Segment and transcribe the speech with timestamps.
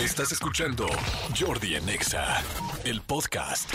[0.00, 0.86] Estás escuchando
[1.38, 2.42] Jordi en Exa,
[2.84, 3.72] el podcast.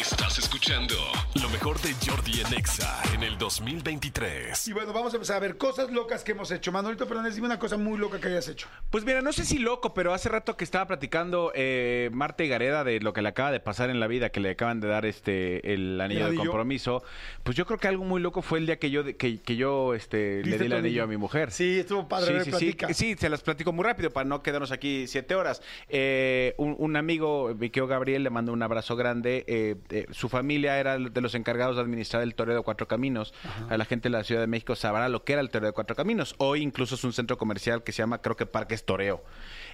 [0.00, 0.94] Estás escuchando
[1.40, 4.68] lo mejor de Jordi en Exa en el 2023.
[4.68, 6.72] Y bueno, vamos a empezar a ver cosas locas que hemos hecho.
[6.72, 8.68] Manolito Fernández, dime una cosa muy loca que hayas hecho.
[8.90, 12.48] Pues mira, no sé si loco, pero hace rato que estaba platicando eh, Marta y
[12.48, 14.88] Gareda de lo que le acaba de pasar en la vida, que le acaban de
[14.88, 17.02] dar este el anillo ¿El de compromiso.
[17.42, 19.94] Pues yo creo que algo muy loco fue el día que yo que, que yo
[19.94, 21.04] este, le ¿Diste di el anillo anillo?
[21.04, 21.50] a mi mujer.
[21.52, 22.42] Sí, estuvo padre.
[22.44, 22.94] Sí, sí, sí, platica.
[22.94, 25.62] sí, se las platico muy rápido para no quedarnos aquí siete horas.
[25.88, 29.44] Eh, un, un amigo, mi querido Gabriel, le mando un abrazo grande.
[29.46, 33.34] Eh, eh, su familia era de los encargados de administrar el Toreo de Cuatro Caminos.
[33.68, 35.72] A la gente de la Ciudad de México sabrá lo que era el Toreo de
[35.72, 36.34] Cuatro Caminos.
[36.38, 39.22] Hoy incluso es un centro comercial que se llama, creo que Parques Toreo.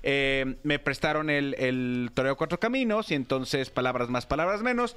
[0.03, 4.97] Eh, me prestaron el, el Toreo Cuatro Caminos y entonces, palabras más, palabras menos,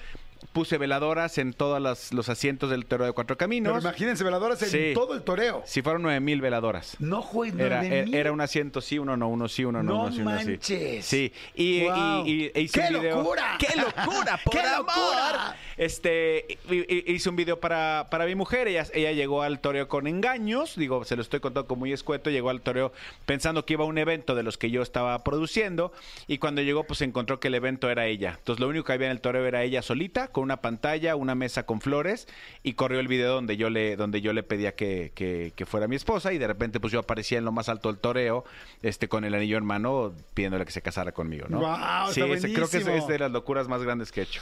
[0.51, 3.81] puse veladoras en todos los, los asientos del Toreo de Cuatro Pero Caminos.
[3.83, 4.91] imagínense, veladoras en Sí.
[4.93, 5.63] todo el toreo.
[5.65, 6.97] Si fueron nueve mil veladoras.
[6.99, 10.11] No juegues, Era, era, un asiento sí, uno no, uno sí, uno no, No uno
[10.11, 10.45] sí, uno sí.
[10.47, 11.05] manches.
[11.05, 11.33] Sí.
[11.55, 12.25] Y, Guau.
[12.27, 13.17] y- y- e hice ¡Qué un video.
[13.17, 13.55] locura!
[13.59, 14.39] ¡Qué locura!
[14.43, 14.85] ¡Por ¡Qué amor!
[14.85, 15.55] locura!
[15.77, 18.67] Este, y- y- hice un video para, para mi mujer.
[18.67, 20.75] Ella, ella llegó al toreo con engaños.
[20.75, 22.29] Digo, se lo estoy contando como muy escueto.
[22.29, 22.91] Llegó al toreo
[23.25, 25.91] pensando que iba a un evento de los que yo estaba produciendo.
[26.27, 28.35] Y cuando llegó, pues encontró que el evento era ella.
[28.37, 31.33] Entonces, lo único que había en el toreo era ella solita, con una pantalla, una
[31.33, 32.27] mesa con flores.
[32.61, 35.87] Y corrió el video donde yo le, donde yo le pedía que, que- que fuera
[35.87, 36.31] mi esposa.
[36.31, 38.45] Y de repente, pues yo aparecía en lo más alto del toreo,
[38.83, 41.59] este, con el anillo en mano, pidiéndole que se casara conmigo, ¿no?
[41.59, 44.41] Guau, sí, está creo que es, es de las locuras más grandes que he hecho.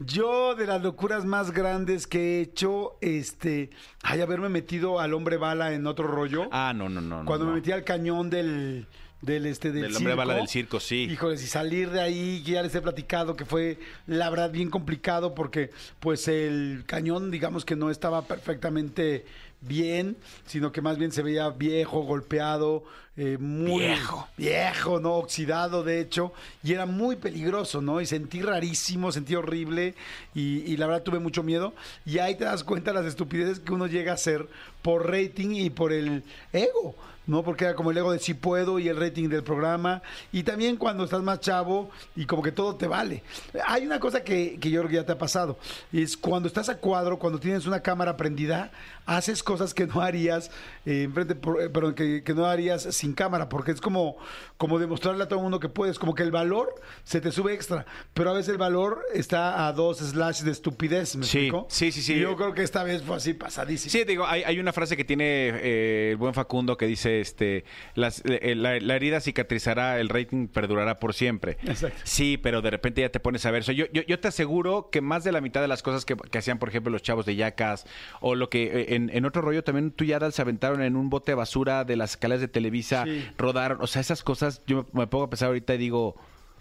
[0.00, 3.70] Yo, de las locuras más grandes que he hecho, este,
[4.02, 6.48] ay, haberme metido al hombre bala en otro rollo.
[6.50, 7.20] Ah, no, no, no.
[7.20, 7.52] no, cuando no.
[7.52, 8.88] me metí al cañón del
[9.24, 10.16] del este del, Del hombre circo.
[10.16, 11.08] bala del circo, sí.
[11.10, 14.70] Híjoles, y salir de ahí, que ya les he platicado que fue la verdad bien
[14.70, 19.24] complicado porque pues el cañón digamos que no estaba perfectamente
[19.60, 22.84] bien, sino que más bien se veía viejo, golpeado,
[23.16, 24.28] eh, muy Viejo.
[24.36, 28.00] viejo, no oxidado de hecho, y era muy peligroso, ¿no?
[28.02, 29.94] Y sentí rarísimo, sentí horrible
[30.34, 31.72] y, y la verdad tuve mucho miedo.
[32.04, 34.46] Y ahí te das cuenta las estupideces que uno llega a hacer
[34.82, 36.94] por rating y por el ego.
[37.26, 37.42] ¿No?
[37.42, 40.02] Porque era como el ego de sí puedo y el rating del programa.
[40.32, 43.22] Y también cuando estás más chavo y como que todo te vale.
[43.66, 45.58] Hay una cosa que, que yo creo que ya te ha pasado.
[45.92, 48.70] Es cuando estás a cuadro, cuando tienes una cámara prendida,
[49.06, 50.50] haces cosas que no harías
[50.86, 53.48] eh, enfrente, por- eh, perdón, que, que no harías sin cámara.
[53.48, 54.16] Porque es como,
[54.56, 55.98] como demostrarle a todo el mundo que puedes.
[55.98, 57.86] Como que el valor se te sube extra.
[58.14, 61.16] Pero a veces el valor está a dos slash de estupidez.
[61.16, 61.66] ¿Me Sí, explico?
[61.70, 62.14] sí, sí, sí.
[62.14, 63.90] Y yo creo que esta vez fue así pasadísimo.
[63.90, 67.64] Sí, digo, hay, hay una frase que tiene eh, el buen Facundo que dice, este,
[67.94, 71.58] las- eh, la, la herida cicatrizará, el rating perdurará por siempre.
[71.64, 71.98] Exacto.
[72.04, 73.60] Sí, pero de repente ya te pones a ver.
[73.62, 76.04] O sea, yo, yo, yo te aseguro que más de la mitad de las cosas
[76.04, 77.86] que, que hacían, por ejemplo, los chavos de Yacas,
[78.20, 81.10] o lo que eh, en, en otro rollo también tú ya se aventaron en un
[81.10, 83.26] bote de basura de las escaleras de Televisa, Sí.
[83.38, 86.14] rodaron, o sea, esas cosas, yo me, me pongo a pensar ahorita y digo...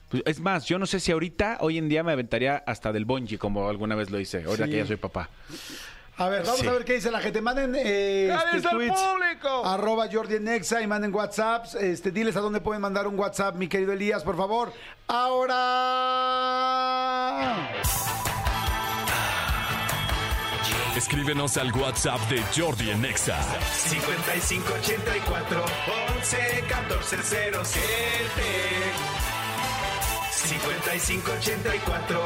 [0.10, 3.06] pues, es más, yo no sé si ahorita, hoy en día me aventaría hasta del
[3.06, 4.72] bungee, como alguna vez lo hice, ahora Sí.
[4.72, 5.30] que ya soy papá.
[6.16, 6.68] A ver, vamos Sí.
[6.68, 7.42] a ver qué dice la gente.
[7.42, 9.02] Manden eh, ¡Cállese este, al tweets.
[9.02, 9.66] público!
[9.66, 11.74] Arroba Jordi en Exa y manden WhatsApps.
[11.74, 14.72] Este, diles a dónde pueden mandar un WhatsApp, mi querido Elías, por favor.
[15.08, 15.54] Ahora.
[20.96, 23.42] Escríbenos al WhatsApp de Jordi en Exa.
[23.88, 25.66] 5584
[26.18, 27.84] 11 14 07
[30.30, 32.26] 5584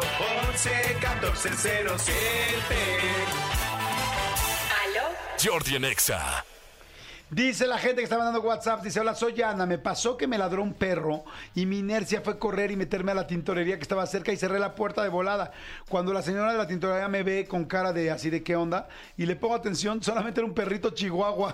[0.49, 2.15] 11 14 07
[4.83, 5.05] ¿Aló?
[5.41, 6.43] Jordi en Exa.
[7.29, 10.37] Dice la gente que está mandando WhatsApp, dice, hola, soy Ana, me pasó que me
[10.37, 14.05] ladró un perro y mi inercia fue correr y meterme a la tintorería que estaba
[14.05, 15.51] cerca y cerré la puerta de volada.
[15.89, 18.87] Cuando la señora de la tintorería me ve con cara de así de qué onda
[19.17, 21.53] y le pongo atención, solamente era un perrito chihuahua.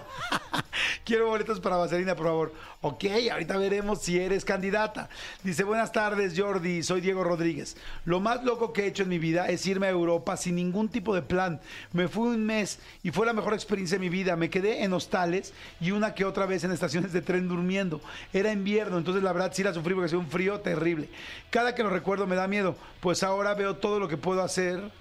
[1.03, 2.53] Quiero boletos para Vaselina, por favor.
[2.85, 5.07] Ok, ahorita veremos si eres candidata.
[5.41, 7.77] Dice, buenas tardes, Jordi, soy Diego Rodríguez.
[8.03, 10.89] Lo más loco que he hecho en mi vida es irme a Europa sin ningún
[10.89, 11.61] tipo de plan.
[11.94, 14.35] Me fui un mes y fue la mejor experiencia de mi vida.
[14.35, 18.01] Me quedé en hostales y una que otra vez en estaciones de tren durmiendo.
[18.33, 21.07] Era invierno, entonces la verdad sí la sufrí porque hacía un frío terrible.
[21.51, 24.91] Cada que lo recuerdo me da miedo, pues ahora veo todo lo que puedo hacer.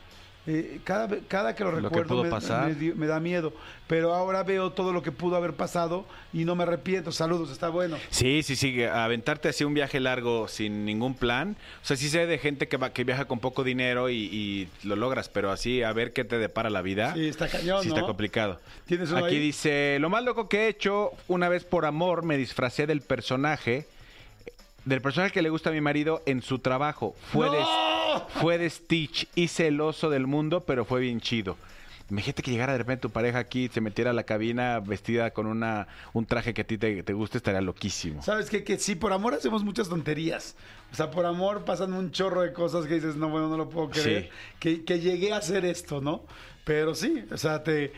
[0.45, 2.75] Eh, cada, cada que lo recuerdo me, pasar.
[2.77, 3.53] me da miedo,
[3.87, 7.13] pero ahora veo todo lo que pudo haber pasado y no me arrepiento.
[7.13, 7.97] Saludos, está bueno.
[8.11, 11.57] Sí, sí, sí, aventarte así un viaje largo sin ningún plan.
[11.83, 14.69] O sea, sí sé de gente que, va, que viaja con poco dinero y, y
[14.83, 17.15] lo logras, pero así a ver qué te depara la vida.
[17.15, 17.95] Sí, está cañón, Sí, ¿no?
[17.95, 18.61] está complicado.
[18.87, 19.41] ¿Tienes uno Aquí ahí?
[19.41, 23.87] dice, lo más loco que he hecho, una vez por amor me disfracé del personaje,
[24.85, 27.15] del personaje que le gusta a mi marido en su trabajo.
[27.33, 27.65] Fue, de,
[28.41, 31.57] fue de Stitch y celoso del mundo, pero fue bien chido.
[32.11, 35.47] Imagínate que llegara de repente tu pareja aquí, se metiera a la cabina vestida con
[35.47, 38.23] una un traje que a ti te, te guste, estaría loquísimo.
[38.23, 38.65] ¿Sabes qué?
[38.65, 40.55] Que sí, por amor hacemos muchas tonterías.
[40.93, 43.71] O sea, por amor pasan un chorro de cosas que dices, no, bueno, no lo
[43.71, 44.25] puedo creer.
[44.25, 44.29] Sí.
[44.61, 46.25] Que, que llegué a hacer esto, ¿no?
[46.65, 47.93] Pero sí, o sea, te,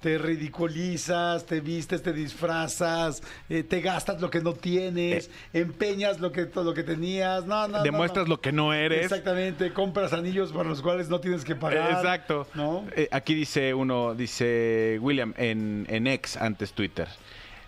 [0.00, 6.32] te ridiculizas, te vistes, te disfrazas, eh, te gastas lo que no tienes, empeñas lo
[6.32, 7.46] que, todo lo que tenías.
[7.46, 8.34] No, no, Demuestras no.
[8.34, 9.04] lo que no eres.
[9.04, 11.92] Exactamente, compras anillos por los cuales no tienes que pagar.
[11.92, 12.46] Exacto.
[12.54, 12.84] ¿No?
[12.94, 17.08] Eh, aquí dice uno, dice William en, en X, antes Twitter.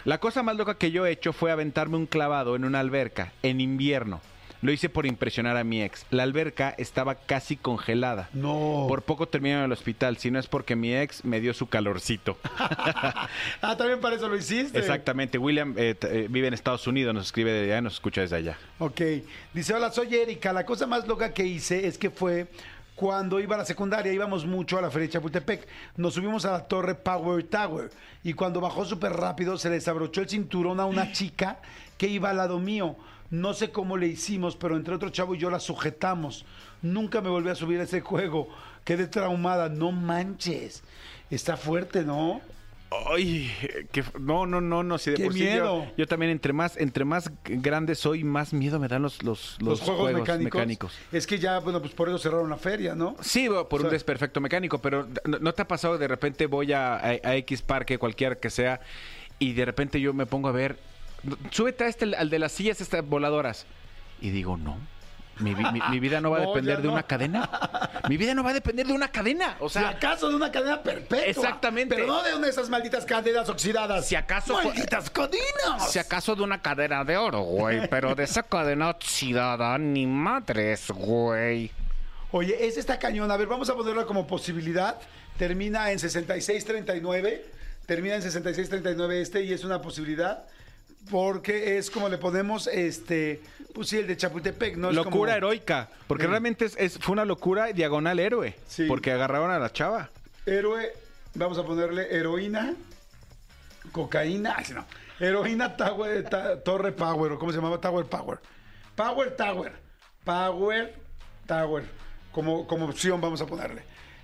[0.04, 3.32] La cosa más loca que yo he hecho fue aventarme un clavado en una alberca
[3.42, 4.20] en invierno.
[4.60, 6.04] Lo hice por impresionar a mi ex.
[6.10, 8.28] La alberca estaba casi congelada.
[8.32, 8.86] No.
[8.88, 11.68] Por poco terminé en el hospital, si no es porque mi ex me dio su
[11.68, 12.36] calorcito.
[12.58, 14.78] ah, también para eso lo hiciste.
[14.78, 15.38] Exactamente.
[15.38, 18.58] William eh, eh, vive en Estados Unidos, nos escribe de allá, nos escucha desde allá.
[18.78, 19.00] Ok.
[19.54, 20.52] Dice, hola, soy Erika.
[20.52, 22.48] La cosa más loca que hice es que fue
[22.98, 25.68] cuando iba a la secundaria, íbamos mucho a la feria de Chapultepec.
[25.96, 27.90] Nos subimos a la torre Power Tower
[28.24, 31.60] y cuando bajó súper rápido se desabrochó el cinturón a una chica
[31.96, 32.96] que iba al lado mío.
[33.30, 36.44] No sé cómo le hicimos, pero entre otro chavo y yo la sujetamos.
[36.82, 38.48] Nunca me volví a subir a ese juego.
[38.84, 39.68] Quedé traumada.
[39.68, 40.82] No manches.
[41.30, 42.40] Está fuerte, ¿no?
[43.14, 43.50] Ay,
[43.92, 45.86] que no, no, no, no, si de Qué por sí yo- miedo.
[45.98, 49.80] yo, también entre más, entre más grande soy, más miedo me dan los, los, Los,
[49.80, 50.54] los juegos, mecánicos.
[50.58, 50.94] mecánicos.
[51.12, 53.14] Es que ya, bueno, pues por eso cerraron la feria, ¿no?
[53.20, 56.46] Sí, por O sea- un desperfecto mecánico, pero ¿no, no te ha pasado de repente
[56.46, 58.80] voy a, a- a X parque, cualquiera que sea,
[59.38, 60.78] y de repente yo me pongo a ver,
[61.50, 63.66] súbete a este, al de las sillas estas voladoras,
[64.20, 64.78] y digo, no.
[65.40, 66.94] Mi, mi- mi vida no va a No, depender de no.
[66.94, 67.48] una cadena.
[68.08, 69.56] Mi vida no va a depender de una cadena.
[69.60, 71.24] O Si sea, acaso de una cadena perpetua.
[71.26, 71.94] Exactamente.
[71.94, 74.04] Pero no de una de esas malditas cadenas oxidadas.
[74.08, 75.92] Si acaso ¡Malditas cadenas!
[75.92, 80.90] Si acaso de una cadena de oro, güey, pero de esa cadena oxidada, ni madres,
[80.90, 81.70] güey.
[82.32, 83.30] Oye, ese está cañón.
[83.30, 84.96] A ver, vamos a ponerlo como posibilidad.
[85.38, 87.46] Termina en 6639.
[87.86, 90.44] Termina en 6639 este y es una posibilidad.
[91.10, 93.40] Porque es como le ponemos, este,
[93.74, 94.90] pues sí, el de Chapultepec, ¿no?
[94.90, 96.30] Es locura como- heroica, porque Sí.
[96.30, 98.84] realmente es, es- fue una locura diagonal héroe, Sí.
[98.86, 100.10] porque agarraron a la chava.
[100.44, 100.92] Héroe,
[101.34, 102.74] vamos a ponerle heroína,
[103.92, 104.84] cocaína, ay, no.
[105.20, 108.38] Heroína Tower, ta- Torre Power, o cómo se llamaba Tower Power.
[108.94, 109.72] Power Tower.
[110.24, 110.94] Power
[111.46, 111.84] Tower.
[112.32, 113.82] Como, como opción vamos a ponerle.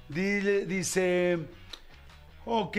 [0.08, 1.38] Dile- dice.
[2.46, 2.76] Ok,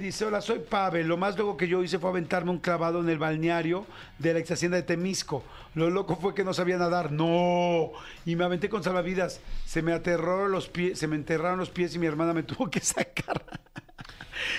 [0.00, 1.06] dice, hola, soy Pavel.
[1.06, 3.84] Lo más loco que yo hice fue aventarme un clavado en el balneario
[4.18, 5.44] de la ex hacienda de Temisco.
[5.74, 7.12] Lo loco fue que no sabía nadar.
[7.12, 7.90] No.
[8.24, 9.40] Y me aventé con salvavidas.
[9.66, 12.70] Se me aterraron los pies, se me enterraron los pies y mi hermana me tuvo
[12.70, 13.42] que sacar.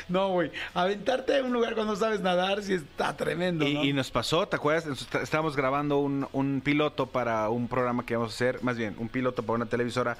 [0.09, 0.51] No, güey.
[0.73, 3.83] Aventarte en un lugar cuando no sabes nadar sí está tremendo, Y, ¿no?
[3.83, 4.85] y nos pasó, ¿te acuerdas?
[5.21, 9.09] Estábamos grabando un, un piloto para un programa que íbamos a hacer, más bien, un
[9.09, 10.17] piloto para una televisora,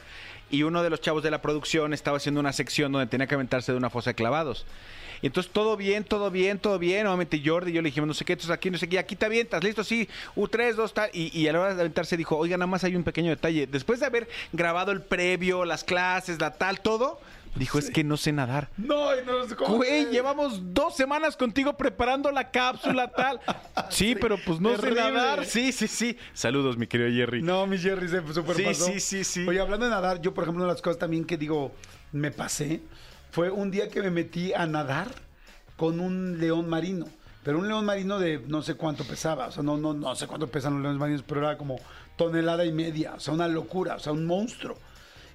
[0.50, 3.36] y uno de los chavos de la producción estaba haciendo una sección donde tenía que
[3.36, 4.66] aventarse de una fosa de clavados.
[5.22, 7.08] Y entonces todo bien, todo bien, todo bien.
[7.08, 9.16] Obviamente Jordi y yo le dijimos, no sé qué, entonces aquí, no sé qué, aquí
[9.16, 11.10] te avientas, listo, sí, U3, 2, tal.
[11.14, 13.68] Y, y a la hora de aventarse dijo, oiga, nada más hay un pequeño detalle.
[13.68, 17.20] Después de haber grabado el previo, las clases, la tal, todo,
[17.56, 18.70] dijo, es que no sé nadar.
[18.78, 23.40] No, y no nos Güey, llevamos dos semanas contigo preparando la cápsula tal.
[23.90, 25.02] Sí, pero pues no sé Terrible.
[25.02, 25.46] nadar.
[25.46, 26.18] Sí, sí, sí.
[26.34, 27.42] Saludos, mi querido Jerry.
[27.42, 28.86] No, mi Jerry se super Sí, pasó.
[28.86, 29.46] sí, sí, sí.
[29.48, 31.72] Oye, hablando de nadar, yo, por ejemplo, una de las cosas también que digo,
[32.12, 32.82] me pasé,
[33.32, 35.08] fue un día que me metí a nadar
[35.78, 37.06] con un león marino.
[37.44, 39.48] Pero un león marino de no sé cuánto pesaba.
[39.48, 41.76] O sea, no, no, no sé cuánto pesan los leones marinos, pero era como
[42.18, 43.14] tonelada y media.
[43.16, 44.78] O sea, una locura, o sea, un monstruo.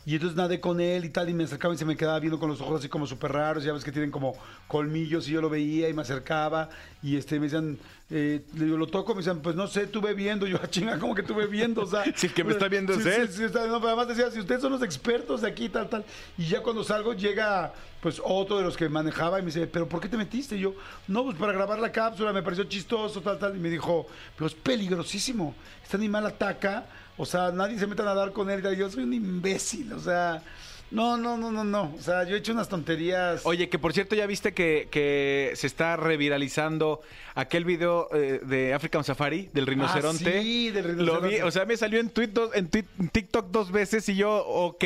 [0.07, 2.39] Y entonces nadé con él y tal, y me acercaba y se me quedaba viendo
[2.39, 4.35] con los ojos así como súper raros, ya ves que tienen como
[4.67, 6.71] colmillos, y yo lo veía y me acercaba,
[7.03, 7.79] y este me decían,
[8.11, 11.23] eh, lo toco, me decían, pues no sé, tuve viendo, yo, "Ah, chinga, como que
[11.23, 12.05] tuve viendo, o sea.
[12.17, 13.29] Si el que me está viendo sí, es él.
[13.29, 15.89] sí, sí, está- no, pero además decía, si ustedes son los expertos de aquí, tal,
[15.89, 16.05] tal.
[16.37, 19.89] Y ya cuando salgo llega, pues, otro de los que manejaba y me dice, ¿pero
[19.89, 20.57] por qué te metiste?
[20.57, 20.75] Y yo,
[21.09, 23.57] no, pues para grabar la cápsula, me pareció chistoso, tal, tal.
[23.57, 25.55] Y me dijo, pero es peligrosísimo.
[25.83, 26.87] Este animal ataca,
[27.17, 28.61] o sea, nadie se mete a nadar con él.
[28.73, 30.43] Y yo soy un imbécil, o sea,
[30.91, 31.95] no, no, no, no, no.
[31.99, 33.43] O sea, yo he hecho unas tonterías.
[33.45, 37.01] Oye, que por cierto, ya viste que, que se está reviralizando
[37.35, 40.39] aquel video eh, de African Safari, del rinoceronte.
[40.39, 41.43] Ah, sí, del Lo vi, rinoceronte.
[41.45, 44.45] o sea, me salió en, tweet dos- en, tweet- en TikTok dos veces y yo,
[44.47, 44.85] ok.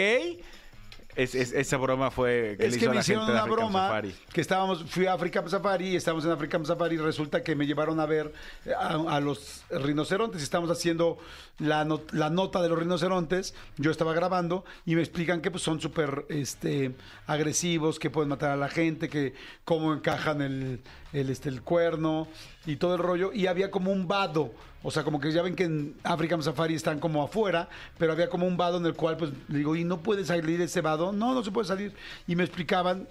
[1.17, 3.39] Es- es- esa broma fue que es le que a me la hicieron gente de
[3.39, 4.15] una African broma Safari.
[4.33, 7.67] que estábamos, fui a African Safari y estábamos en African Safari y resulta que me
[7.67, 8.33] llevaron a ver
[8.77, 11.19] a, a los rinocerontes y estamos haciendo
[11.59, 15.81] la, la nota de los rinocerontes, yo estaba grabando y me explican que pues, son
[15.81, 16.95] súper este,
[17.27, 20.81] agresivos, que pueden matar a la gente, que cómo encajan el,
[21.15, 22.29] el, este, el cuerno
[22.67, 24.53] y todo el rollo y había como un vado
[24.83, 28.29] O sea, como que ya ven que en African Safari están como afuera, pero había
[28.29, 31.11] como un vado en el cual, pues, digo, ¿y no puede salir ese vado?
[31.11, 31.95] No, no se puede salir.
[32.27, 33.09] Y me explicaban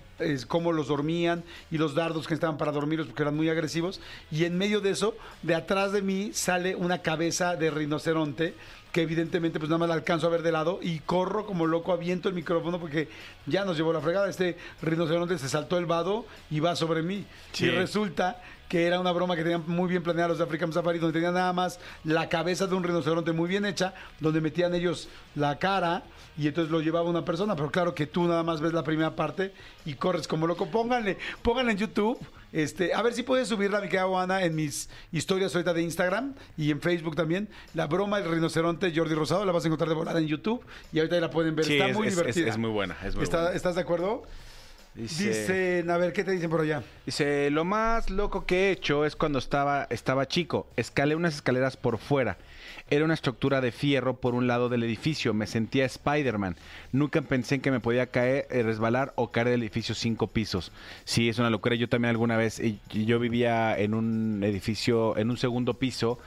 [0.48, 4.00] cómo los dormían y los dardos que estaban para dormirlos porque eran muy agresivos.
[4.29, 8.53] Y en medio de eso, de atrás de mí sale una cabeza de rinoceronte
[8.93, 11.91] que evidentemente pues nada más la alcanzo a ver de lado y corro como loco,
[11.91, 13.09] aviento el micrófono porque
[13.47, 14.29] ya nos llevó la fregada.
[14.29, 17.25] Este rinoceronte se saltó el vado y va sobre mí.
[17.53, 17.65] Sí.
[17.65, 21.00] Y resulta que era una broma que tenían muy bien planeada los de African Safari,
[21.00, 25.09] donde tenían nada más la cabeza de un rinoceronte muy bien hecha, donde metían ellos
[25.33, 26.03] la cara
[26.38, 27.55] y entonces lo llevaba una persona.
[27.55, 29.53] Pero claro que tú nada más ves la primera parte
[29.85, 30.67] y corres como loco.
[30.67, 32.19] Pónganle, pónganle en YouTube.
[32.53, 36.36] Este, a ver si puedes subirla, mi querida Juana, en mis historias ahorita de Instagram
[36.55, 37.50] y en Facebook también.
[37.74, 41.00] La broma del rinoceronte Jordi Rosado la vas a encontrar de volada en YouTube y
[41.00, 41.65] ahorita la pueden ver.
[41.65, 42.45] Sí, Está es- muy es- divertida.
[42.45, 43.55] es- es muy buena, es muy Está- buena.
[43.55, 44.24] ¿Estás de acuerdo?
[44.95, 46.83] Dice, Dicen, a ver, ¿qué te dicen por allá?
[47.03, 50.67] dice, lo más loco que he hecho es cuando estaba, estaba chico.
[50.75, 52.38] Escalé unas escaleras por fuera.
[52.93, 55.33] Era una estructura de fierro por un lado del edificio.
[55.33, 56.57] Me sentía Spider-Man.
[56.91, 60.71] Nunca pensé en que me podía caer, eh, resbalar o caer del edificio cinco pisos.
[61.03, 61.73] Sí, es una locura.
[61.75, 66.19] Yo también alguna vez, yo vivía en un edificio, en un segundo piso,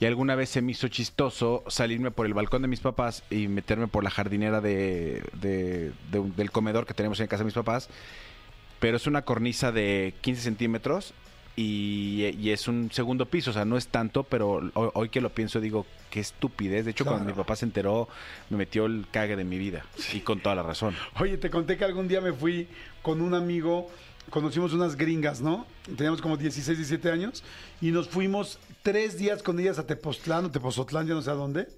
[0.00, 3.46] y alguna vez se me hizo chistoso salirme por el balcón de mis papás y
[3.48, 7.90] meterme por la jardinera de, de- del comedor que tenemos en casa de mis papás
[8.80, 11.14] pero es una cornisa de 15 centímetros
[11.56, 15.20] y, y es un segundo piso, o sea, no es tanto, pero hoy, hoy que
[15.20, 16.84] lo pienso digo, qué estupidez.
[16.84, 18.08] De hecho, cuando mi papá se enteró,
[18.50, 20.94] me metió el cague de mi vida, y con toda la razón.
[21.20, 22.68] Oye, te conté que algún día me fui
[23.02, 23.90] con un amigo,
[24.30, 25.66] conocimos unas gringas, ¿no?
[25.96, 27.44] Teníamos como 16, 17 años
[27.80, 31.34] y nos fuimos tres días con ellas a Tepoztlán o Tepozotlán, ya no sé a
[31.34, 31.68] dónde.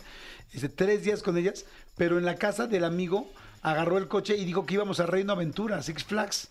[0.52, 1.66] Dice, tres días con ellas,
[1.96, 3.30] pero en la casa del amigo
[3.62, 6.48] agarró el coche y dijo que íbamos a Reino Aventura, Six Flags,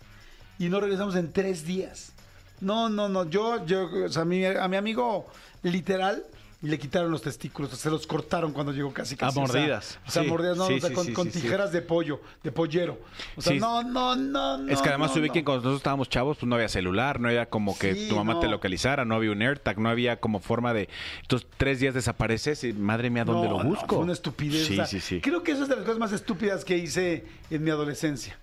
[0.58, 2.12] y no regresamos en tres días.
[2.60, 5.26] No, no, no, yo, yo, o sea, a mi, a mi amigo,
[5.62, 6.24] literal,
[6.62, 9.38] le quitaron los testículos, se los cortaron cuando llegó casi casi.
[9.38, 9.98] A mordidas.
[10.06, 12.98] O sea, Sí, mordidas, no, sí, o sea, sí, con, tijeras de pollo, de pollero.
[13.36, 14.72] O sea, no, no, no, no.
[14.72, 15.44] es que además no, se ubiquen, no.
[15.44, 18.48] cuando nosotros estábamos chavos, pues no había celular, no había como que tu mamá te
[18.48, 20.88] localizara, no había un AirTag, no había como forma de...
[21.22, 23.96] Entonces, tres días desapareces y madre mía, ¿dónde lo busco?
[23.96, 24.66] fue una estupidez.
[24.66, 25.20] Sí, sí, sí.
[25.20, 28.38] Creo que eso es de las cosas más estúpidas que hice en mi adolescencia.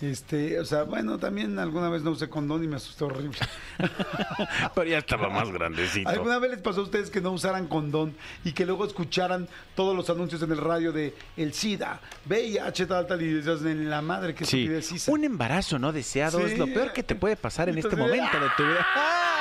[0.00, 3.38] Este, o sea, bueno, también alguna vez no usé condón y me asusté horrible.
[4.74, 6.08] Pero ya estaba más grandecito.
[6.10, 9.96] ¿Alguna vez les pasó a ustedes que no usaran condón y que luego escucharan todos
[9.96, 14.02] los anuncios en el radio de el SIDA, VIH, tal, tal, y decías, en la
[14.02, 14.62] madre, qué Sí.
[14.62, 15.10] estupidez hice"?
[15.10, 16.52] Un embarazo no deseado Sí.
[16.52, 18.86] es lo peor que te puede pasar en este momento de tu vida.
[18.94, 19.33] ¡Ay,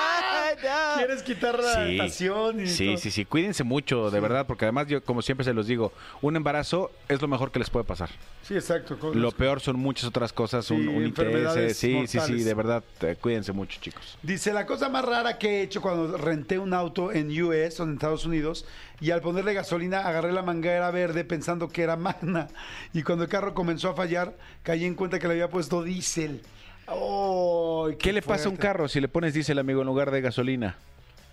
[0.98, 1.92] ¿Quieres quitar la Sí.
[1.92, 2.98] estación y Sí, todo?
[2.98, 3.26] sí, sí.
[3.26, 5.92] Cuídense mucho, de verdad, porque además yo, como siempre se los digo,
[6.22, 8.10] un embarazo es lo mejor que les puede pasar.
[8.44, 8.98] Sí, exacto.
[9.00, 11.06] cosas- Lo peor son muchas otras cosas, un, Sí, un ITS.
[11.22, 14.18] enfermedades Sí, sí, sí, de verdad, eh, cuídense mucho, chicos.
[14.22, 17.84] Dice, la cosa más rara que he hecho cuando renté un auto en US, o
[17.84, 18.66] en Estados Unidos,
[19.00, 22.48] y al ponerle gasolina agarré la manguera verde pensando que era magna.
[22.94, 26.42] Y cuando el carro comenzó a fallar, caí en cuenta que le había puesto diésel.
[26.88, 30.22] ¡Ay, ¿Qué, le pasa a un carro si le pones diésel, amigo, en lugar de
[30.22, 30.76] gasolina?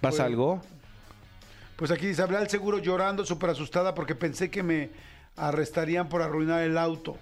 [0.00, 0.62] ¿Pasa Pues- algo?
[1.76, 4.90] Pues aquí dice, hablé al seguro llorando, súper asustada, porque pensé que me
[5.36, 7.16] arrestarían por arruinar el auto.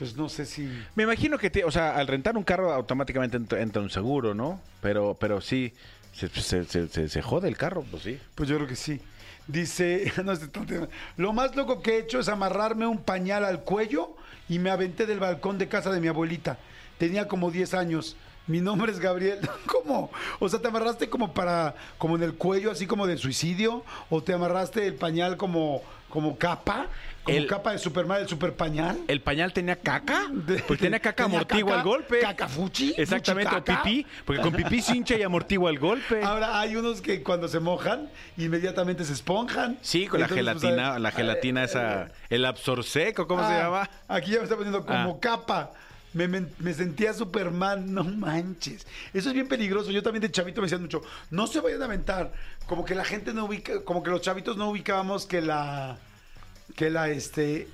[0.00, 0.68] Pues no sé si...
[0.96, 4.34] Me imagino que, te- o sea, al rentar un carro automáticamente entra, entra un seguro,
[4.34, 4.60] ¿no?
[4.80, 5.72] Pero, pero sí,
[6.12, 8.18] se, se- se- se- se jode el carro, pues sí.
[8.34, 9.00] Pues yo creo que sí.
[9.46, 10.32] Dice, no.
[11.16, 14.16] Lo más loco que he hecho es amarrarme un pañal al cuello
[14.48, 16.58] y me aventé del balcón de casa de mi abuelita.
[16.98, 18.16] Tenía como 10 años.
[18.46, 19.40] Mi nombre es Gabriel.
[19.66, 20.10] ¿Cómo?
[20.38, 23.84] O sea, ¿te amarraste como para, como en el cuello, así como de suicidio?
[24.10, 26.86] ¿O te amarraste el pañal como, como capa?
[27.24, 28.98] ¿Como El- capa de Superman, el super pañal?
[29.06, 30.30] ¿El pañal tenía caca?
[30.66, 32.20] Pues tenía caca, tenía amortigua caca, el golpe.
[32.20, 33.82] caca fuchi, Exactamente, fuchi o caca.
[33.82, 36.22] pipí, porque con pipí se hincha y amortigua el golpe.
[36.24, 39.76] Ahora hay unos que cuando se mojan, inmediatamente se esponjan.
[39.82, 43.90] Sí, con la Entonces, gelatina, la gelatina esa, el absorseco, ¿cómo se Ah, llama?
[44.08, 45.18] Aquí ya me está poniendo como Ah.
[45.20, 45.72] capa.
[46.14, 48.86] Me, me- me sentía Superman, no manches.
[49.12, 49.90] Eso es bien peligroso.
[49.90, 52.32] Yo también de chavito me decían mucho, no se vayan a aventar.
[52.66, 55.98] Como que la gente no ubica, como que los chavitos no ubicábamos que la,
[56.76, 57.68] que la, este,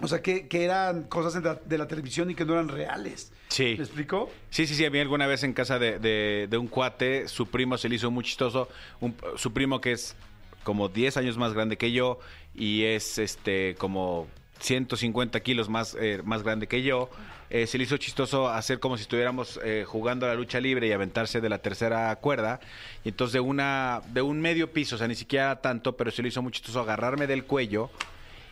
[0.00, 2.68] o sea, que, que eran cosas de la, de la televisión y que no eran
[2.68, 3.32] reales.
[3.48, 3.74] Sí.
[3.76, 4.30] ¿Me explicó?
[4.50, 4.84] Sí, sí, sí.
[4.84, 7.96] A mí alguna vez en casa de, de- de un cuate, su primo se le
[7.96, 8.68] hizo muy chistoso.
[9.00, 10.14] Un- su primo que es
[10.62, 12.20] como 10 años más grande que yo
[12.54, 14.28] y es este como
[14.60, 17.10] 150 kilos más, eh, más grande que yo.
[17.50, 20.86] Eh, se le hizo chistoso hacer como si estuviéramos eh, jugando a la lucha libre
[20.86, 22.60] y aventarse de la tercera cuerda.
[23.04, 26.22] Y entonces de una de un medio piso, o sea, ni siquiera tanto, pero se
[26.22, 27.90] le hizo muy chistoso agarrarme del cuello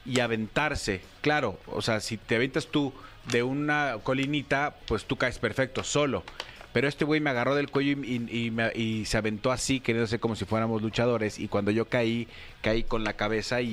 [0.05, 1.01] y aventarse.
[1.21, 2.93] Claro, o sea, si te aventas tú
[3.31, 6.25] de una colinita, pues tú caes perfecto solo.
[6.73, 9.81] Pero este güey me agarró del cuello y, y- y me- y se aventó así,
[9.81, 11.39] queriéndose como si fuéramos luchadores.
[11.39, 12.29] Y cuando yo caí,
[12.63, 13.69] caí con la cabeza y,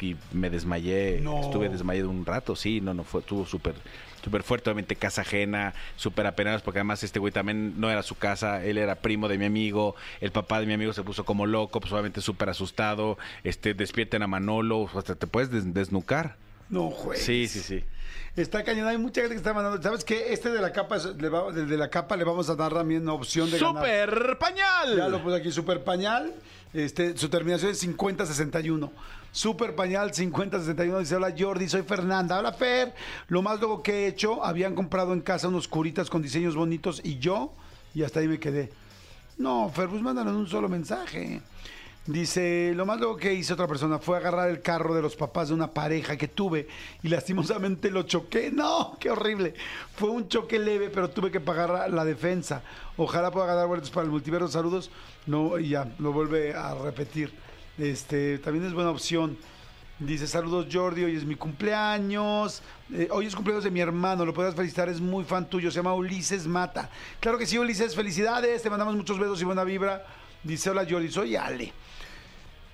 [0.00, 1.20] y- y me desmayé.
[1.22, 1.40] No.
[1.40, 3.74] Estuve desmayado un rato, sí, no, no fue, estuvo súper
[4.24, 8.16] súper fuerte, obviamente casa ajena, súper apenados, porque además este güey también no era su
[8.16, 11.46] casa, él era primo de mi amigo, el papá de mi amigo se puso como
[11.46, 16.36] loco, pues obviamente súper asustado, este, despierten a Manolo, hasta te puedes des- desnucar.
[16.74, 17.24] No, juegues.
[17.24, 17.84] Sí, sí, sí.
[18.36, 19.80] Está cañón, hay mucha gente que está mandando.
[19.80, 20.32] ¿Sabes qué?
[20.32, 23.02] Este de la capa, le va- del de la capa le vamos a dar también
[23.02, 23.74] una opción de ganar.
[23.84, 24.96] ¡Super pañal!
[24.96, 26.34] Ya lo puse aquí, Super Pañal.
[26.72, 28.90] Este, su terminación es 5061.
[29.30, 30.98] Super Pañal 5061.
[30.98, 32.38] Dice: Hola Jordi, soy Fernanda.
[32.40, 32.92] Hola Fer.
[33.28, 37.00] Lo más luego que he hecho, habían comprado en casa unos curitas con diseños bonitos
[37.04, 37.52] y yo,
[37.94, 38.72] y hasta ahí me quedé.
[39.38, 41.40] No, Fer, pues mándanos un solo mensaje.
[42.06, 45.48] Dice, lo más luego que hizo otra persona fue agarrar el carro de los papás
[45.48, 46.68] de una pareja que tuve
[47.02, 48.50] y lastimosamente lo choqué.
[48.54, 49.54] No, qué horrible.
[49.96, 52.62] Fue un choque leve, pero tuve que pagar la- defensa.
[52.98, 54.48] Ojalá pueda ganar boletos para el multiverso.
[54.48, 54.90] Saludos.
[55.26, 57.32] No, y ya, lo vuelve a repetir.
[57.78, 59.38] Este, también es buena opción.
[59.98, 62.62] Dice, saludos Jordi, hoy es mi cumpleaños.
[62.92, 65.76] Eh, hoy es cumpleaños de mi hermano, lo podrás felicitar, es muy fan tuyo, se
[65.76, 66.90] llama Ulises Mata.
[67.20, 70.04] Claro que sí, Ulises, felicidades, te mandamos muchos besos y buena vibra.
[70.42, 71.72] Dice, hola Jordi, soy Ale.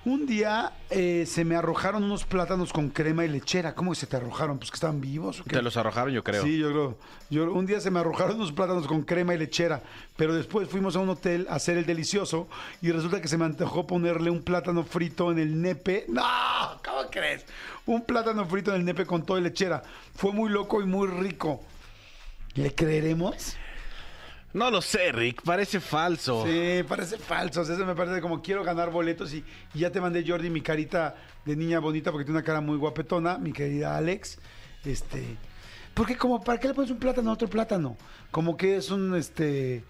[0.02, 3.75] Un día eh, se me arrojaron unos plátanos con crema y lechera.
[3.75, 4.59] ¿Cómo que se te arrojaron?
[4.59, 5.50] Pues que estaban vivos o qué?
[5.50, 6.42] Te los arrojaron, yo creo.
[6.42, 6.99] Sí, yo creo.
[7.28, 9.83] Yo, un día se me arrojaron unos plátanos con crema y lechera,
[10.16, 12.49] pero después fuimos a un hotel a hacer el delicioso
[12.80, 16.07] y resulta que se me antojó ponerle un plátano frito en el nepe.
[16.09, 16.23] ¡No!
[16.83, 17.45] ¿Cómo crees?
[17.85, 19.83] Un plátano frito en el nepe con todo y lechera.
[20.14, 21.62] Fue muy loco y muy rico.
[22.54, 23.57] ¿Le creeremos?
[24.52, 26.45] No lo sé, Rick, parece falso.
[26.45, 27.61] Sí, parece falso.
[27.61, 30.61] o sea, Eso me parece como quiero ganar boletos y, ya te mandé Jordi mi
[30.61, 31.14] carita
[31.45, 34.38] de niña bonita porque tiene una cara muy guapetona, mi querida Alex.
[34.85, 35.37] Este,
[35.95, 37.97] porque como para qué le pones un plátano a otro plátano?
[38.30, 39.85] Como que es un este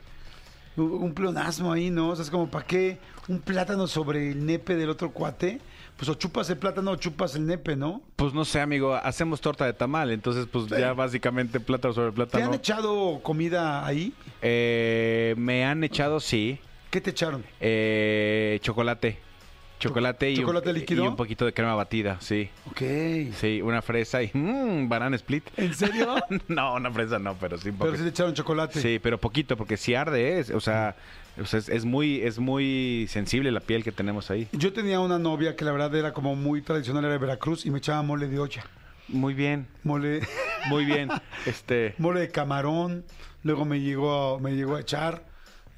[0.76, 2.10] un un pleonasmo ahí, ¿no?
[2.10, 2.98] O sea, es como para qué
[3.28, 5.60] un plátano sobre el nepe del otro cuate?
[6.00, 8.00] Pues o chupas el plátano o chupas el nepe, ¿no?
[8.16, 12.14] Pues no sé, amigo, hacemos torta de tamal, entonces pues ya básicamente plátano sobre ¿Te
[12.16, 12.46] plátano.
[12.46, 14.14] han echado comida ahí?
[14.40, 16.58] Eh, me han echado, sí,
[16.90, 17.44] ¿Qué te echaron?
[17.60, 19.18] eh, chocolate.
[19.78, 21.04] Chocolate y, ¿Chocolate un, líquido?
[21.04, 22.48] y un poquito de crema batida, sí.
[22.70, 22.80] Ok.
[23.34, 25.44] Sí, una fresa y mmm, banana split.
[25.58, 26.14] ¿En serio?
[26.48, 27.96] no, una fresa no, pero sí un Pero poquito.
[27.98, 28.80] sí le echaron chocolate.
[28.80, 30.96] Sí, pero poquito, porque si arde es, o sea,
[31.40, 34.48] o sea, es, es muy, es muy sensible la piel que tenemos ahí.
[34.52, 37.70] Yo tenía una novia que la verdad era como muy tradicional, era de Veracruz y
[37.70, 38.64] me echaba mole de olla.
[39.08, 40.20] Muy bien, Mole,
[40.68, 41.08] muy bien.
[41.46, 43.04] Este mole de camarón,
[43.42, 45.24] luego me llegó, a- me llegó a echar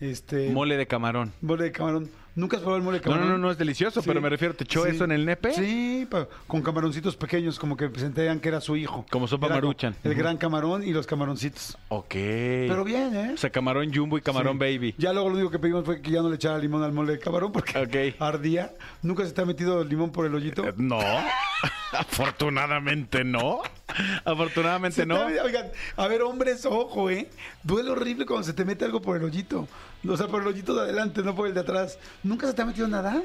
[0.01, 1.33] este mole de camarón.
[1.41, 2.11] mole de camarón.
[2.35, 3.29] ¿Nunca has probado el mole de No, camarón?
[3.29, 4.09] no, no, no es delicioso, Sí.
[4.09, 4.91] pero me refiero, ¿te echó Sí.
[4.93, 5.53] eso en el nepe?
[5.53, 6.09] Sí,
[6.47, 9.05] con camaroncitos pequeños, como que sentían que era su hijo.
[9.11, 9.95] Como sopa Era maruchan.
[10.03, 11.77] El gran camarón y los camaroncitos.
[11.89, 12.07] Ok.
[12.15, 13.31] Pero bien, ¿eh?
[13.35, 14.59] O sea, camarón jumbo y camarón Sí.
[14.61, 14.95] baby.
[14.97, 17.13] Ya luego lo único que pedimos fue que ya no le echara limón al mole
[17.13, 18.17] de camarón porque Ok.
[18.21, 18.73] ardía.
[19.03, 20.67] ¿Nunca se te ha metido el limón por el hoyito?
[20.67, 20.99] Eh, No.
[21.93, 23.61] Afortunadamente no.
[24.25, 25.27] Afortunadamente no.
[25.27, 25.67] te- Oigan,
[25.97, 27.29] a ver, hombres, ojo, ¿eh?
[27.63, 29.69] Duele horrible cuando se te mete algo por el hoyito.
[30.09, 31.99] O sea, por el hoyito de adelante, no por el de atrás.
[32.23, 33.23] ¿Nunca se te ha metido nada?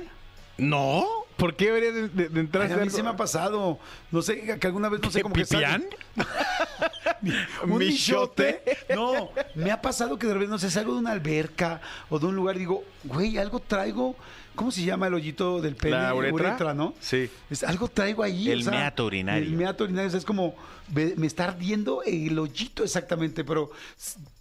[0.58, 1.06] No.
[1.38, 3.78] ¿Por qué debería de, de- de entrar Ay, a mí se me ha pasado.
[4.12, 5.86] No sé, que alguna vez, no sé, que ¿Pipián?
[6.16, 8.64] sale- ¿Un ¿Michote?
[8.66, 8.96] michote?
[8.96, 12.26] No, me ha pasado que de repente, no sé, salgo de una alberca o de
[12.28, 14.16] un lugar y digo, güey, algo traigo.
[14.58, 15.92] ¿Cómo se llama el hoyito del pene?
[15.92, 16.74] ¿La uretra?
[16.74, 16.96] ¿no?
[17.00, 17.30] Sí.
[17.48, 18.50] Es, algo traigo ahí.
[18.50, 19.48] El meato urinario.
[19.48, 20.56] El meato urinario, o sea, es como,
[20.96, 23.70] me, me está ardiendo el hoyito exactamente, pero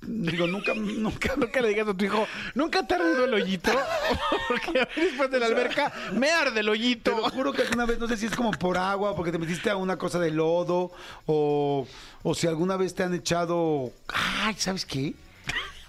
[0.01, 3.71] digo, nunca, nunca, Nunca le digas a tu hijo, nunca te ha ardido el hoyito.
[4.49, 7.11] Porque a después de la alberca me arde el hoyito.
[7.11, 9.39] Te lo juro que alguna vez, no sé si es como por agua, porque te
[9.39, 10.93] metiste a una cosa de lodo,
[11.27, 11.87] o,
[12.23, 13.93] o si alguna vez te han echado.
[14.09, 15.15] Ay, ¿sabes qué?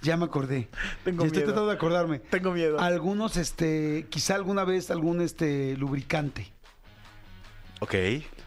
[0.02, 0.68] Ya me acordé.
[1.04, 1.54] Tengo Ya Estoy miedo.
[1.54, 2.20] tratando de acordarme.
[2.20, 2.80] Tengo miedo.
[2.80, 6.52] Algunos, este, quizá alguna vez algún este lubricante.
[7.80, 7.96] Ok.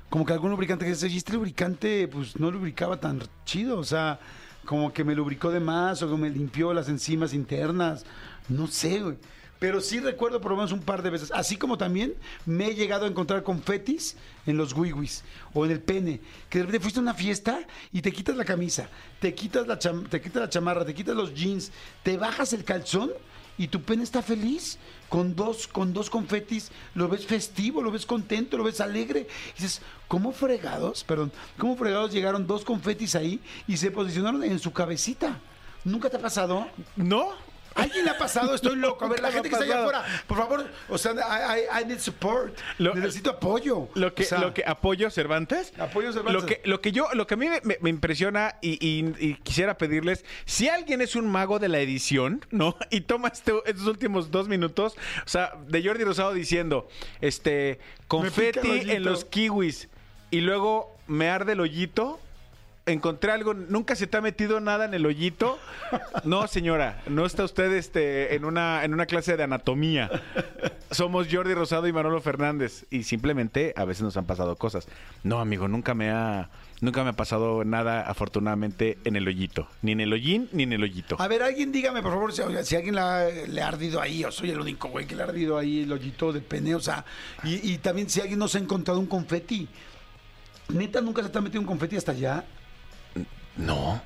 [0.09, 3.79] Como que algún lubricante que dice, "Oye, este lubricante, pues no lubricaba tan chido.
[3.79, 4.19] O sea,
[4.65, 8.05] como que me lubricó de más o que me limpió las enzimas internas.
[8.49, 9.17] No sé, güey.
[9.61, 11.31] Pero sí recuerdo por lo menos un par de veces.
[11.33, 12.15] Así como también
[12.47, 16.21] me he llegado a encontrar confetis en los wiwis o en el pene.
[16.49, 17.61] Que de repente fuiste a una fiesta
[17.93, 18.89] y te quitas la camisa,
[19.21, 21.71] te quitas la, te quitas la chamarra, te quitas los jeans,
[22.03, 23.11] te bajas el calzón
[23.59, 24.79] y tu pene está feliz
[25.11, 29.27] con dos, con dos confetis, lo ves festivo, lo ves contento, lo ves alegre.
[29.59, 31.05] Y dices, ¿cómo fregados?
[31.05, 35.39] Perdón, ¿cómo fregados llegaron dos confetis ahí y se posicionaron en su cabecita?
[35.85, 36.67] ¿Nunca te ha pasado?
[36.97, 37.50] ¿No?
[37.81, 38.55] ¿Alguien le ha pasado?
[38.55, 39.05] Estoy loco.
[39.05, 41.87] A ver, la gente que está allá afuera, por favor, o sea, I, I- I
[41.87, 42.57] need support.
[42.79, 43.89] Lo- Necesito apoyo.
[43.95, 45.73] Lo que, O sea, lo que apoyo Cervantes.
[45.79, 46.43] Apoyo Cervantes.
[46.43, 47.47] Lo que, lo que yo, lo que a mí
[47.81, 52.45] me, impresiona y, y- y quisiera pedirles, si alguien es un mago de la edición,
[52.51, 52.77] ¿no?
[52.91, 56.89] Y toma este- estos últimos dos minutos, o sea, de Jordi Rosado diciendo,
[57.21, 59.89] este, confeti en los kiwis
[60.31, 62.21] y luego me arde el hoyito.
[62.87, 65.59] Encontré algo, nunca se te ha metido nada en el hoyito.
[66.25, 70.11] No, señora, no está usted este, en, una, en una clase de anatomía.
[70.91, 72.87] Somos Jordi Rosado y Manolo Fernández.
[72.91, 74.89] Y simplemente a veces nos han pasado cosas.
[75.23, 79.69] No, amigo, nunca me ha, nunca me ha pasado nada, afortunadamente, en el hoyito.
[79.83, 81.17] Ni en el hollín, ni en el hoyito.
[81.19, 84.61] A ver, alguien dígame, por favor, si, alguien le ha ardido ahí, o soy el
[84.61, 87.05] único güey que le ha ardido ahí el hoyito de pene, o sea,
[87.45, 89.69] y, y también si alguien no se ha encontrado un confeti.
[90.69, 92.45] Neta, nunca se te ha metido un confeti hasta allá.
[93.61, 94.01] No.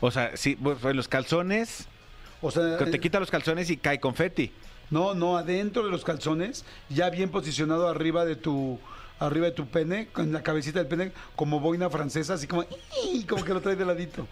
[0.00, 1.86] O sea, sí, pues, en los calzones,
[2.40, 4.52] O sea, te eh, quita los calzones y cae confeti.
[4.90, 8.78] no, no, adentro de los calzones, ya bien posicionado arriba de tu
[9.18, 12.64] arriba de tu pene, con la cabecita del pene, como boina francesa, así como,
[13.28, 14.26] como que lo trae de ladito.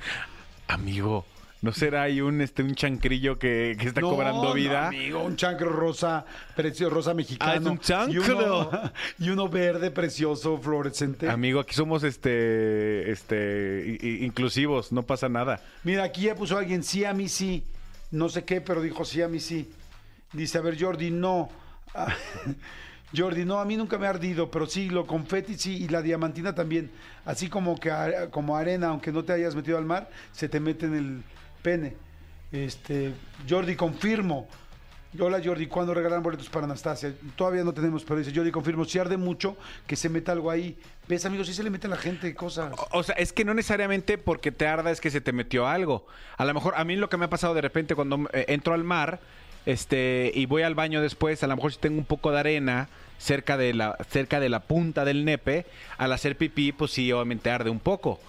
[0.67, 1.27] Amigo,
[1.63, 4.89] ¿no será ahí un, este, un chancrillo que, que está No, cobrando no, vida?
[4.89, 7.53] amigo, un chancro rosa, precioso, rosa mexicano.
[7.53, 8.13] Ah, es un chancro.
[8.13, 8.71] Y uno,
[9.19, 11.29] y uno verde, precioso, fluorescente.
[11.29, 15.61] Amigo, aquí somos este, este, inclusivos, no pasa nada.
[15.85, 17.65] Mira, aquí ya puso alguien, sí, a mí sí.
[18.11, 19.71] No sé qué, pero dijo sí, a mí sí.
[20.33, 21.51] Dice, a ver, Jordi, no.
[23.17, 26.03] Jordi, no, a mí nunca me ha ardido, pero sí, lo confeti sí, y la
[26.03, 26.91] diamantina también.
[27.25, 27.91] Así como que
[28.31, 31.23] como arena, aunque no te hayas metido al mar, se te mete en el
[31.63, 31.97] pene.
[32.53, 33.13] Este,
[33.49, 34.49] Jordi, confirmo.
[35.19, 37.15] Hola Jordi, ¿cuándo regalan boletos para Anastasia?
[37.35, 40.77] Todavía no tenemos, pero dice Jordi, confirmo, si arde mucho, que se meta algo ahí.
[41.09, 41.47] ¿Ves, amigos?
[41.47, 42.73] Sí se le mete a la gente cosas.
[42.77, 45.67] O, o sea, es que no necesariamente porque te arda es que se te metió
[45.67, 46.07] algo.
[46.37, 48.75] A lo mejor, a mí lo que me ha pasado de repente cuando eh, entro
[48.75, 49.21] al mar,
[49.65, 52.89] este, y voy al baño después, a lo mejor si tengo un poco de arena
[53.19, 55.67] cerca de la, cerca de la punta del nepe,
[55.97, 58.21] al hacer pipí, pues sí, obviamente arde un poco.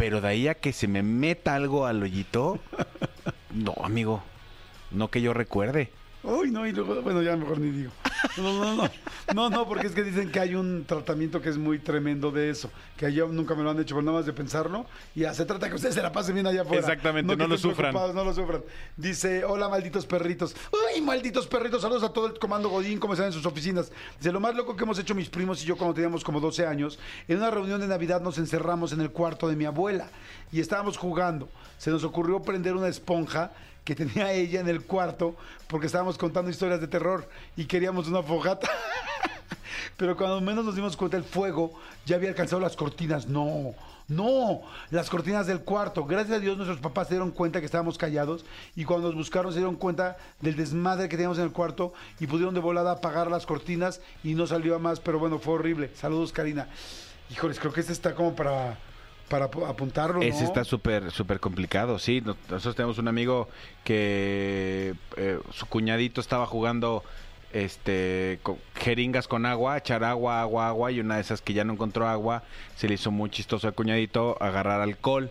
[0.00, 2.58] Pero de ahí a que se me meta algo al hoyito,
[3.54, 4.22] no, amigo,
[4.90, 5.90] no que yo recuerde.
[6.22, 7.90] Uy, no, y luego, bueno, ya mejor ni digo.
[8.36, 8.90] No, no, no,
[9.34, 12.50] no, no, porque es que dicen que hay un tratamiento que es muy tremendo de
[12.50, 15.32] eso, que yo nunca me lo han hecho, pero nada más de pensarlo, y ya
[15.32, 16.80] se trata que ustedes se la pasen bien allá afuera.
[16.80, 17.94] Exactamente, que no lo sufran.
[17.94, 18.62] No lo sufran.
[18.96, 20.54] Dice, hola, malditos perritos.
[20.70, 23.90] Uy, malditos perritos, saludos a todo el comando Godín, como están en sus oficinas.
[24.18, 26.66] Dice, lo más loco que hemos hecho mis primos y yo cuando teníamos como 12
[26.66, 30.08] años, en una reunión de Navidad nos encerramos en el cuarto de mi abuela
[30.52, 31.48] y estábamos jugando.
[31.78, 33.52] Se nos ocurrió prender una esponja
[33.90, 35.34] que tenía ella en el cuarto
[35.66, 38.68] porque estábamos contando historias de terror y queríamos una fogata.
[39.96, 41.72] Pero cuando menos nos dimos cuenta, el fuego
[42.06, 43.26] ya había alcanzado las cortinas.
[43.26, 43.74] No,
[44.06, 46.04] no, las cortinas del cuarto.
[46.04, 48.44] Gracias a Dios nuestros papás se dieron cuenta que estábamos callados
[48.76, 52.28] y cuando nos buscaron se dieron cuenta del desmadre que teníamos en el cuarto y
[52.28, 55.90] pudieron de volada apagar las cortinas y no salió a más, pero bueno, fue horrible.
[55.96, 56.68] Saludos, Karina.
[57.28, 58.78] Híjoles, creo que este está como para,
[59.30, 60.22] para ap- apuntarlo, ¿no?
[60.22, 62.20] Ese está súper, súper complicado, sí.
[62.20, 63.48] Nos- Nosotros tenemos un amigo
[63.84, 67.02] que eh, su cuñadito estaba jugando
[67.52, 71.64] este con jeringas con agua, echar agua, agua, agua, y una de esas que ya
[71.64, 72.42] no encontró agua,
[72.76, 75.30] se le hizo muy chistoso al cuñadito agarrar alcohol.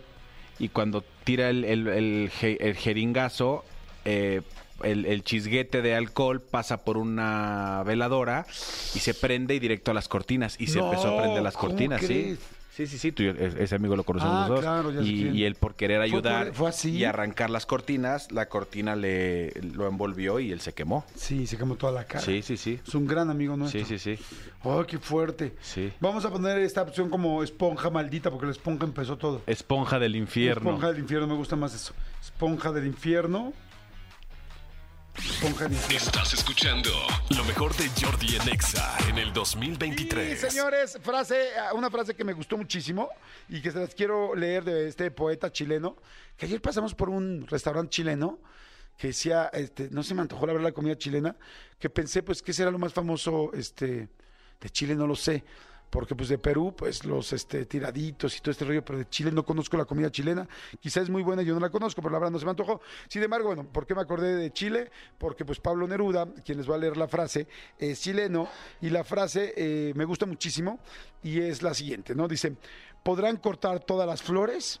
[0.58, 3.64] Y cuando tira el, el- el el jeringazo,
[4.04, 4.42] eh,
[4.82, 8.46] el, el chisguete de alcohol pasa por una veladora
[8.94, 10.56] y se prende y directo a las cortinas.
[10.58, 12.06] Y se No, empezó a prender las ¿cómo cortinas, sí.
[12.06, 12.38] crees?
[12.80, 14.60] Sí, sí, sí, tú, ese amigo lo conocemos Ah, los dos.
[14.60, 16.90] claro, ya y, y él por querer ¿Fue por- ayudar fue así?
[16.92, 21.04] y arrancar las cortinas, la cortina le lo envolvió y él se quemó.
[21.14, 22.24] Sí, se quemó toda la cara.
[22.24, 22.80] Sí, sí, sí.
[22.86, 23.84] Es un gran amigo nuestro.
[23.84, 24.24] Sí, sí, sí.
[24.62, 25.54] ¡Oh, qué fuerte!
[25.60, 25.92] Sí.
[26.00, 29.42] Vamos a poner esta opción como esponja maldita, porque la esponja empezó todo.
[29.46, 30.70] Esponja del infierno.
[30.70, 31.92] Esponja del infierno, me gusta más eso.
[32.22, 33.52] Esponja del infierno.
[35.90, 36.88] Estás escuchando
[37.36, 40.32] lo mejor de Jordi en Exa en el 2023.
[40.32, 43.10] Y señores, frase, una frase que me gustó muchísimo
[43.48, 45.96] y que se las quiero leer de este poeta chileno,
[46.38, 48.38] que ayer pasamos por un restaurante chileno
[48.96, 51.36] que decía, este, no se me antojó la verdad la comida chilena,
[51.78, 54.08] que pensé pues que será lo más famoso este,
[54.58, 55.44] de Chile, no lo sé.
[55.90, 59.32] Porque pues de Perú, pues los este, tiraditos y todo este rollo, pero de Chile
[59.32, 60.48] no conozco la comida chilena.
[60.78, 62.80] Quizás es muy buena, yo no la conozco, pero la verdad no se me antojó.
[63.08, 64.90] Sin embargo, bueno, ¿por qué me acordé de Chile?
[65.18, 68.48] Porque pues Pablo Neruda, quien les va a leer la frase, es chileno
[68.80, 70.78] y la frase eh, me gusta muchísimo
[71.22, 72.28] y es la siguiente, ¿no?
[72.28, 72.54] Dice,
[73.02, 74.80] podrán cortar todas las flores,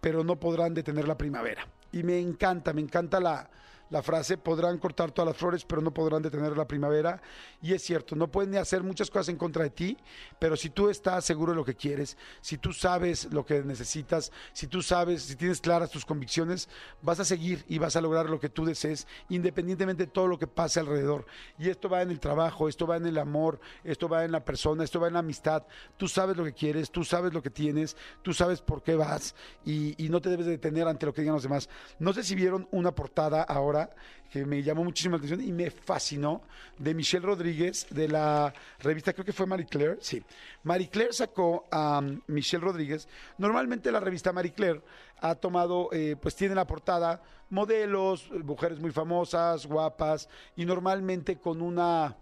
[0.00, 1.66] pero no podrán detener la primavera.
[1.90, 3.50] Y me encanta, me encanta la,
[3.94, 7.22] la frase, podrán cortar todas las flores, pero no podrán detener la primavera.
[7.62, 9.96] Y es cierto, no pueden hacer muchas cosas en contra de ti,
[10.40, 14.32] pero si tú estás seguro de lo que quieres, si tú sabes lo que necesitas,
[14.52, 16.68] si tú sabes, si tienes claras tus convicciones,
[17.02, 20.40] vas a seguir y vas a lograr lo que tú desees, independientemente de todo lo
[20.40, 21.24] que pase alrededor.
[21.56, 24.44] Y esto va en el trabajo, esto va en el amor, esto va en la
[24.44, 25.62] persona, esto va en la amistad.
[25.96, 29.36] Tú sabes lo que quieres, tú sabes lo que tienes, tú sabes por qué vas
[29.64, 31.68] y, y no te debes de detener ante lo que digan los demás.
[32.00, 33.83] No sé si vieron una portada ahora
[34.32, 36.42] que me llamó muchísimo la atención y me fascinó
[36.78, 40.22] de Michelle Rodríguez de la revista, creo que fue Marie Claire, sí.
[40.64, 43.08] Marie Claire sacó a Michelle Rodríguez.
[43.38, 44.82] Normalmente la revista Marie Claire
[45.20, 51.62] ha tomado, eh, pues tiene la portada modelos, mujeres muy famosas, guapas y normalmente con
[51.62, 52.16] una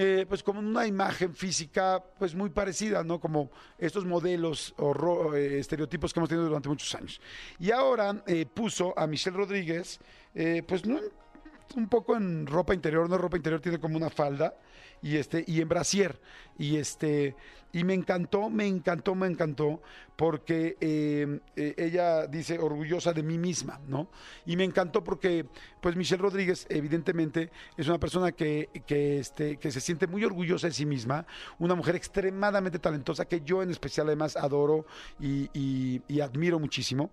[0.00, 3.18] eh, pues como una imagen física pues muy parecida, ¿no?
[3.18, 7.20] Como estos modelos o eh, estereotipos que hemos tenido durante muchos años.
[7.58, 9.98] Y ahora eh, puso a Michelle Rodríguez,
[10.34, 10.98] eh, pues no,
[11.76, 14.54] un poco en ropa interior, no ropa interior, tiene como una falda
[15.02, 16.20] y este y en brasier
[16.58, 17.34] y este
[17.70, 19.82] y me encantó, me encantó, me encantó
[20.16, 24.08] porque eh, eh, ella dice orgullosa de mí misma, ¿no?
[24.46, 25.44] Y me encantó porque
[25.82, 30.66] pues Michelle Rodríguez evidentemente es una persona que, que, este, que se siente muy orgullosa
[30.66, 31.26] de sí misma,
[31.58, 34.86] una mujer extremadamente talentosa que yo en especial además adoro
[35.20, 37.10] y, y- y admiro muchísimo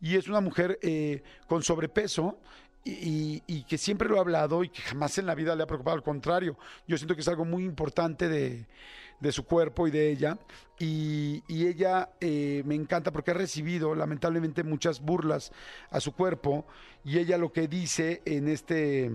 [0.00, 2.40] y es una mujer eh, con sobrepeso
[2.88, 5.96] y, que siempre lo ha hablado y que jamás en la vida le ha preocupado,
[5.96, 8.66] al contrario, yo siento que es algo muy importante de,
[9.20, 10.38] de su cuerpo y de ella.
[10.78, 15.52] Y, y ella eh, me encanta porque ha recibido lamentablemente muchas burlas
[15.90, 16.66] a su cuerpo
[17.04, 19.10] y ella lo que dice en este...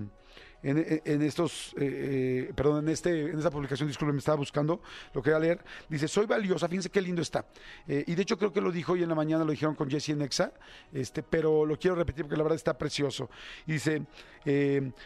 [0.63, 4.37] En, en- en estos, eh, eh, perdón, en, este, en esta publicación, disculpe, me estaba
[4.37, 4.81] buscando,
[5.13, 7.45] lo quería leer, dice, soy valiosa, fíjense qué lindo está.
[7.87, 9.89] Eh, y de hecho creo que lo dijo hoy en la mañana, lo dijeron con
[9.89, 10.53] Jesse Nexa,
[10.93, 13.29] este, pero lo quiero repetir porque la verdad está precioso.
[13.67, 14.03] Y dice,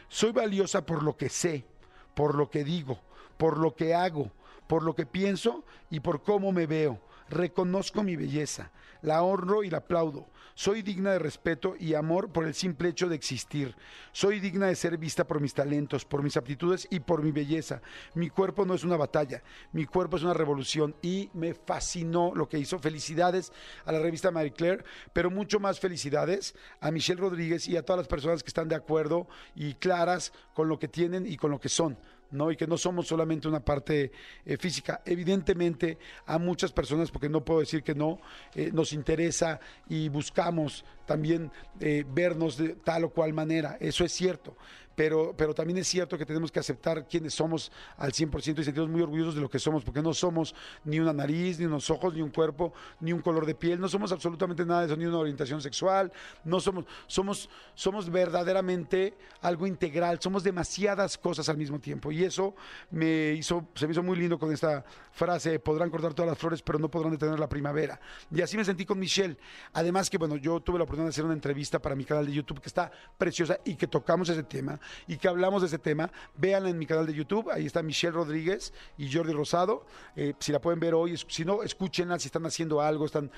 [0.07, 1.65] soy valiosa por lo que sé,
[2.13, 2.99] por lo que digo,
[3.37, 4.31] por lo que hago,
[4.67, 6.99] por lo que pienso y por cómo me veo.
[7.29, 10.27] Reconozco mi belleza, la honro y la aplaudo.
[10.59, 13.75] Soy digna de respeto y amor por el simple hecho de existir.
[14.11, 17.83] Soy digna de ser vista por mis talentos, por mis aptitudes y por mi belleza.
[18.15, 22.49] Mi cuerpo no es una batalla, mi cuerpo es una revolución y me fascinó lo
[22.49, 22.79] que hizo.
[22.79, 23.53] Felicidades
[23.85, 27.99] a la revista Marie Claire, pero mucho más felicidades a Michelle Rodríguez y a todas
[27.99, 31.59] las personas que están de acuerdo y claras con lo que tienen y con lo
[31.59, 31.99] que son.
[32.31, 32.51] ¿No?
[32.51, 34.11] Y que no somos solamente una parte
[34.45, 35.01] eh, física.
[35.05, 38.19] Evidentemente, a muchas personas, porque no puedo decir que no,
[38.55, 43.77] eh, nos interesa y buscamos también eh, vernos de tal o cual manera.
[43.79, 44.57] Eso es cierto.
[44.97, 48.89] Pero, pero también es cierto que tenemos que aceptar quiénes somos al 100% y sentirnos
[48.89, 50.55] muy orgullosos de lo que somos, porque no somos
[50.85, 53.87] ni una nariz, ni unos ojos, ni un cuerpo, ni un color de piel, no
[53.87, 56.11] somos absolutamente nada de eso, ni una orientación sexual,
[56.43, 62.11] no somos, somos, somos verdaderamente algo integral, somos demasiadas cosas al mismo tiempo.
[62.11, 62.55] Y eso
[62.89, 66.63] me hizo, se me hizo muy lindo con esta frase, podrán cortar todas las flores,
[66.63, 67.99] pero no podrán detener la primavera.
[68.31, 69.37] Y así me sentí con Michelle.
[69.73, 72.33] Además que, bueno, yo tuve la oportunidad de hacer una entrevista para mi canal de
[72.33, 76.11] YouTube que está preciosa y que tocamos ese tema y que hablamos de ese tema.
[76.35, 79.85] Véanla en mi canal de YouTube, ahí está Michelle Rodríguez y Jordi Rosado.
[80.15, 83.31] Eh, si la pueden ver hoy, si no, escúchenla, si están haciendo algo, están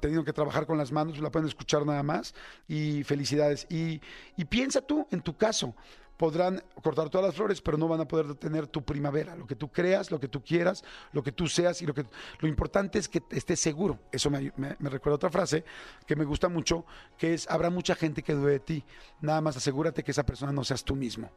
[0.00, 2.34] teniendo que trabajar con las manos, la pueden escuchar nada más.
[2.68, 3.66] Y felicidades.
[3.70, 4.00] Y
[4.48, 5.74] piensa tú en tu caso.
[6.16, 9.34] Podrán cortar todas las flores, pero no van a poder detener tu primavera.
[9.34, 12.04] Lo que tú creas, lo que tú quieras, lo que tú seas y lo que
[12.38, 13.98] lo importante es que estés seguro.
[14.12, 15.64] Eso me, recuerda otra frase
[16.06, 16.84] que me gusta mucho,
[17.18, 18.84] que es habrá mucha gente que dude de ti.
[19.20, 21.30] Nada más asegúrate que esa persona no seas tú mismo.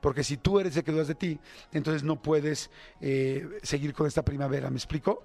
[0.00, 1.40] Porque si tú eres el que dudas de ti,
[1.72, 4.70] entonces no puedes eh, seguir con esta primavera.
[4.70, 5.24] ¿Me explico?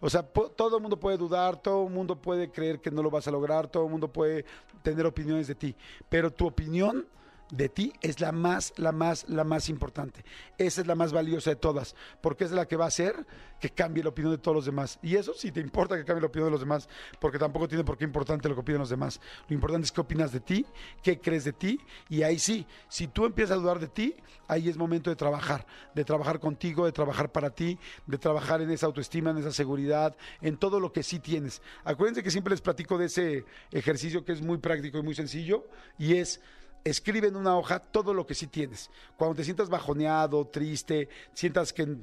[0.00, 3.10] O sea, todo el mundo puede dudar, todo el mundo puede creer que no lo
[3.10, 4.44] vas a lograr, todo el mundo puede
[4.82, 5.74] tener opiniones de ti,
[6.08, 7.06] pero tu opinión
[7.50, 10.24] de ti es la más, la más, la más importante.
[10.58, 13.26] Esa es la más valiosa de todas, porque es la que va a hacer
[13.60, 14.98] que cambie la opinión de todos los demás.
[15.02, 16.88] Y eso sí te importa que cambie la opinión de los demás,
[17.20, 19.20] porque tampoco tiene por qué importante lo que opinen los demás.
[19.48, 20.66] Lo importante es qué opinas de ti,
[21.02, 24.14] qué crees de ti, y ahí sí, si tú empiezas a dudar de ti,
[24.48, 28.70] ahí es momento de trabajar, de trabajar contigo, de trabajar para ti, de trabajar en
[28.70, 31.62] esa autoestima, en esa seguridad, en todo lo que sí tienes.
[31.84, 35.66] Acuérdense que siempre les platico de ese ejercicio que es muy práctico y muy sencillo,
[35.98, 36.40] y es
[36.90, 38.90] escribe en una hoja todo lo que sí tienes.
[39.16, 41.98] Cuando te sientas bajoneado, triste, sientas que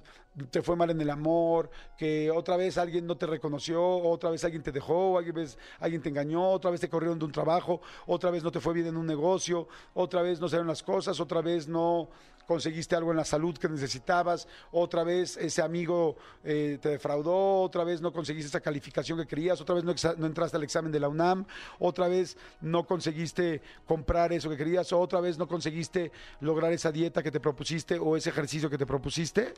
[0.49, 4.43] te fue mal en el amor, que otra vez alguien no te reconoció, otra vez
[4.43, 7.81] alguien te dejó, alguien, vez, alguien te engañó, otra vez te corrieron de un trabajo,
[8.07, 11.19] otra vez no te fue bien en un negocio, otra vez no salieron las cosas,
[11.19, 12.09] otra vez no
[12.47, 17.83] conseguiste algo en la salud que necesitabas, otra vez ese amigo eh, te defraudó, otra
[17.83, 21.09] vez no conseguiste esa calificación que querías, otra vez no, entraste al examen de la
[21.09, 21.45] UNAM,
[21.79, 27.23] otra vez no conseguiste comprar eso que querías, otra vez no conseguiste lograr esa dieta
[27.23, 29.53] que te propusiste o ese ejercicio que te propusiste.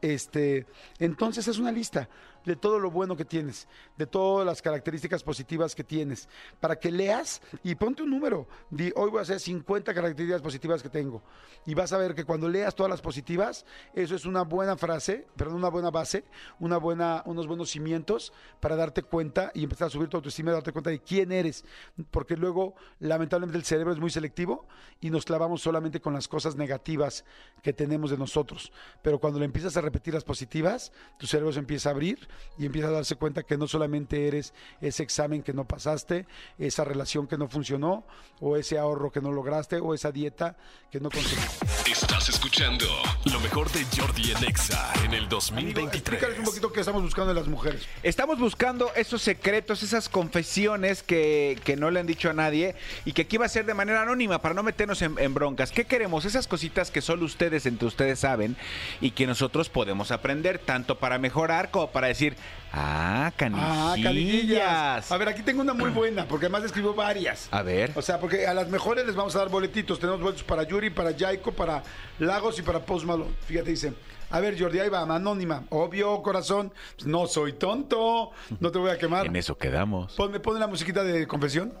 [0.00, 0.66] Este,
[0.98, 2.08] entonces es una lista
[2.44, 6.28] de todo lo bueno que tienes, de todas las características positivas que tienes,
[6.60, 8.46] para que leas y ponte un número.
[8.70, 11.22] Di, hoy voy a hacer 50 características positivas que tengo.
[11.66, 13.64] Y vas a ver que cuando leas todas las positivas,
[13.94, 16.24] eso es una buena frase, perdón, una buena base,
[16.60, 20.52] una buena, unos buenos cimientos para darte cuenta y empezar a subir tu autoestima y
[20.52, 21.64] darte cuenta de quién eres.
[22.10, 24.68] Porque luego, lamentablemente, el cerebro es muy selectivo
[25.00, 27.24] y nos clavamos solamente con las cosas negativas
[27.62, 28.72] que tenemos de nosotros.
[29.00, 32.66] Pero cuando le empiezas a repetir las positivas, tu cerebro se empieza a abrir y
[32.66, 36.26] empieza a darse cuenta que no solamente eres ese examen que no pasaste,
[36.58, 38.04] esa relación que no funcionó,
[38.38, 40.58] o ese ahorro que no lograste, o esa dieta
[40.90, 42.17] que no conseguiste.
[42.18, 42.84] Estás escuchando
[43.26, 45.94] lo mejor de Jordi en Exa en el Amigo, 2023.
[45.94, 47.86] explícales un poquito qué estamos buscando en las mujeres.
[48.02, 53.12] Estamos buscando esos secretos, esas confesiones que, que no le han dicho a nadie y
[53.12, 55.70] que aquí va a ser de manera anónima para no meternos en, en broncas.
[55.70, 56.24] ¿Qué queremos?
[56.24, 58.56] Esas cositas que solo ustedes entre ustedes saben
[59.00, 62.34] y que nosotros podemos aprender tanto para mejorar como para decir,
[62.72, 64.02] ah, Ah, canijillas.
[64.04, 65.12] canillas.
[65.12, 67.48] A ver, aquí tengo una muy buena, porque además escribo varias.
[67.50, 67.92] A ver.
[67.94, 69.98] O sea, porque a las mejores les vamos a dar boletitos.
[69.98, 71.82] Tenemos boletos para Yuri, para Jaiko, para
[72.18, 73.32] Lagos y para Post Malone.
[73.46, 73.92] Fíjate, dice.
[74.30, 75.64] A ver, Jordi, ahí va, anónima.
[75.70, 76.72] Obvio, corazón.
[76.96, 78.30] Pues no soy tonto.
[78.60, 79.26] No te voy a quemar.
[79.26, 80.12] En eso quedamos.
[80.14, 81.72] Ponme, ponme la musiquita de confesión.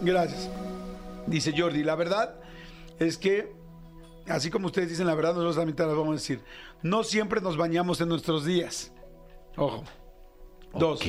[0.00, 0.48] Gracias.
[1.26, 2.34] Dice Jordi, la verdad
[2.98, 3.52] es que,
[4.26, 6.42] así como ustedes dicen la verdad, nosotros también te la vamos a decir.
[6.82, 8.90] No siempre nos bañamos en nuestros días.
[9.56, 9.84] Ojo.
[10.74, 11.00] Dos.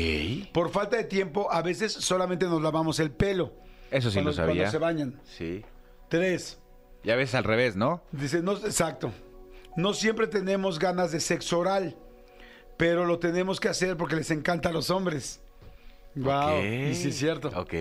[0.52, 3.54] Por falta de tiempo, a veces solamente nos lavamos el pelo.
[3.92, 4.54] Eso sí cuando, lo sabía.
[4.56, 5.22] Cuando se bañan.
[5.24, 5.64] Sí.
[6.10, 6.60] Tres.
[7.04, 8.02] Ya ves al revés, ¿no?
[8.12, 9.12] Dice, no, exacto.
[9.76, 11.98] No siempre tenemos ganas de sexo oral,
[12.78, 15.42] pero lo tenemos que hacer porque les encanta a los hombres.
[16.16, 16.62] Wow.
[16.62, 17.50] Y sí es cierto.
[17.56, 17.74] Ok.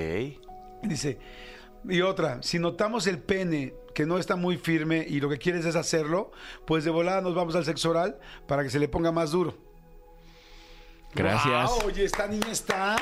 [0.83, 1.19] Dice,
[1.89, 5.65] y otra, si notamos el pene que no está muy firme y lo que quieres
[5.67, 6.33] es hacerlo,
[6.67, 9.57] pues de volada nos vamos al sexo oral para que se le ponga más duro.
[11.15, 11.71] Gracias.
[11.75, 12.97] Guau, oye, esta niña está,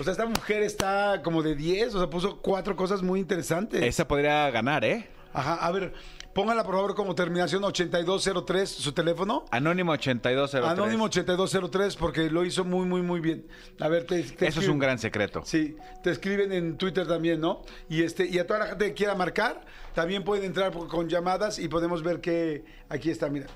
[0.00, 3.82] o sea, esta mujer está como de 10, o sea, puso cuatro cosas muy interesantes.
[3.82, 5.08] Esa podría ganar, ¿eh?
[5.32, 5.92] Ajá, a ver,
[6.34, 9.44] póngala por favor como terminación 8203, su teléfono.
[9.50, 10.64] Anónimo 8203.
[10.64, 13.46] Anónimo 8203 porque lo hizo muy, muy, muy bien.
[13.80, 15.42] A ver, te, te Eso es un gran secreto.
[15.44, 17.62] Sí, te escriben en Twitter también, ¿no?
[17.88, 21.58] Y este y a toda la gente que quiera marcar, también pueden entrar con llamadas
[21.58, 23.46] y podemos ver que aquí está, mira.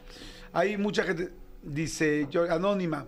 [0.53, 3.07] Hay mucha gente, dice yo, anónima.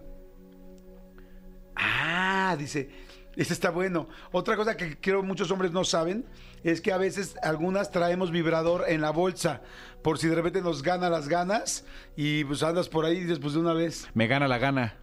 [1.77, 2.91] Ah, dice,
[3.37, 4.09] este está bueno.
[4.33, 6.25] Otra cosa que creo muchos hombres no saben
[6.65, 9.63] es que a veces algunas traemos vibrador en la bolsa
[10.03, 11.85] por si de repente nos gana las ganas
[12.17, 14.97] y pues andas por ahí y dices, pues de una vez, Me gana la gana.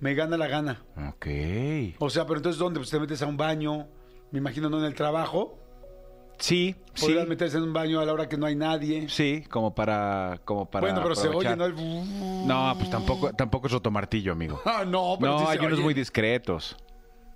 [0.00, 0.82] me gana la gana.
[1.08, 1.26] Ok.
[1.98, 2.78] O sea, pero entonces ¿dónde?
[2.80, 3.88] Pues te metes a un baño,
[4.30, 5.59] me imagino no en el trabajo.
[6.40, 7.02] Sí, sí.
[7.06, 9.08] Podrías meterse en un baño a la hora que no hay nadie.
[9.08, 10.86] Sí, como para, como para.
[10.86, 11.54] bueno, pero se oye.
[11.54, 11.66] ¿no?
[11.66, 11.74] El...
[12.46, 14.60] No, pues tampoco, tampoco es rotomartillo, amigo.
[14.66, 15.82] Ah, no, pero No, sí se hay unos oye.
[15.82, 16.76] muy discretos.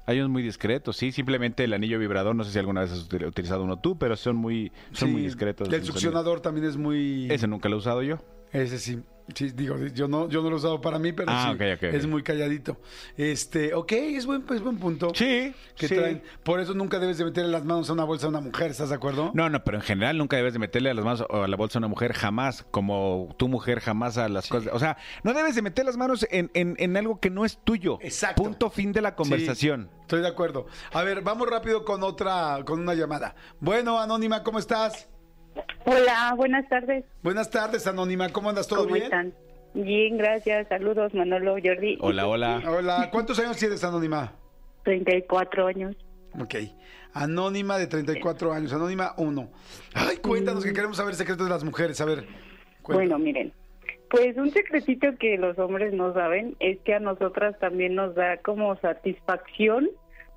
[0.07, 1.13] Hay unos muy discretos, sí.
[1.13, 4.17] Simplemente el anillo vibrador, no sé si alguna vez has util- utilizado uno tú, pero
[4.17, 5.73] son muy, son Sí, muy discretos.
[5.73, 7.27] El succionador también es muy...
[7.31, 8.19] Ese nunca lo he usado yo.
[8.53, 9.01] Ese sí.
[9.35, 12.07] Sí, digo, yo no, yo no lo he usado para mí, pero Ah, sí, es
[12.07, 12.77] muy calladito.
[13.17, 15.13] Este, ok, es buen, es buen punto.
[15.15, 15.95] Sí, Que sí.
[15.95, 16.23] traen.
[16.43, 18.91] Por eso nunca debes de meterle las manos a una bolsa a una mujer, ¿estás
[18.91, 19.31] de acuerdo?
[19.35, 21.81] No, no, pero en general nunca debes de meterle las manos a la bolsa a
[21.81, 24.73] una mujer jamás, como tu mujer jamás a las cosas.
[24.75, 27.59] O sea, no debes de meter las manos en, en- en algo que no es
[27.65, 27.99] tuyo.
[28.03, 28.43] Exacto.
[28.43, 29.89] Punto fin de la conversación.
[29.91, 30.67] Sí, estoy de acuerdo.
[30.93, 33.35] A ver, vamos rápido con otra, con una llamada.
[33.59, 35.09] Bueno, Anónima, ¿cómo estás?
[35.85, 37.05] Hola, buenas tardes.
[37.23, 38.67] Buenas tardes, Anónima, ¿cómo andas?
[38.67, 39.05] ¿Todo ¿Cómo bien?
[39.05, 39.35] están?
[39.75, 40.69] Bien, gracias.
[40.69, 41.99] Saludos, Manolo, Jordi.
[42.01, 42.63] Hola, hola.
[42.67, 44.33] Hola, ¿cuántos años tienes, Anónima?
[44.85, 45.97] 34 años.
[46.41, 46.55] Ok.
[47.13, 49.49] Anónima de 34 años, Anónima 1.
[49.95, 52.01] Ay, cuéntanos que queremos saber secretos de las mujeres.
[52.01, 52.25] A ver.
[52.83, 53.53] Bueno, miren.
[54.11, 58.37] Pues un secretito que los hombres no saben es que a nosotras también nos da
[58.39, 59.91] como satisfacción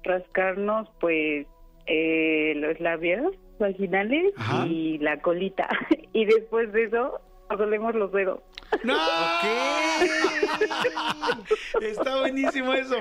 [0.03, 1.45] rascarnos, pues,
[1.86, 4.65] eh, los labios vaginales Ajá.
[4.67, 5.67] y la colita.
[6.13, 8.39] y después de eso, nos olemos los dedos.
[8.83, 8.97] ¡No!
[11.81, 12.97] Está buenísimo eso.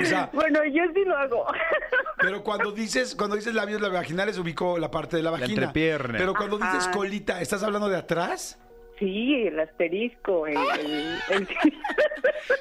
[0.00, 1.46] O sea, Bueno, yo sí lo hago.
[2.20, 5.48] pero cuando dices, cuando dices labios vaginales, ubico la parte de la vagina.
[5.64, 6.18] entrepierna.
[6.18, 8.58] Pero cuando dices colita, ¿estás hablando de atrás?
[8.98, 10.48] sí, el asterisco.
[10.48, 11.48] el- el- el-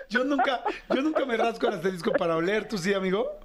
[0.07, 0.61] Yo nunca,
[0.93, 3.39] yo nunca me rasco el asterisco para oler, ¿tú sí, amigo?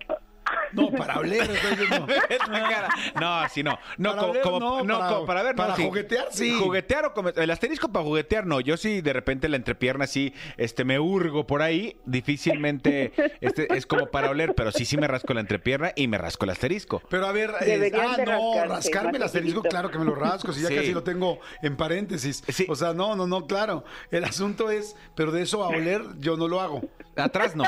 [0.72, 1.50] No, para oler.
[2.48, 2.88] cara.
[3.20, 3.78] No, así no.
[3.98, 5.84] No, Para como, oler, como- no, no, para- como para ver, no, para sí.
[5.84, 6.50] juguetear, sí.
[6.58, 8.60] Juguetear o comer- el asterisco para juguetear, no.
[8.60, 11.96] Yo sí de repente la entrepierna sí, este, me hurgo por ahí.
[12.06, 16.16] Difícilmente este, es como para oler, pero sí, sí me rasco la entrepierna y me
[16.18, 17.02] rasco el asterisco.
[17.10, 19.68] Pero a ver, Deberían ah, de no, rascarse, rascarme el más asterisco, seguidito.
[19.68, 20.74] claro que me lo rasco, si ya Sí.
[20.76, 22.42] casi lo tengo en paréntesis.
[22.48, 22.66] Sí.
[22.68, 23.84] O sea, no, no, no, claro.
[24.10, 26.80] El asunto es, pero de eso a oler yo no lo hago.
[27.16, 27.64] Atrás no.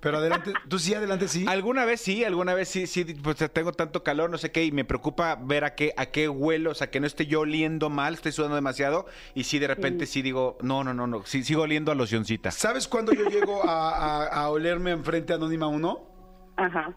[0.00, 1.46] Pero adelante, tú sí, adelante sí.
[1.48, 4.70] Alguna vez sí, alguna vez sí, sí, pues tengo tanto calor, no sé qué, y
[4.70, 7.88] me preocupa ver a qué, a qué huelo, o sea, que no esté yo oliendo
[7.88, 11.42] mal, estoy sudando demasiado, y sí de repente sí digo, no, no, no, no, sí,
[11.42, 12.50] sigo oliendo a locioncita.
[12.50, 16.10] ¿Sabes cuándo yo llego a, a- a olerme enfrente a Anónima 1?
[16.56, 16.94] Ajá.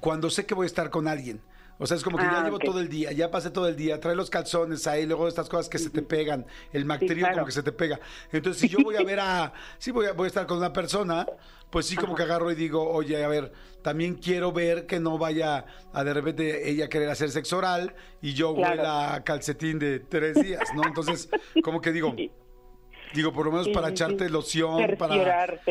[0.00, 1.40] Cuando sé que voy a estar con alguien.
[1.82, 2.64] O sea, es como que Ah, ya llevo ok.
[2.64, 5.68] todo el día, ya pasé todo el día, trae los calzones ahí, luego estas cosas
[5.68, 7.34] que se te pegan, el bacterio claro.
[7.36, 7.98] como que se te pega.
[8.30, 10.72] Entonces, si yo voy a ver a, sí voy a, voy a estar con una
[10.72, 11.26] persona,
[11.70, 13.52] pues sí como que agarro y digo, oye, a ver,
[13.82, 18.34] también quiero ver que no vaya a de repente ella querer hacer sexo oral y
[18.34, 18.76] yo Claro.
[18.76, 20.82] huela a calcetín de tres días, ¿no?
[20.86, 21.30] Entonces,
[21.64, 22.30] como que digo, Sí.
[23.14, 25.14] Digo, por lo menos para echarte loción, para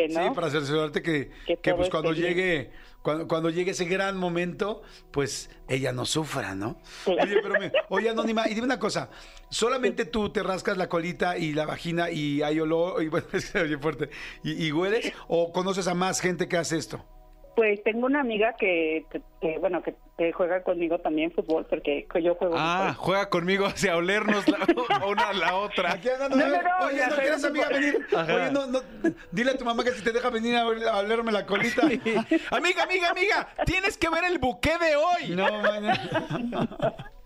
[0.09, 0.23] ¿no?
[0.23, 1.31] Sí, para cerciorarte que,
[1.61, 2.23] Que pues cuando bien.
[2.23, 2.71] llegue
[3.01, 4.81] cuando, cuando llegue ese gran momento,
[5.11, 6.81] pues ella no sufra, ¿no?
[7.05, 7.23] Claro.
[7.23, 9.09] Oye, pero me, oye, Anónima, y dime una cosa,
[9.49, 13.51] ¿solamente tú te rascas la colita y la vagina y hay olor, y bueno, es
[13.51, 14.09] que oye fuerte,
[14.43, 17.05] y, y hueles, o conoces a más gente que hace esto?
[17.59, 19.05] Pues tengo una amiga que,
[19.41, 23.05] que, bueno, que, que juega conmigo también fútbol, porque yo juego Ah, fútbol.
[23.05, 24.59] juega conmigo hacia olernos la,
[25.05, 25.91] una a la otra.
[25.91, 28.07] Aquí andando, No, no, no, oye, ¿no quieres amiga venir?
[28.13, 28.79] Oye, no, no,
[29.33, 31.81] dile a tu mamá que si te deja venir a, a olerme la colita.
[32.51, 35.35] amiga, amiga, amiga, tienes que ver el buque de hoy.
[35.35, 35.99] No, mañana.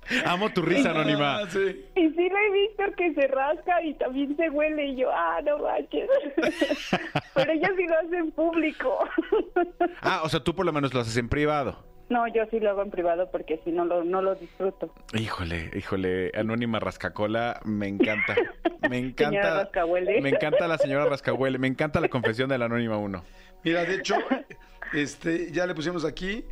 [0.26, 1.40] Amo tu risa anónima.
[1.40, 1.86] Ah, sí.
[1.96, 5.40] Y sí lo he visto que se rasca y también se huele y yo, ah,
[5.44, 6.10] no manches.
[7.34, 9.00] Pero ella sí lo hace en público.
[10.02, 11.84] Ah, o sea, tú por lo menos lo haces en privado.
[12.10, 14.94] No, yo sí lo hago en privado porque si no lo, no lo disfruto.
[15.14, 18.36] Híjole, híjole, Anónima Rascacola, me encanta.
[18.90, 19.42] Me encanta.
[19.42, 20.22] Señora Rascahuele.
[20.22, 23.24] Me encanta la señora Rascahuele, me encanta la confesión de la Anónima 1.
[23.64, 24.16] Mira, de hecho,
[24.94, 26.46] este, ya le pusimos aquí.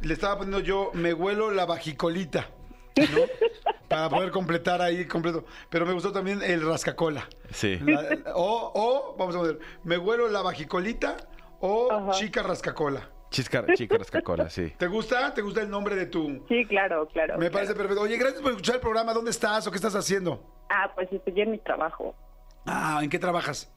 [0.00, 2.48] Le estaba poniendo yo, me huelo la bajicolita,
[2.96, 3.20] ¿no?
[3.88, 5.44] Para poder completar ahí completo.
[5.70, 7.28] Pero me gustó también el rascacola.
[7.50, 7.78] Sí.
[7.80, 11.16] La- o, o, vamos a ver, me huelo la bajicolita
[11.60, 12.10] o Ajá.
[12.12, 13.10] chica rascacola.
[13.30, 14.72] Chisca, chica Rascacola, sí.
[14.78, 15.34] ¿Te gusta?
[15.34, 16.46] ¿Te gusta el nombre de tu...?
[16.48, 17.36] Sí, claro, claro.
[17.36, 18.00] Me parece perfecto.
[18.00, 19.12] Oye, gracias por escuchar el programa.
[19.12, 20.42] ¿Dónde estás o qué estás haciendo?
[20.70, 22.14] Ah, pues estoy en mi trabajo.
[22.64, 23.70] Ah, ¿en qué trabajas?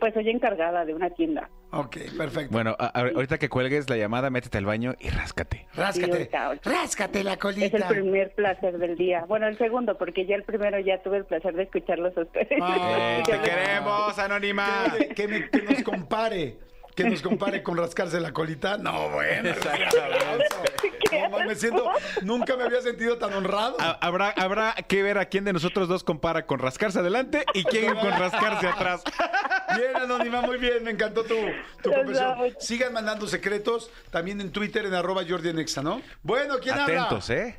[0.00, 1.48] Pues soy encargada de una tienda.
[1.72, 2.52] Ok, perfecto.
[2.52, 5.66] Bueno, a- a- ahorita que cuelgues la llamada, métete al baño y ráscate.
[5.74, 6.70] Ráscate, ahorita, ahorita.
[6.70, 7.88] ráscate la Es el colita.
[7.88, 9.24] primer placer del día.
[9.26, 12.48] Bueno, el segundo, porque ya el primero ya tuve el placer de escucharlos a ustedes.
[12.58, 14.94] Ya te queremos, Anónima.
[14.96, 16.58] Que, que me- que nos compare.
[16.94, 18.76] Que nos compare con rascarse la colita.
[18.78, 19.52] No, bueno.
[21.12, 21.90] No, man, me siento,
[22.22, 23.76] nunca me había sentido tan honrado.
[23.80, 27.64] Ha- Habrá, habrá que ver a quién de nosotros dos compara con rascarse adelante y
[27.64, 29.02] quién con rascarse atrás.
[29.76, 30.82] Bien, Anónima, muy bien.
[30.84, 31.34] Me encantó tu,
[31.82, 32.54] tu confesión.
[32.60, 36.00] Sigan mandando secretos también en Twitter en arroba Jordi en Exa, ¿no?
[36.22, 37.42] Bueno, ¿quién Atentos, habla?
[37.42, 37.58] ¿eh?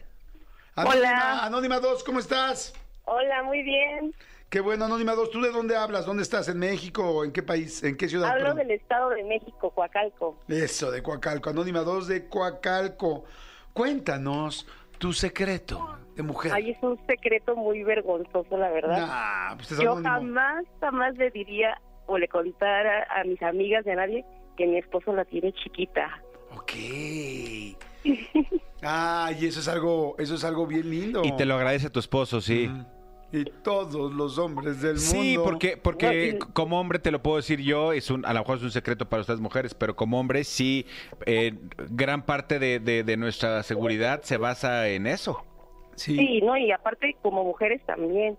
[0.75, 1.45] Anónima, Hola.
[1.45, 2.73] Anónima 2, ¿cómo estás?
[3.05, 4.13] Hola, muy bien.
[4.55, 5.31] Qué bueno, Anónima 2.
[5.31, 6.05] ¿Tú de dónde hablas?
[6.05, 6.47] ¿Dónde estás?
[6.47, 7.83] ¿En México o en qué país?
[7.83, 8.29] ¿En qué ciudad?
[8.29, 8.57] Hablo Perdón.
[8.59, 10.37] del Estado de México, Coacalco.
[10.47, 11.49] Eso, de Coacalco.
[11.49, 13.25] Anónima 2 de Coacalco.
[13.73, 14.65] Cuéntanos
[14.97, 16.53] tu secreto de mujer.
[16.55, 19.05] Ay, es un secreto muy vergonzoso, la verdad.
[19.05, 20.09] Nah, pues es Yo anónimo.
[20.09, 24.25] jamás, jamás le diría o le contara a mis amigas de nadie
[24.55, 26.21] que mi esposo la tiene chiquita.
[26.55, 26.71] Ok.
[28.87, 31.23] Ah, y eso es algo, eso es algo bien lindo.
[31.23, 32.69] Y te lo agradece tu esposo, sí.
[33.35, 34.99] Y todos los hombres del mundo.
[35.01, 38.57] Sí, porque, porque como hombre te lo puedo decir yo, es un, a lo mejor
[38.57, 40.85] es un secreto para ustedes mujeres, pero como hombre sí,
[41.25, 41.53] eh,
[41.89, 45.43] gran parte de, de- de nuestra seguridad se basa en eso.
[45.95, 46.15] Sí.
[46.15, 48.37] Sí, no, y aparte como mujeres también.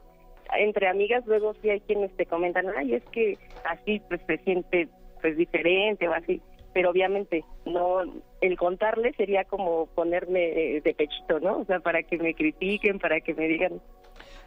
[0.56, 4.88] Entre amigas luego sí hay quienes te comentan, ay, es que así pues se siente
[5.20, 6.40] pues diferente o así.
[6.72, 8.00] Pero obviamente no,
[8.42, 11.60] el contarle sería como ponerme de pechito, ¿no?
[11.60, 13.80] O sea, para que me critiquen, para que me digan,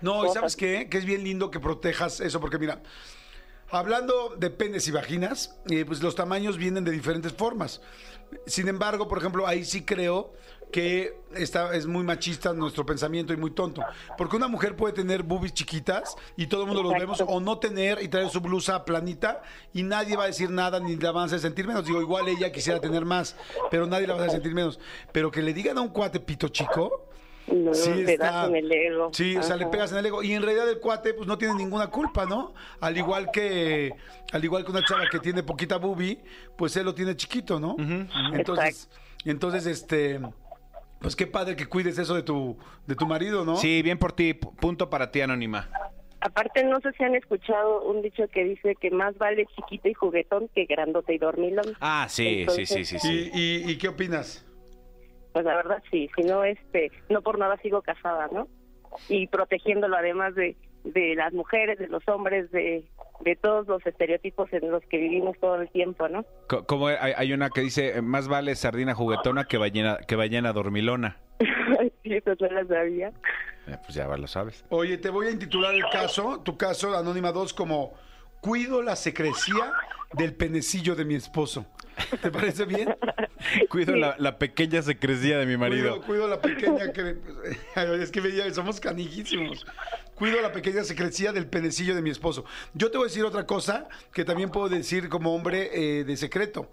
[0.02, 0.30] No, y.
[0.30, 0.89] ¿sabes qué?
[0.89, 2.82] Que es bien lindo que protejas eso, porque mira,
[3.70, 7.82] hablando de penes y vaginas, eh, pues los tamaños vienen de diferentes formas.
[8.45, 10.34] Sin embargo, por ejemplo, ahí sí creo
[10.72, 13.82] que está, es muy machista nuestro pensamiento y muy tonto.
[14.18, 17.58] Porque una mujer puede tener boobies chiquitas y todo el mundo los vemos, o no
[17.58, 19.41] tener y traer su blusa planita
[19.74, 21.86] y nadie va a decir nada ni la van a hacer sentir menos.
[21.86, 23.36] Digo, igual ella quisiera tener más,
[23.72, 24.80] pero nadie la va a hacer sentir menos.
[25.12, 27.09] Pero que le digan a un cuate pito chico,
[27.52, 29.10] No, Sí, está- en el ego.
[29.14, 30.24] Sí, o sea, le pegas en el ego.
[30.24, 32.54] Y en realidad el cuate, pues no tiene ninguna culpa, ¿no?
[32.80, 33.91] Al igual que,
[34.32, 36.20] al igual que una chava que tiene poquita boobie,
[36.58, 37.76] pues él lo tiene chiquito, ¿no?
[38.34, 38.89] Entonces,
[39.26, 40.20] entonces, este,
[41.00, 43.56] pues qué padre que cuides eso de tu, de tu marido, ¿no?
[43.58, 44.34] Sí, bien por ti.
[44.34, 45.70] Punto para ti, Anónima.
[46.22, 49.93] Aparte, no sé si han escuchado un dicho que dice que más vale chiquito y
[49.93, 51.78] juguetón que grandote y dormilón.
[51.80, 53.32] Ah, sí, sí, sí, sí, sí.
[53.34, 54.45] ¿Y, y, y qué opinas?
[55.40, 58.50] Pues la verdad sí, si no, este, no por nada sigo casada, ¿no?
[59.08, 62.84] Y protegiéndolo además de, de las mujeres, de los hombres, de,
[63.22, 66.26] de todos los estereotipos en los que vivimos todo el tiempo, ¿no?
[66.50, 70.18] Co- Como hay, hay una que dice, eh, más vale sardina juguetona que ballena, que
[70.18, 71.16] ballena dormilona.
[72.04, 73.14] sí, eso no lo sabía.
[73.68, 74.66] Eh, pues ya lo sabes.
[74.68, 77.94] Oye, te voy a intitular el caso, tu caso, Anónima 2, como
[78.42, 79.72] Cuido la secrecía
[80.12, 81.66] del penecillo de mi esposo.
[82.22, 82.94] ¿Te parece bien?
[83.70, 86.02] Cuido la, la pequeña secrecía de mi marido.
[86.02, 87.18] Cuido, cuido la pequeña que
[88.02, 89.66] es que veía, somos canijísimos.
[90.16, 92.46] Cuido la pequeña secrecía del penecillo de mi esposo.
[92.74, 96.18] Yo te voy a decir otra cosa que también puedo decir como hombre eh, de
[96.18, 96.70] secreto.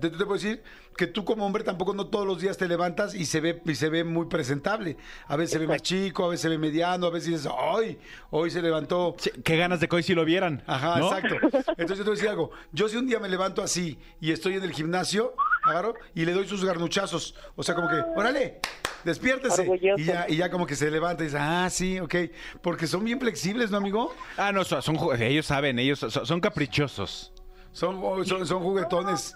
[0.00, 0.62] Te, te puedo decir
[0.98, 3.74] que tú como hombre tampoco no todos los días te levantas y se ve y
[3.74, 4.96] se ve muy presentable.
[5.28, 7.98] A veces se ve más chico, a veces se ve mediano, a veces dices, "Ay,
[8.30, 10.62] hoy se levantó Sí, Qué ganas de que hoy sí lo vieran.
[10.66, 11.06] Ajá, ¿no?
[11.06, 11.36] exacto.
[11.78, 12.50] Entonces yo te voy a decir algo.
[12.72, 15.34] Yo si un día me levanto así y estoy en el gimnasio,
[15.68, 17.34] agarro y le doy sus garnuchazos.
[17.56, 18.60] O sea, como que, órale,
[19.04, 19.62] despiértese.
[19.62, 20.00] Orgulloso.
[20.00, 22.14] Y ya, y ya como que se levanta y dice, ah, sí, ok.
[22.62, 24.14] Porque son bien flexibles, ¿no, amigo?
[24.36, 27.32] Ah, no, son, son ju- ellos saben, ellos son, son caprichosos.
[27.72, 29.34] Son, son, son juguetones.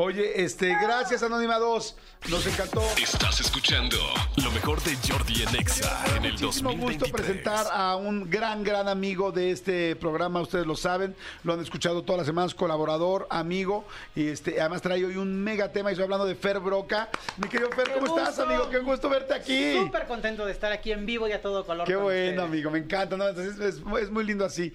[0.00, 1.96] Oye, este, gracias, Anónima 2.
[2.30, 2.82] Nos encantó.
[3.02, 3.96] Estás escuchando
[4.44, 7.00] lo mejor de Jordi en Exa en el Muchísimo 2023.
[7.00, 10.40] gusto presentar a un gran, gran amigo de este programa.
[10.40, 13.86] Ustedes lo saben, lo han escuchado todas las semanas, colaborador, amigo.
[14.14, 15.90] Y este, además trae hoy un mega tema.
[15.90, 17.08] Y estoy hablando de Fer Broca.
[17.36, 18.70] Mi querido Fer, ¿cómo estás, amigo?
[18.70, 19.78] Qué gusto verte aquí.
[19.78, 21.88] Súper contento de estar aquí en vivo y a todo color.
[21.88, 22.38] Qué bueno, ustedes.
[22.38, 23.26] amigo, me encanta, ¿no?
[23.26, 24.72] Entonces es, es muy lindo así.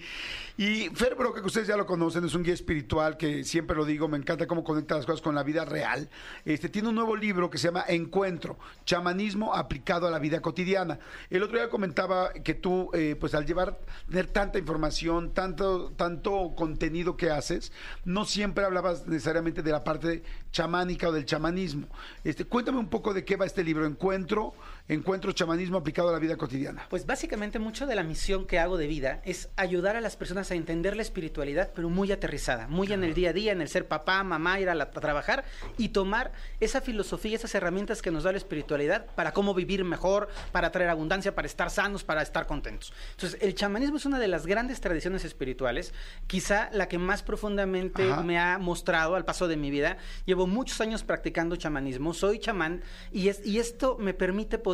[0.56, 3.84] Y Fer Broca, que ustedes ya lo conocen, es un guía espiritual que siempre lo
[3.84, 6.08] digo, me encanta cómo conecta las cosas con la vida real.
[6.44, 10.98] Este tiene un nuevo libro que se llama Encuentro, chamanismo aplicado a la vida cotidiana.
[11.30, 16.54] El otro día comentaba que tú, eh, pues al llevar, tener tanta información, tanto, tanto
[16.56, 17.72] contenido que haces,
[18.04, 21.86] no siempre hablabas necesariamente de la parte chamánica o del chamanismo.
[22.22, 24.54] Este, cuéntame un poco de qué va este libro, Encuentro,
[24.86, 26.84] Encuentro, chamanismo aplicado a la vida cotidiana.
[26.90, 30.50] Pues básicamente mucho de la misión que hago de vida es ayudar a las personas
[30.50, 33.68] a entender la espiritualidad, pero muy aterrizada, muy en el día a día, en el
[33.70, 35.44] ser papá, mamá, ir a, la- a trabajar
[35.78, 40.28] y tomar esa filosofía, esas herramientas que nos da la espiritualidad para cómo vivir mejor,
[40.52, 42.92] para traer abundancia, para estar sanos, para estar contentos.
[43.12, 45.94] Entonces, el chamanismo es una de las grandes tradiciones espirituales,
[46.26, 48.22] quizá la que más profundamente Ajá.
[48.22, 49.96] me ha mostrado al paso de mi vida.
[50.26, 54.73] Llevo muchos años practicando chamanismo, soy chamán y, es, y esto me permite poder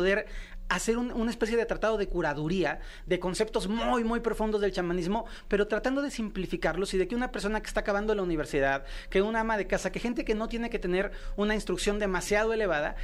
[0.69, 5.25] hacer un- una especie de tratado de curaduría de conceptos muy, muy profundos del chamanismo,
[5.49, 9.21] pero tratando de simplificarlos y de que una persona que está acabando la universidad, que
[9.21, 12.95] una ama de casa, que gente que no tiene que tener una instrucción demasiado elevada,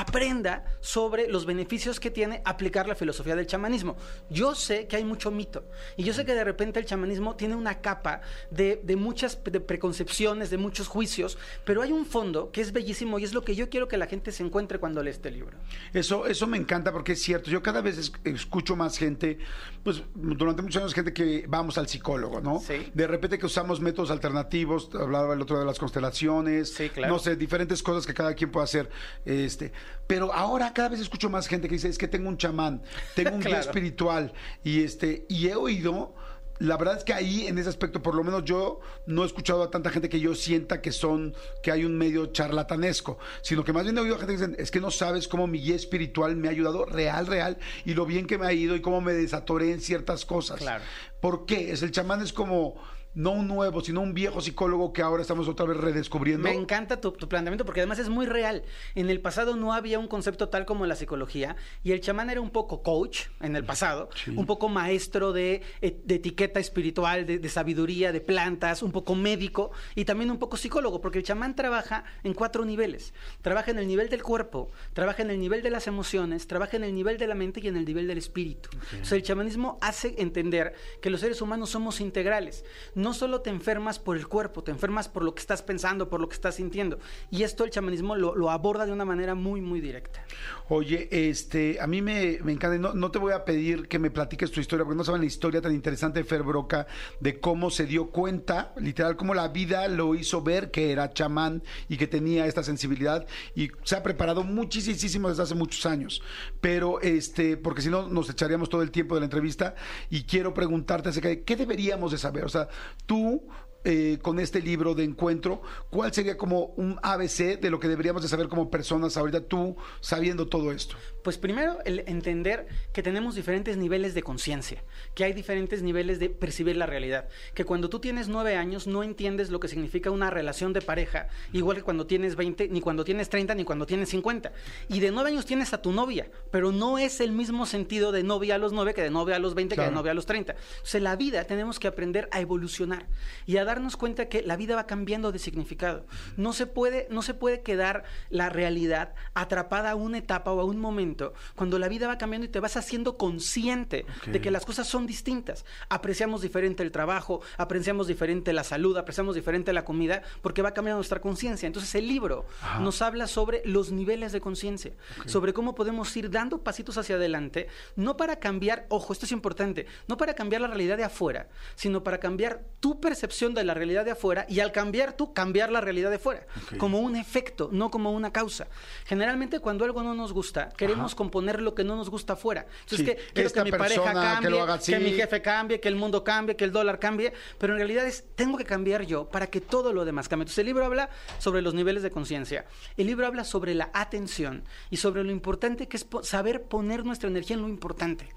[0.00, 3.96] aprenda sobre los beneficios que tiene aplicar la filosofía del chamanismo.
[4.28, 5.64] Yo sé que hay mucho mito
[5.96, 8.20] y yo sé que de repente el chamanismo tiene una capa
[8.50, 13.20] de, de muchas de preconcepciones, de muchos juicios, pero hay un fondo que es bellísimo
[13.20, 15.56] y es lo que yo quiero que la gente se encuentre cuando lee este libro.
[15.92, 17.50] Eso, eso me encanta porque es cierto.
[17.50, 19.38] Yo cada vez es- escucho más gente,
[19.84, 22.58] pues durante muchos años gente que vamos al psicólogo, ¿no?
[22.58, 22.90] Sí.
[22.94, 27.12] De repente que usamos métodos alternativos, hablaba el otro de las constelaciones, Sí, claro.
[27.12, 28.90] no sé, diferentes cosas que cada quien puede hacer.
[29.24, 29.72] Este,
[30.06, 32.82] pero ahora cada vez escucho más gente que dice, es que tengo un chamán,
[33.14, 34.32] tengo un guía espiritual
[34.62, 36.14] y este y he oído
[36.58, 39.62] la verdad es que ahí, en ese aspecto, por lo menos yo no he escuchado
[39.62, 43.72] a tanta gente que yo sienta que son, que hay un medio charlatanesco, sino que
[43.72, 45.74] más bien he oído a gente que dicen, es que no sabes cómo mi guía
[45.74, 49.00] espiritual me ha ayudado real, real, y lo bien que me ha ido y cómo
[49.00, 50.58] me desatoré en ciertas cosas.
[50.58, 50.84] Claro.
[51.20, 51.72] ¿Por qué?
[51.72, 52.76] Es el chamán es como
[53.14, 56.42] no un nuevo, sino un viejo psicólogo que ahora estamos otra vez redescubriendo.
[56.42, 58.64] Me encanta tu, tu planteamiento porque además es muy real.
[58.94, 62.40] En el pasado no había un concepto tal como la psicología y el chamán era
[62.40, 67.38] un poco coach en el pasado, un poco maestro de, eh, de etiqueta espiritual, de,
[67.38, 71.54] de sabiduría, de plantas, un poco médico y también un poco psicólogo porque el chamán
[71.54, 73.14] trabaja en cuatro niveles.
[73.42, 76.84] Trabaja en el nivel del cuerpo, trabaja en el nivel de las emociones, trabaja en
[76.84, 78.70] el nivel de la mente y en el nivel del espíritu.
[79.00, 82.64] O sea, el chamanismo hace entender que los seres humanos somos integrales.
[82.94, 86.20] no solo te enfermas por el cuerpo, te enfermas por lo que estás pensando, por
[86.20, 86.98] lo que estás sintiendo.
[87.30, 90.24] Y esto el chamanismo lo, aborda de una manera muy, muy directa.
[90.68, 94.10] Oye, este, a mí me, me encanta, no, no te voy a pedir que me
[94.10, 96.86] platiques tu historia, porque no saben la historia tan interesante de Fer Broca,
[97.20, 101.62] de cómo se dio cuenta, literal, cómo la vida lo hizo ver que era chamán
[101.88, 106.22] y que tenía esta sensibilidad y se ha preparado muchísimo desde hace muchos años.
[106.60, 109.74] Pero, este, porque si no, nos echaríamos todo el tiempo de la entrevista
[110.10, 112.44] y quiero preguntarte acerca de qué deberíamos de saber.
[112.44, 112.68] O sea,
[113.06, 113.46] tú
[113.84, 118.22] eh, con este libro de encuentro, ¿cuál sería como un ABC de lo que deberíamos
[118.22, 120.96] de saber como personas ahorita tú sabiendo todo esto?
[121.24, 126.28] Pues primero, el entender que tenemos diferentes niveles de conciencia, que hay diferentes niveles de
[126.28, 130.28] percibir la realidad, que cuando tú tienes nueve años no entiendes lo que significa una
[130.28, 134.10] relación de pareja, igual que cuando tienes 20, ni cuando tienes 30, ni cuando tienes
[134.10, 134.52] 50.
[134.88, 138.22] Y de nueve años tienes a tu novia, pero no es el mismo sentido de
[138.22, 140.26] novia a los nueve que de novia a los 20 que de novia a los
[140.26, 140.52] 30.
[140.52, 143.06] O sea, la vida tenemos que aprender a evolucionar
[143.46, 146.04] y a darnos cuenta que la vida va cambiando de significado.
[146.36, 150.64] No se puede, no se puede quedar la realidad atrapada a una etapa o a
[150.64, 151.13] un momento
[151.54, 155.06] cuando la vida va cambiando y te vas haciendo consciente de que las cosas son
[155.06, 155.64] distintas.
[155.88, 160.98] Apreciamos diferente el trabajo, apreciamos diferente la salud, apreciamos diferente la comida, porque va cambiando
[160.98, 161.66] nuestra conciencia.
[161.66, 162.46] Entonces el libro
[162.80, 164.92] nos habla sobre los niveles de conciencia,
[165.26, 169.86] sobre cómo podemos ir dando pasitos hacia adelante, no para cambiar, ojo, esto es importante,
[170.08, 174.04] no para cambiar la realidad de afuera, sino para cambiar tu percepción de la realidad
[174.04, 176.46] de afuera y al cambiar tú, cambiar la realidad de fuera,
[176.78, 178.66] como un efecto, no como una causa.
[179.04, 182.66] Generalmente cuando algo no nos gusta, queremos componer lo que no nos gusta afuera.
[182.84, 185.04] Entonces, Sí, que quiero que mi pareja que cambie, lo haga que así.
[185.04, 188.24] mi jefe cambie, que el mundo cambie, que el dólar cambie, pero en realidad es,
[188.36, 190.44] tengo que cambiar yo para que todo lo demás cambie.
[190.44, 192.64] Entonces el libro habla sobre los niveles de conciencia,
[192.96, 197.04] el libro habla sobre la atención y sobre lo importante que es po- saber poner
[197.04, 198.28] nuestra energía en lo importante.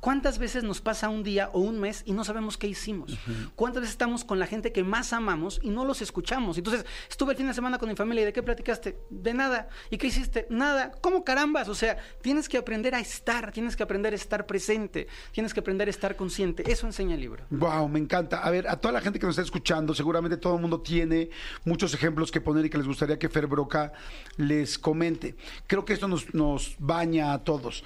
[0.00, 3.12] ¿Cuántas veces nos pasa un día o un mes y no sabemos qué hicimos?
[3.56, 6.56] ¿Cuántas veces estamos con la gente que más amamos y no los escuchamos?
[6.56, 8.96] Entonces, estuve el fin de semana con mi familia y ¿de qué platicaste?
[9.10, 9.68] De nada.
[9.90, 10.46] ¿Y qué hiciste?
[10.48, 10.92] Nada.
[11.02, 11.68] ¿Cómo carambas?
[11.68, 15.60] O sea, tienes que aprender a estar, tienes que aprender a estar presente, tienes que
[15.60, 16.70] aprender a estar consciente.
[16.70, 17.44] Eso enseña el libro.
[17.50, 18.38] Wow, me encanta.
[18.42, 21.30] A ver, a toda la gente que nos está escuchando, seguramente todo el mundo tiene
[21.64, 23.92] muchos ejemplos que poner y que les gustaría que Fer Broca
[24.36, 25.36] les comente.
[25.66, 27.84] Creo que esto nos, nos baña a todos.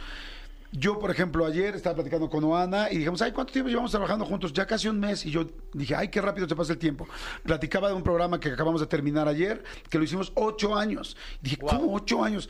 [0.72, 4.24] Yo, por ejemplo, ayer estaba platicando con Oana y dijimos, ay, ¿cuánto tiempo llevamos trabajando
[4.24, 4.53] juntos?
[4.53, 5.26] Ya casi un mes.
[5.26, 7.09] Y yo dije, ay, qué rápido se pasa el tiempo.
[7.43, 11.16] Platicaba de un programa que acabamos de terminar ayer, que lo hicimos ocho años.
[11.43, 12.49] dije, ¿cómo ocho años?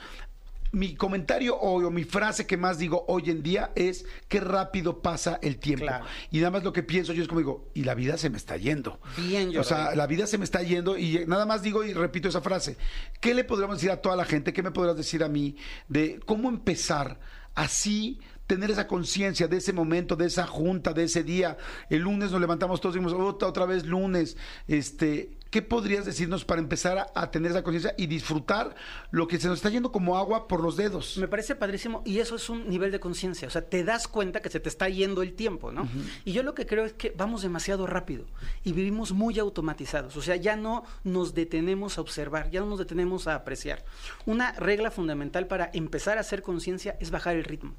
[0.73, 5.03] Mi comentario hoy o mi frase que más digo hoy en día es qué rápido
[5.03, 5.87] pasa el tiempo.
[5.87, 6.05] Claro.
[6.31, 8.37] Y nada más lo que pienso yo es como digo, y la vida se me
[8.37, 9.01] está yendo.
[9.17, 12.29] Bien, O sea, la vida se me está yendo y nada más digo y repito
[12.29, 12.77] esa frase.
[13.21, 14.53] ¿Qué le podríamos decir a toda la gente?
[14.53, 15.57] ¿Qué me podrás decir a mí
[15.89, 17.19] de cómo empezar
[17.55, 18.21] así?
[18.51, 21.57] tener esa conciencia de ese momento, de esa junta, de ese día.
[21.89, 24.37] El lunes nos levantamos todos y dijimos, otra, otra vez lunes.
[24.67, 28.77] Este, ¿Qué podrías decirnos para empezar a, a tener esa conciencia y disfrutar
[29.11, 31.17] lo que se nos está yendo como agua por los dedos?
[31.19, 34.41] Me parece padrísimo y eso es un nivel de conciencia, o sea, te das cuenta
[34.41, 35.89] que se te está yendo el tiempo, ¿no?
[36.25, 38.27] Y yo lo que creo es que vamos demasiado rápido
[38.63, 42.79] y vivimos muy automatizados, o sea, ya no nos detenemos a observar, ya no nos
[42.79, 43.85] detenemos a apreciar.
[44.27, 47.75] Una regla fundamental para empezar a hacer conciencia es bajar el ritmo.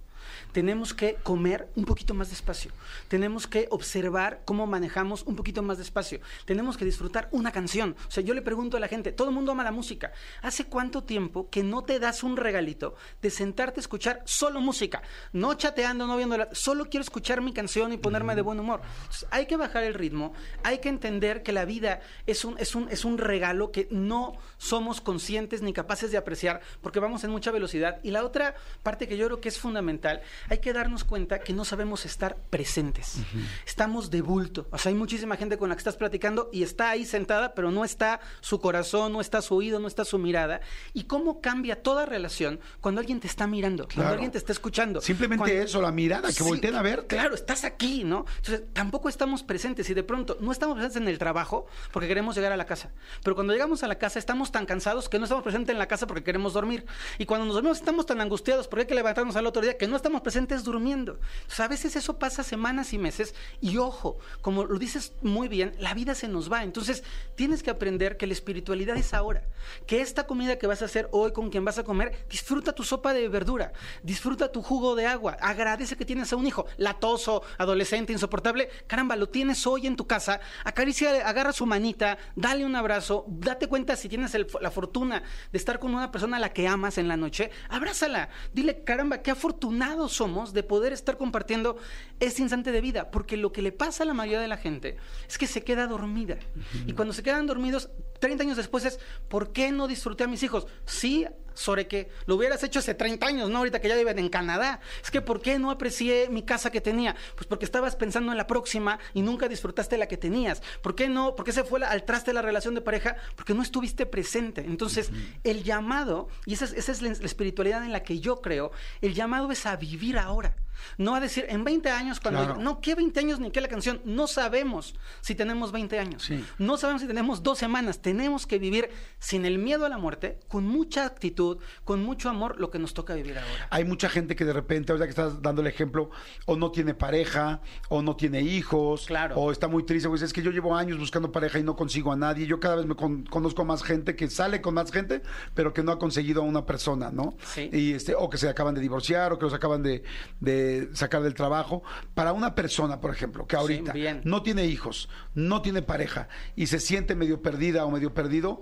[0.51, 2.71] Tenemos que comer un poquito más despacio,
[3.07, 7.95] tenemos que observar cómo manejamos un poquito más despacio, tenemos que disfrutar una canción.
[8.07, 10.11] O sea, yo le pregunto a la gente, todo el mundo ama la música,
[10.41, 15.01] ¿hace cuánto tiempo que no te das un regalito de sentarte a escuchar solo música?
[15.33, 18.81] No chateando, no viendo, la- solo quiero escuchar mi canción y ponerme de buen humor.
[19.01, 22.75] Entonces, hay que bajar el ritmo, hay que entender que la vida es un, es
[22.75, 27.31] un, es un regalo que no somos conscientes ni capaces de apreciar porque vamos en
[27.31, 27.99] mucha velocidad.
[28.03, 30.10] Y la otra parte que yo creo que es fundamental,
[30.49, 33.17] hay que darnos cuenta que no sabemos estar presentes.
[33.65, 34.67] Estamos de bulto.
[34.71, 37.71] O sea, hay muchísima gente con la que estás platicando y está ahí sentada, pero
[37.71, 40.61] no está su corazón, no está su oído, no está su mirada.
[40.93, 43.93] ¿Y cómo cambia toda relación cuando alguien te está mirando, Claro.
[43.95, 45.01] cuando alguien te está escuchando?
[45.01, 47.07] Simplemente Cuando- eso, la mirada, que Sí, volteen a ver.
[47.07, 48.25] Claro, estás aquí, ¿no?
[48.37, 52.35] Entonces, tampoco estamos presentes y de pronto no estamos presentes en el trabajo porque queremos
[52.35, 52.91] llegar a la casa.
[53.23, 55.87] Pero cuando llegamos a la casa estamos tan cansados que no estamos presentes en la
[55.87, 56.85] casa porque queremos dormir.
[57.17, 59.87] Y cuando nos dormimos estamos tan angustiados porque hay que levantarnos al otro día que
[59.87, 61.19] no estamos presentes durmiendo.
[61.57, 65.93] A veces eso pasa semanas y meses y ojo, como lo dices muy bien, la
[65.93, 66.63] vida se nos va.
[66.63, 67.03] Entonces,
[67.35, 69.43] tienes que aprender que la espiritualidad es ahora.
[69.85, 72.83] Que esta comida que vas a hacer hoy con quien vas a comer, disfruta tu
[72.83, 77.43] sopa de verdura, disfruta tu jugo de agua, agradece que tienes a un hijo latoso,
[77.59, 78.69] adolescente, insoportable.
[78.87, 83.67] Caramba, lo tienes hoy en tu casa, acaricia, agarra su manita, dale un abrazo, date
[83.67, 85.21] cuenta si tienes la fortuna
[85.51, 89.21] de estar con una persona a la que amas en la noche, abrázala, dile, caramba,
[89.21, 91.77] qué afortunado afortunados somos de poder estar compartiendo
[92.19, 94.97] este instante de vida, porque lo que le pasa a la mayoría de la gente
[95.27, 96.37] es que se queda dormida.
[96.85, 97.89] Y cuando se quedan dormidos,
[98.19, 100.67] 30 años después es, ¿por qué no disfruté a mis hijos?
[100.85, 103.59] Sí, sobre que lo hubieras hecho hace 30 años, ¿no?
[103.59, 104.79] Ahorita que ya viven en Canadá.
[105.03, 107.15] Es que ¿por qué no aprecié mi casa que tenía?
[107.35, 110.61] Pues porque estabas pensando en la próxima y nunca disfrutaste la que tenías.
[110.81, 111.35] ¿Por qué no?
[111.35, 113.15] ¿Por qué se fue la- al traste la relación de pareja?
[113.35, 114.61] Porque no estuviste presente.
[114.61, 115.11] Entonces,
[115.43, 118.71] el llamado, y esa es, esa es la, la espiritualidad en la que yo creo,
[119.01, 120.55] el llamado es a vivir ahora.
[120.97, 122.43] No a decir, en 20 años, cuando...
[122.45, 122.59] Claro.
[122.61, 124.01] No, ¿qué 20 años ni qué la canción?
[124.05, 126.23] No sabemos si tenemos 20 años.
[126.23, 126.43] Sí.
[126.57, 128.01] No sabemos si tenemos dos semanas.
[128.01, 132.59] Tenemos que vivir sin el miedo a la muerte, con mucha actitud, con mucho amor,
[132.59, 133.67] lo que nos toca vivir ahora.
[133.69, 136.09] Hay mucha gente que de repente, ahorita que estás dando el ejemplo,
[136.45, 139.35] o no tiene pareja, o no tiene hijos, Claro.
[139.35, 142.11] o está muy triste, pues es que yo llevo años buscando pareja y no consigo
[142.11, 142.45] a nadie.
[142.47, 145.21] Yo cada vez me con- conozco más gente que sale con más gente,
[145.53, 147.35] pero que no ha conseguido a una persona, ¿no?
[147.43, 147.69] Sí.
[147.71, 150.03] Y este, o que se acaban de divorciar, o que los acaban de,
[150.39, 151.83] de sacar del trabajo.
[152.13, 153.93] Para una persona, por ejemplo, que ahorita
[154.23, 158.61] no tiene hijos, no tiene pareja y se siente medio perdida o medio perdido,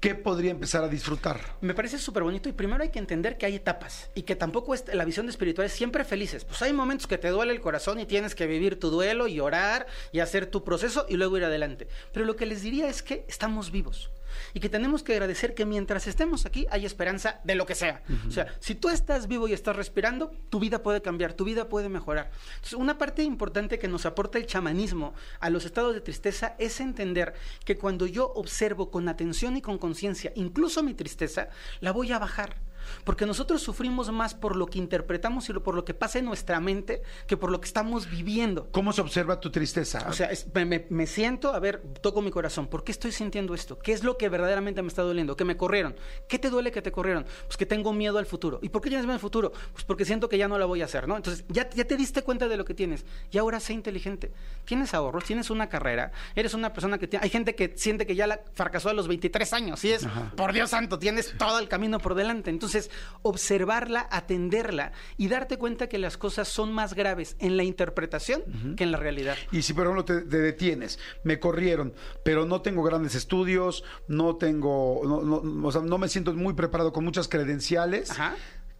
[0.00, 1.40] ¿qué podría empezar a disfrutar?
[1.60, 4.74] Me parece súper bonito y primero hay que entender que hay etapas y que tampoco
[4.74, 6.44] es, la visión de espiritual es siempre felices.
[6.44, 9.40] Pues hay momentos que te duele el corazón y tienes que vivir tu duelo y
[9.40, 11.88] orar y hacer tu proceso y luego ir adelante.
[12.12, 14.10] Pero lo que les diría es que estamos vivos
[14.54, 18.02] y que tenemos que agradecer que mientras estemos aquí hay esperanza de lo que sea.
[18.26, 21.68] O sea, si tú estás vivo y estás respirando, tu vida puede cambiar, tu vida
[21.68, 22.30] puede mejorar.
[22.56, 26.80] Entonces, una parte importante que nos aporta el chamanismo a los estados de tristeza es
[26.80, 27.34] entender
[27.64, 31.48] que cuando yo observo con atención y con conciencia, incluso mi tristeza,
[31.80, 32.67] la voy a bajar.
[33.04, 36.60] Porque nosotros sufrimos más por lo que interpretamos y por lo que pasa en nuestra
[36.60, 38.68] mente que por lo que estamos viviendo.
[38.70, 40.06] ¿Cómo se observa tu tristeza?
[40.08, 40.46] O sea, es-
[40.90, 42.66] me, siento, a ver, toco mi corazón.
[42.68, 43.78] ¿Por qué estoy sintiendo esto?
[43.78, 45.36] ¿Qué es lo que verdaderamente me está doliendo?
[45.36, 45.96] Que me corrieron.
[46.28, 47.24] ¿Qué te duele que te corrieron?
[47.46, 48.58] Pues que tengo miedo al futuro.
[48.62, 49.52] ¿Y por qué tienes miedo al futuro?
[49.72, 51.16] Pues porque siento que ya no la voy a hacer, ¿no?
[51.16, 53.04] Entonces, ya, ya te diste cuenta de lo que tienes.
[53.30, 54.32] Y ahora sé inteligente.
[54.64, 57.24] Tienes ahorros, tienes una carrera, eres una persona que tiene...
[57.24, 59.84] Hay gente que siente que ya la fracasó a los 23 años.
[59.84, 62.50] Y es, por Dios santo, tienes todo el camino por delante.
[62.50, 62.77] Entonces,
[63.22, 68.42] observarla, atenderla y darte cuenta que las cosas son más graves en la interpretación
[68.76, 69.36] que en la realidad.
[69.52, 74.36] Y si por ejemplo te, te detienes, me corrieron, pero no tengo grandes estudios, no
[74.36, 78.34] tengo, no, no- o sea, no me siento muy preparado con muchas credenciales, Ajá.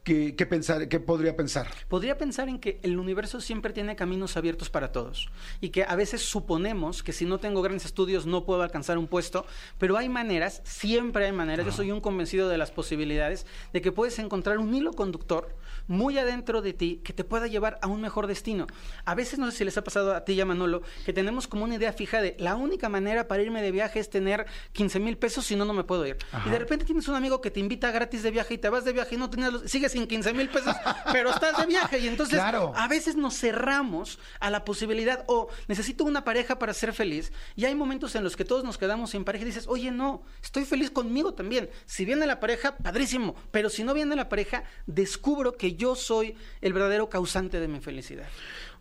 [0.05, 1.68] ¿Qué, qué pensar, qué podría pensar?
[1.88, 5.28] Podría pensar en que el universo siempre tiene caminos abiertos para todos
[5.61, 9.07] y que a veces suponemos que si no tengo grandes estudios no puedo alcanzar un
[9.07, 9.44] puesto,
[9.78, 13.92] pero hay maneras, siempre hay maneras, yo soy un convencido de las posibilidades de que
[13.92, 15.55] puedes encontrar un hilo conductor
[15.86, 18.66] muy adentro de ti que te pueda llevar a un mejor destino.
[19.05, 21.46] A veces, no sé si les ha pasado a ti y a Manolo, que tenemos
[21.49, 25.01] como una idea fija de la única manera para irme de viaje es tener 15
[25.01, 26.16] mil pesos, si no, no me puedo ir.
[26.46, 28.84] Y de repente tienes un amigo que te invita gratis de viaje y te vas
[28.84, 30.74] de viaje y no tienes los- sigues sin 15 mil pesos,
[31.12, 31.99] pero estás de viaje.
[31.99, 32.72] Y entonces Claro.
[32.76, 37.32] a veces nos cerramos a la posibilidad o necesito una pareja para ser feliz.
[37.57, 40.22] Y hay momentos en los que todos nos quedamos sin pareja y dices, oye, no,
[40.43, 41.68] estoy feliz conmigo también.
[41.86, 43.34] Si viene la pareja, padrísimo.
[43.51, 47.80] Pero si no viene la pareja, descubro que yo soy el verdadero causante de mi
[47.80, 48.26] felicidad.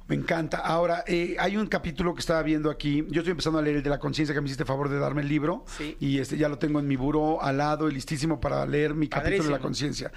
[0.08, 0.58] Me encanta.
[0.60, 3.06] Ahora, eh, hay un capítulo que estaba viendo aquí.
[3.10, 5.22] Yo estoy empezando a leer el de la conciencia que me hiciste favor de darme
[5.22, 5.66] el libro.
[5.78, 5.98] Sí.
[6.00, 9.10] Y este ya lo tengo en mi buró al lado y listísimo para leer mi
[9.10, 10.12] capítulo de la conciencia.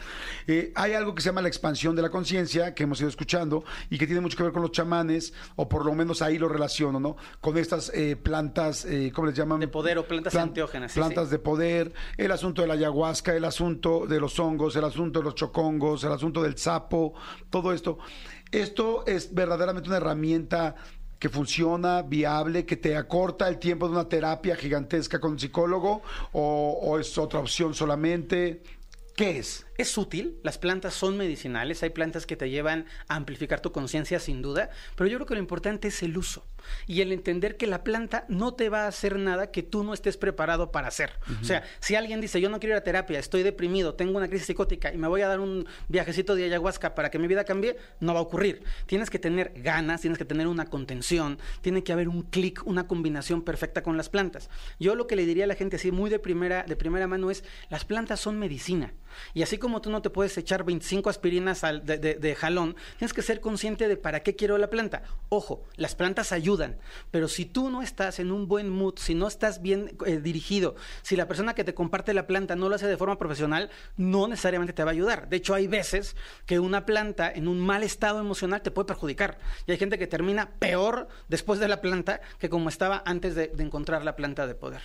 [0.47, 3.65] Eh, hay algo que se llama la expansión de la conciencia que hemos ido escuchando
[3.89, 6.49] y que tiene mucho que ver con los chamanes, o por lo menos ahí lo
[6.49, 7.17] relaciono, ¿no?
[7.41, 9.59] Con estas eh, plantas, eh, ¿cómo les llaman?
[9.59, 11.33] De poder o plantas enteógenas, sí, Plantas sí.
[11.33, 15.25] de poder, el asunto de la ayahuasca, el asunto de los hongos, el asunto de
[15.25, 17.15] los chocongos, el asunto del sapo,
[17.51, 17.99] todo esto.
[18.53, 20.75] Esto es verdaderamente una herramienta
[21.19, 26.03] que funciona, viable, que te acorta el tiempo de una terapia gigantesca con un psicólogo
[26.33, 28.63] o, o es otra opción solamente.
[29.15, 29.67] ¿Qué es?
[29.77, 34.21] Es útil, las plantas son medicinales, hay plantas que te llevan a amplificar tu conciencia
[34.21, 36.45] sin duda, pero yo creo que lo importante es el uso
[36.87, 39.95] y el entender que la planta no te va a hacer nada que tú no
[39.95, 41.13] estés preparado para hacer.
[41.41, 44.29] O sea, si alguien dice, yo no quiero ir a terapia, estoy deprimido, tengo una
[44.29, 47.45] crisis psicótica y me voy a dar un viajecito de ayahuasca para que mi vida
[47.45, 48.63] cambie, no va a ocurrir.
[48.87, 52.87] Tienes que tener ganas, tienes que tener una contención, tiene que haber un clic, una
[52.87, 54.51] combinación perfecta con las plantas.
[54.79, 57.31] Yo lo que le diría a la gente así muy de primera, de primera mano
[57.31, 58.93] es, las plantas son medicina.
[59.35, 63.23] Y así como tú no te puedes echar 25 aspirinas al- de, jalón, tienes que
[63.23, 65.03] ser consciente de para qué quiero la planta.
[65.29, 66.79] Ojo, las plantas ayudan,
[67.13, 70.75] pero si tú no estás en un buen mood, si no estás bien eh, dirigido,
[71.03, 74.27] si la persona que te comparte la planta no lo hace de forma profesional, no
[74.27, 75.29] necesariamente te va a ayudar.
[75.29, 76.17] De hecho, hay veces
[76.47, 79.39] que una planta en un mal estado emocional te puede perjudicar.
[79.67, 83.53] Y hay gente que termina peor después de la planta que como estaba antes de
[83.59, 84.83] encontrar la planta de poder.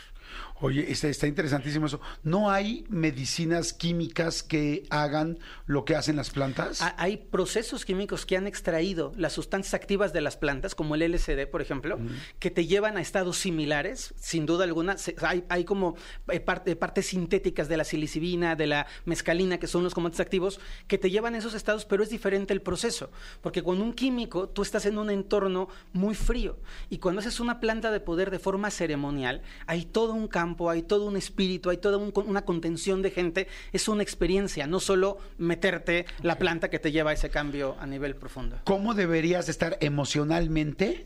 [0.61, 1.99] Oye, está, está interesantísimo eso.
[2.23, 6.81] ¿No hay medicinas químicas que hagan lo que hacen las plantas?
[6.81, 11.01] Ha- Hay procesos químicos que han extraído las sustancias activas de las plantas, como el
[11.01, 11.99] LSD, por ejemplo,
[12.39, 14.97] que te llevan a estados similares, sin duda alguna.
[14.97, 15.95] Se- hay, hay como
[16.29, 20.61] eh, parte- partes sintéticas de la silicibina, de la mescalina, que son los componentes activos,
[20.87, 23.11] que te llevan a esos estados, pero es diferente el proceso.
[23.41, 26.57] Porque con un químico tú estás en un entorno muy frío.
[26.89, 30.83] Y cuando haces una planta de poder de forma ceremonial, hay todo un campo, hay
[30.83, 33.47] todo un espíritu, hay toda un- una contención de gente.
[33.73, 37.85] Es una experiencia, no solo meterte la planta que te lleva a ese cambio a
[37.85, 38.59] nivel profundo.
[38.63, 41.05] ¿Cómo deberías estar emocionalmente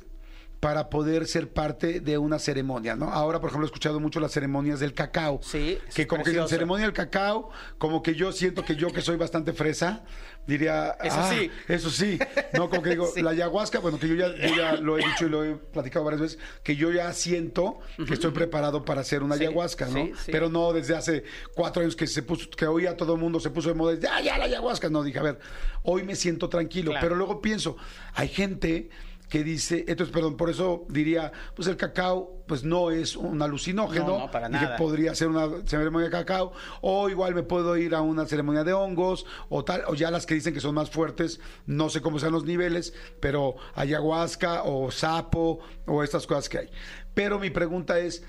[0.60, 3.06] para poder ser parte de una ceremonia, ¿no?
[3.12, 5.40] Ahora, por ejemplo, he escuchado mucho las ceremonias del cacao.
[5.42, 6.50] Sí, Que como que en precioso.
[6.50, 10.04] ceremonia del cacao, como que yo siento que yo que soy bastante fresa,
[10.46, 10.98] diría...
[11.02, 11.50] Eso "Ah, sí".
[11.70, 12.20] Eso sí.
[12.54, 13.22] No, como que digo, Sí.
[13.22, 16.04] la ayahuasca, bueno, que yo ya, yo ya lo he dicho y lo he platicado
[16.04, 19.94] varias veces, que yo ya siento que estoy preparado para hacer una Sí, ayahuasca, ¿no?
[20.08, 20.32] sí, sí.
[20.32, 21.24] Pero no desde hace
[21.56, 23.98] cuatro años que se puso, que hoy a todo el mundo se puso de moda,
[23.98, 24.90] ya, ya la ayahuasca.
[24.90, 25.40] No, dije, a ver,
[25.84, 26.92] hoy me siento tranquilo.
[26.92, 27.06] Claro.
[27.06, 27.78] Pero luego pienso,
[28.14, 28.90] hay gente
[29.30, 34.08] que dice, entonces, perdón, por eso diría, pues el cacao, pues no es un alucinógeno.
[34.08, 34.76] No, no, para nada.
[34.76, 36.52] podría ser una ceremonia de cacao,
[36.82, 40.26] o igual me puedo ir a una ceremonia de hongos, o tal, o ya las
[40.26, 44.90] que dicen que son más fuertes, no sé cómo sean los niveles, pero ayahuasca o
[44.90, 46.70] sapo, o estas cosas que hay.
[47.14, 48.24] Pero mi pregunta es,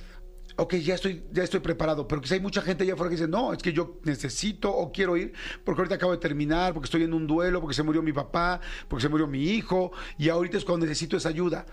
[0.57, 3.29] ok, ya estoy, ya estoy preparado, pero quizá hay mucha gente allá afuera que dice,
[3.29, 5.33] no, es que yo necesito o quiero ir
[5.65, 8.61] porque ahorita acabo de terminar, porque estoy en un duelo, porque se murió mi papá,
[8.89, 11.67] porque se murió mi hijo, y ahorita es cuando necesito esa ayuda.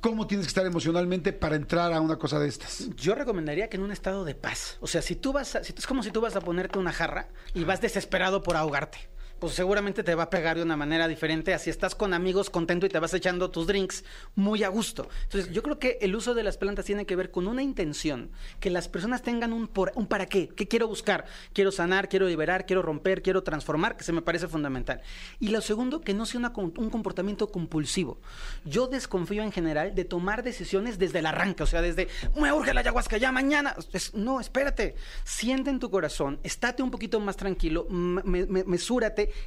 [0.00, 2.88] ¿Cómo tienes que estar emocionalmente para entrar a una cosa de estas?
[2.94, 4.78] Yo recomendaría que en un estado de paz.
[4.80, 7.28] O sea, si tú vas si- es como si tú vas a ponerte una jarra
[7.52, 8.98] y vas desesperado por ahogarte.
[9.38, 11.54] Pues seguramente te va a pegar de una manera diferente.
[11.54, 15.08] Así estás con amigos contento y te vas echando tus drinks muy a gusto.
[15.24, 18.30] Entonces, yo creo que el uso de las plantas tiene que ver con una intención,
[18.58, 20.48] que las personas tengan un, por- un para qué.
[20.48, 21.24] ¿Qué quiero buscar?
[21.52, 25.02] Quiero sanar, quiero liberar, quiero romper, quiero transformar, que se me parece fundamental.
[25.38, 28.18] Y lo segundo, que no sea una un comportamiento compulsivo.
[28.64, 32.74] Yo desconfío en general de tomar decisiones desde el arranque, o sea, desde, me urge
[32.74, 33.76] la ayahuasca, ya mañana.
[33.92, 38.22] Es- no, espérate, siente en tu corazón, estate un poquito más tranquilo, m-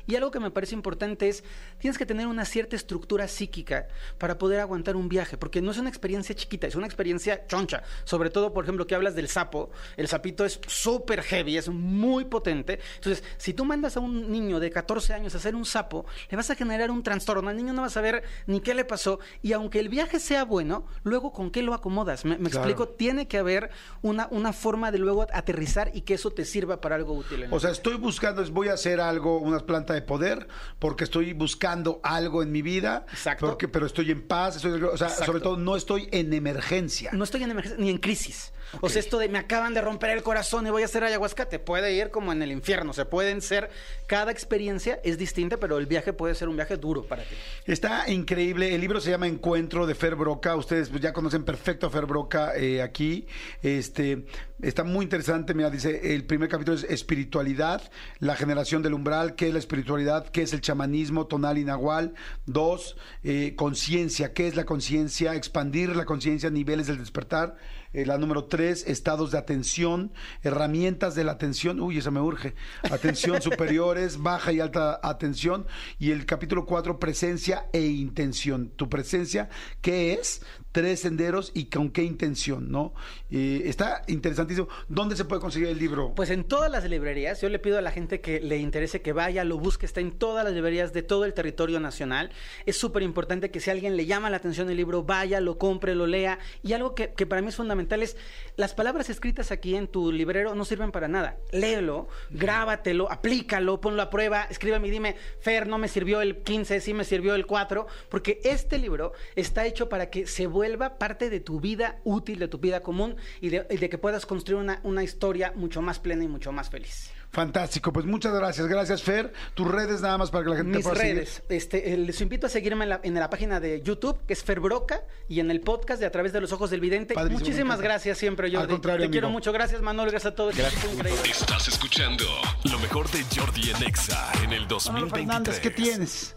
[0.07, 1.43] Y algo que me parece importante es,
[1.79, 5.77] tienes que tener una cierta estructura psíquica para poder aguantar un viaje, porque no es
[5.77, 7.83] una experiencia chiquita, es una experiencia choncha.
[8.03, 12.25] Sobre todo, por ejemplo, que hablas del sapo, el sapito es súper heavy, es muy
[12.25, 12.79] potente.
[12.95, 16.37] Entonces, si tú mandas a un niño de 14 años a hacer un sapo, le
[16.37, 17.49] vas a generar un trastorno.
[17.49, 19.19] El niño no va a saber ni qué le pasó.
[19.41, 22.25] Y aunque el viaje sea bueno, luego con qué lo acomodas.
[22.25, 22.67] Me, me Claro.
[22.67, 23.69] explico, tiene que haber
[24.01, 27.43] una, una forma de luego aterrizar y que eso te sirva para algo útil.
[27.43, 27.77] en O sea, vida.
[27.77, 30.47] estoy buscando, voy a hacer algo, una planta de poder,
[30.79, 33.47] porque estoy buscando algo en mi vida, Exacto.
[33.47, 35.25] porque, pero estoy en paz, estoy- o sea, Exacto.
[35.25, 37.09] sobre todo no estoy en emergencia.
[37.13, 38.51] No estoy en emergencia ni en crisis.
[38.79, 41.49] O sea, esto de me acaban de romper el corazón y voy a hacer ayahuasca,
[41.49, 42.93] te puede ir como en el infierno.
[42.93, 43.69] Se pueden ser,
[44.07, 47.35] cada experiencia es distinta, pero el viaje puede ser un viaje duro para ti.
[47.65, 48.73] Está increíble.
[48.73, 50.55] El libro se llama Encuentro de Fer Broca.
[50.55, 53.27] Ustedes pues, ya conocen perfecto a Fer Broca eh, aquí.
[53.61, 54.25] Este
[54.61, 55.53] está muy interesante.
[55.53, 57.81] Mira, dice el primer capítulo es espiritualidad,
[58.19, 62.13] la generación del umbral, qué es la espiritualidad, qué es el chamanismo tonal y nahual.
[62.45, 67.55] Dos, eh, conciencia, qué es la conciencia, expandir la conciencia, niveles del despertar.
[67.93, 70.13] Eh, la número tres, estados de atención,
[70.43, 71.79] herramientas de la atención.
[71.79, 72.55] Uy, esa me urge.
[72.83, 75.65] Atención superiores, baja y alta atención.
[75.99, 78.69] Y el capítulo cuatro, presencia e intención.
[78.75, 79.49] Tu presencia,
[79.81, 80.41] ¿qué es?
[80.71, 82.93] Tres senderos y con qué intención, ¿no?
[83.29, 84.69] Eh, está interesantísimo.
[84.87, 86.13] ¿Dónde se puede conseguir el libro?
[86.15, 89.11] Pues en todas las librerías, yo le pido a la gente que le interese que
[89.11, 92.31] vaya, lo busque, está en todas las librerías de todo el territorio nacional.
[92.65, 95.57] Es súper importante que si a alguien le llama la atención el libro, vaya, lo
[95.57, 96.39] compre, lo lea.
[96.63, 98.15] Y algo que, que para mí es fundamental es,
[98.55, 101.37] las palabras escritas aquí en tu librero no sirven para nada.
[101.51, 106.79] Léelo, grábatelo, aplícalo, ponlo a prueba, escríbeme y dime, Fer, no me sirvió el 15,
[106.79, 110.60] sí me sirvió el 4, porque este libro está hecho para que se vuelva
[110.97, 114.25] parte de tu vida útil, de tu vida común y de, y de que puedas
[114.25, 117.11] construir una, una historia mucho más plena y mucho más feliz.
[117.31, 117.93] Fantástico.
[117.93, 118.67] Pues muchas gracias.
[118.67, 119.31] Gracias, Fer.
[119.53, 121.01] Tus redes nada más para que la gente te Mis seguir.
[121.01, 124.33] redes, este, eh, les invito a seguirme en la, en la página de YouTube, que
[124.33, 127.13] es Fer Broca, y en el podcast de A través de los ojos del vidente.
[127.13, 128.63] Padrísimo, Muchísimas gracias siempre, Jordi.
[128.63, 129.11] Al contrario, Te amigo.
[129.13, 129.53] quiero mucho.
[129.53, 130.11] Gracias, Manuel.
[130.11, 130.57] Gracias a todos.
[130.57, 130.93] Gracias.
[130.93, 131.21] increíble.
[131.29, 132.25] Estás escuchando
[132.65, 135.11] lo mejor de Jordi en Exa en el Manolo 2023.
[135.25, 136.35] Fernández, ¿qué tienes?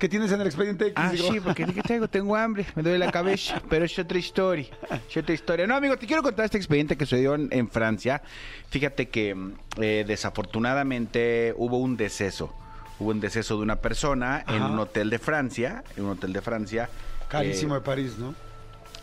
[0.00, 0.94] ¿Qué tienes en el expediente X?
[0.96, 1.64] Ah, Digo, sí, porque.
[2.10, 4.66] Tengo hambre, me duele la cabeza, pero es otra historia,
[5.08, 5.66] es otra historia.
[5.66, 8.22] No, amigo, te quiero contar este expediente que sucedió en, en Francia.
[8.70, 12.52] Fíjate que mm, eh, desafortunadamente hubo un deceso.
[12.98, 16.40] Hubo un deceso de una persona en un hotel de Francia, en un hotel de
[16.42, 16.88] Francia.
[17.28, 18.34] Carísimo Eh, de París, ¿no?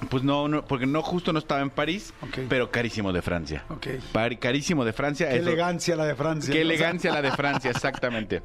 [0.10, 2.14] Pues no, no, porque no justo no estaba en París,
[2.50, 3.64] pero carísimo de Francia.
[3.70, 3.88] Ok.
[4.14, 5.30] Pari- carísimo de Francia.
[5.30, 6.54] Qué eso- elegancia la de Francia.
[6.54, 8.43] Qué elegancia la de Francia, exactamente.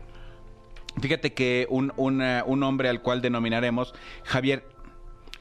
[1.00, 4.64] Fíjate que un, una- un hombre al cual denominaremos Javier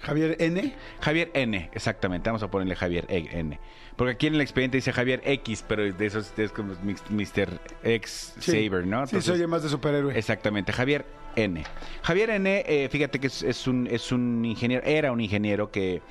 [0.02, 0.74] Javier N.
[1.00, 2.28] Javier N, exactamente.
[2.30, 3.60] Vamos a ponerle Javier E- N.
[3.96, 6.74] Porque aquí en el expediente dice Javier X, pero de esos es como
[7.10, 7.60] Mr.
[7.84, 8.68] X Sí.
[8.68, 9.06] Saber, ¿no?
[9.06, 10.18] Sí, se oye más de superhéroe.
[10.18, 11.64] Exactamente, Javier N.
[12.02, 16.02] Javier N, eh, fíjate que es, es un, es un ingeniero, era un ingeniero que,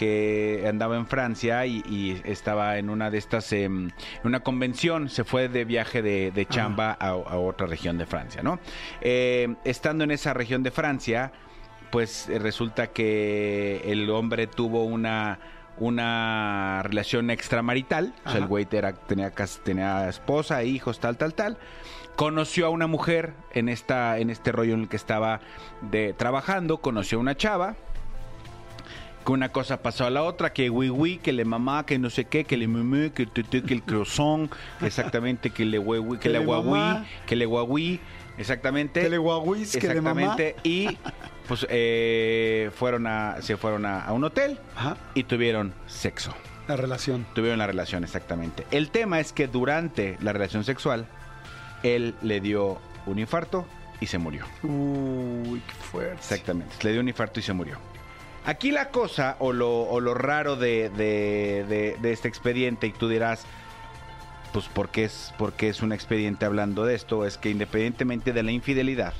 [0.00, 5.10] que andaba en Francia y, y estaba en una de estas, em, en una convención,
[5.10, 8.60] se fue de viaje de, de chamba a, a otra región de Francia, ¿no?
[9.02, 11.32] Eh, estando en esa región de Francia,
[11.90, 15.38] pues eh, resulta que el hombre tuvo una
[15.76, 19.32] una relación extramarital, o sea, el güey era, tenía,
[19.64, 21.58] tenía esposa, hijos, tal, tal, tal.
[22.16, 25.40] Conoció a una mujer en esta, en este rollo en el que estaba
[25.80, 27.76] de, trabajando, conoció a una chava,
[29.24, 32.10] que una cosa pasó a la otra, que oui oui, que le mamá, que no
[32.10, 36.16] sé qué, que le mumé, que tutu, que el croissant, que exactamente, que le oui,
[36.18, 37.04] que, Que le mamá.
[37.26, 38.00] que le guagüí,
[38.38, 39.00] exactamente.
[39.02, 40.22] Que le guaguís, que le mamá.
[40.22, 40.98] Exactamente, y
[41.48, 44.96] pues eh, fueron a, se fueron a, a un hotel Ajá.
[45.14, 46.34] y tuvieron sexo.
[46.68, 47.26] La relación.
[47.34, 48.64] Tuvieron la relación, exactamente.
[48.70, 51.06] El tema es que durante la relación sexual,
[51.82, 53.66] él le dio un infarto
[54.00, 54.44] y se murió.
[54.62, 56.14] Uy, qué fuerte.
[56.14, 56.76] Exactamente.
[56.82, 57.78] Le dio un infarto y se murió.
[58.44, 62.92] Aquí la cosa o lo, o lo raro de, de- de- de este expediente, y
[62.92, 63.42] tú dirás,
[64.52, 68.50] pues porque es, porque es un expediente hablando de esto, es que independientemente de la
[68.50, 69.12] infidelidad,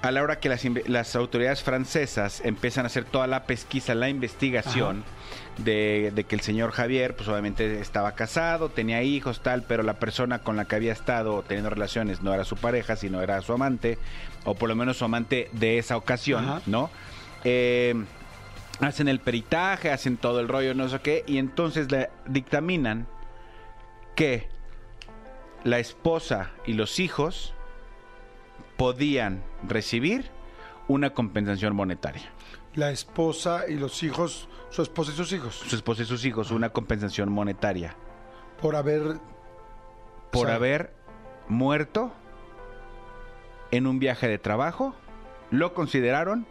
[0.00, 4.08] a la hora que las, las autoridades francesas empiezan a hacer toda la pesquisa, la
[4.08, 5.04] investigación
[5.58, 9.94] de, de que el señor Javier, pues obviamente estaba casado, tenía hijos, tal, pero la
[9.94, 13.52] persona con la que había estado teniendo relaciones no era su pareja, sino era su
[13.52, 13.96] amante,
[14.44, 16.62] o por lo menos su amante de esa ocasión, Ajá.
[16.66, 16.90] ¿no?
[17.44, 17.94] Eh,
[18.80, 23.06] hacen el peritaje, hacen todo el rollo, no sé qué, y entonces le dictaminan
[24.14, 24.48] que
[25.64, 27.54] la esposa y los hijos
[28.76, 30.30] podían recibir
[30.88, 32.30] una compensación monetaria.
[32.74, 36.50] La esposa y los hijos, su esposa y sus hijos, Su esposa y sus hijos,
[36.50, 37.94] una compensación monetaria.
[38.60, 39.18] Por haber...
[40.30, 40.92] por O sea- haber
[41.48, 42.12] muerto
[43.70, 44.94] en un viaje de trabajo,
[45.50, 46.46] lo consideraron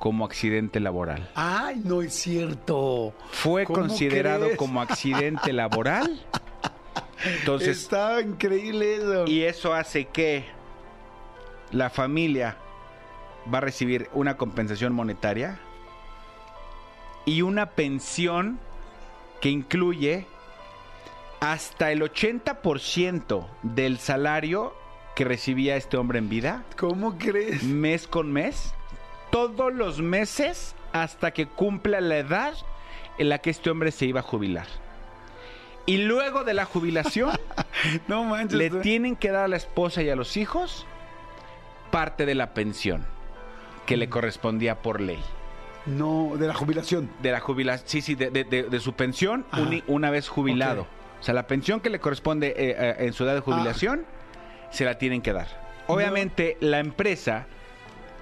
[0.00, 1.30] como accidente laboral.
[1.36, 3.14] ¡Ay, no es cierto!
[3.30, 4.58] Fue ¿Cómo considerado crees?
[4.58, 6.20] como accidente laboral.
[7.24, 9.26] Entonces, Está increíble eso.
[9.26, 10.46] Y eso hace que
[11.70, 12.56] la familia
[13.52, 15.58] va a recibir una compensación monetaria
[17.26, 18.58] y una pensión
[19.42, 20.26] que incluye
[21.40, 24.74] hasta el 80% del salario
[25.14, 27.62] que recibía este hombre en vida, ¿Cómo crees?
[27.62, 28.72] mes con mes,
[29.30, 32.54] todos los meses hasta que cumpla la edad
[33.18, 34.66] en la que este hombre se iba a jubilar.
[35.86, 37.30] Y luego de la jubilación,
[38.08, 38.58] No manches.
[38.58, 40.86] le tú- tienen que dar a la esposa y a los hijos
[41.90, 43.06] parte de la pensión
[43.86, 45.18] que le correspondía por ley.
[45.86, 47.10] No, de la jubilación.
[47.22, 49.44] De la jubilación, sí, sí, de, de- de- de su pensión
[49.86, 50.86] una vez jubilado.
[51.20, 54.04] O sea, la pensión que le corresponde eh, eh, en su edad de jubilación
[54.70, 55.48] se la tienen que dar.
[55.86, 57.46] Obviamente, la empresa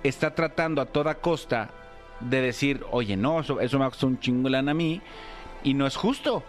[0.02, 1.70] está tratando a toda costa
[2.20, 5.00] de decir, oye, no, eso, eso me ha costado un chingo de lana a mí
[5.62, 6.42] y no es justo.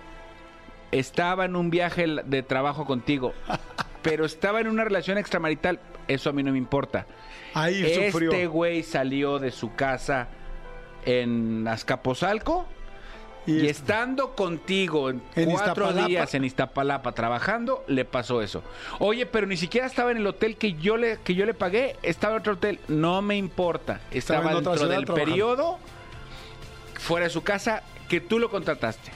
[0.91, 3.33] Estaba en un viaje de trabajo contigo,
[4.01, 5.79] pero estaba en una relación extramarital.
[6.07, 7.05] Eso a mí no me importa.
[7.53, 8.51] Ahí Este sufrió.
[8.51, 10.27] güey salió de su casa
[11.05, 12.65] en Azcapotzalco
[13.49, 16.07] y, es- estando contigo en, En cuatro Iztapalapa.
[16.07, 18.63] días en Iztapalapa trabajando, le pasó eso.
[18.99, 21.95] Oye, pero ni siquiera estaba en el hotel que yo le, que yo le pagué,
[22.03, 22.79] estaba en otro hotel.
[22.87, 24.01] No me importa.
[24.11, 25.13] Estaba dentro del trabajando.
[25.15, 25.79] periodo
[26.95, 29.11] fuera de su casa que tú lo contrataste.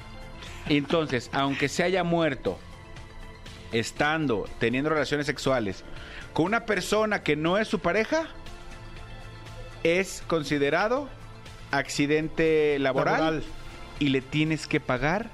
[0.69, 2.57] Entonces, aunque se haya muerto
[3.71, 5.83] estando, teniendo relaciones sexuales
[6.33, 8.27] con una persona que no es su pareja,
[9.83, 11.09] es considerado
[11.71, 13.43] accidente laboral, Laboral.
[13.99, 15.29] Y le tienes que pagar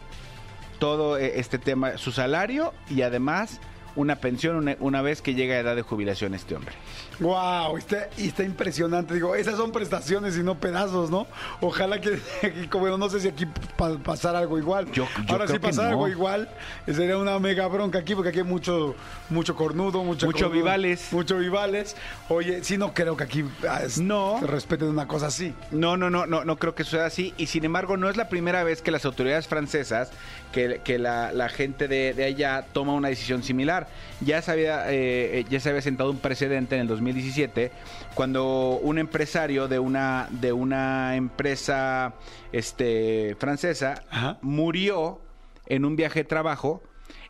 [0.80, 3.60] todo eh, este tema, su salario y además
[3.96, 6.76] una pensión una, una vez que llega a edad de jubilación este hombre.
[7.20, 9.14] Wow, está, está impresionante.
[9.14, 11.28] Digo, esas son prestaciones y no pedazos, ¿no?
[11.60, 13.46] Ojalá que, que como no sé si aquí
[13.78, 14.86] pa- pasara algo igual.
[14.92, 15.94] Yo- yo Ahora, creo si pasara no.
[15.96, 16.50] algo igual,
[16.88, 18.96] eh, sería una mega bronca aquí, porque aquí hay mucho,
[19.30, 21.12] mucho cornudo, mucho, Mucho cornudo, vivales.
[21.12, 21.96] Mucho vivales.
[22.30, 24.40] Oye, sí, no creo que aquí ah, es- No.
[24.42, 25.54] respeten una cosa así.
[25.72, 27.34] No, no, no, no, no creo que suceda así.
[27.38, 30.12] Y sin embargo, no es la primera vez que las autoridades francesas,
[30.54, 33.88] que, que la, la gente de, de allá toma una decisión similar.
[34.22, 37.72] ya se había, eh, eh, ya se había sentado un precedente en el 2017
[38.16, 42.14] cuando un empresario de una, de una empresa
[42.52, 44.38] este, francesa Ajá.
[44.42, 45.22] murió
[45.68, 46.82] en un viaje de trabajo.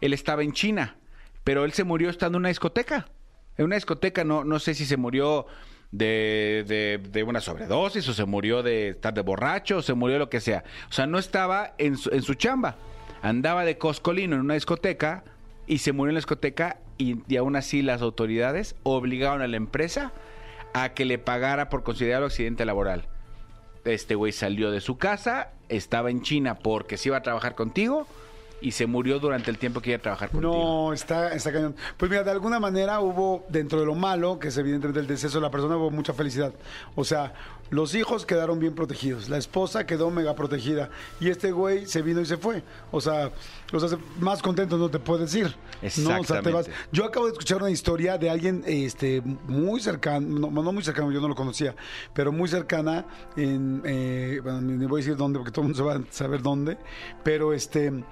[0.01, 0.95] Él estaba en China,
[1.43, 3.07] pero él se murió estando en una discoteca.
[3.57, 5.45] En una discoteca, no, no sé si se murió
[5.91, 10.13] de, de- de una sobredosis o se murió de estar de borracho o se murió
[10.13, 10.63] de lo que sea.
[10.89, 12.75] O sea, no estaba en su, en su chamba.
[13.21, 15.23] Andaba de coscolino en una discoteca
[15.67, 19.57] y se murió en la discoteca y, y aún así las autoridades obligaron a la
[19.57, 20.11] empresa
[20.73, 23.07] a que le pagara por considerarlo accidente laboral.
[23.85, 28.05] Este güey salió de su casa, estaba en China porque se iba a trabajar contigo
[28.61, 30.53] y se murió durante el tiempo que iba a trabajar contigo.
[30.53, 31.75] No, está, está cañón.
[31.97, 35.39] Pues mira, de alguna manera hubo, dentro de lo malo, que es evidentemente el deceso
[35.39, 36.53] de la persona, hubo mucha felicidad.
[36.95, 37.33] O sea,
[37.69, 40.89] los hijos quedaron bien protegidos, la esposa quedó mega protegida
[41.19, 42.63] y este güey se vino y se fue.
[42.91, 43.31] O sea,
[43.71, 45.55] los hace más contentos, no te puedo decir.
[45.99, 46.67] No, o sea, te vas.
[46.67, 46.71] Exactamente.
[46.91, 51.11] Yo acabo de escuchar una historia de alguien este, muy cercano, no, no muy cercano,
[51.11, 51.75] yo no lo conocía,
[52.13, 53.05] pero muy cercana
[53.35, 56.11] en, eh, bueno, ni voy a decir dónde porque todo el mundo se va a
[56.11, 56.77] saber dónde,
[57.23, 58.03] pero este,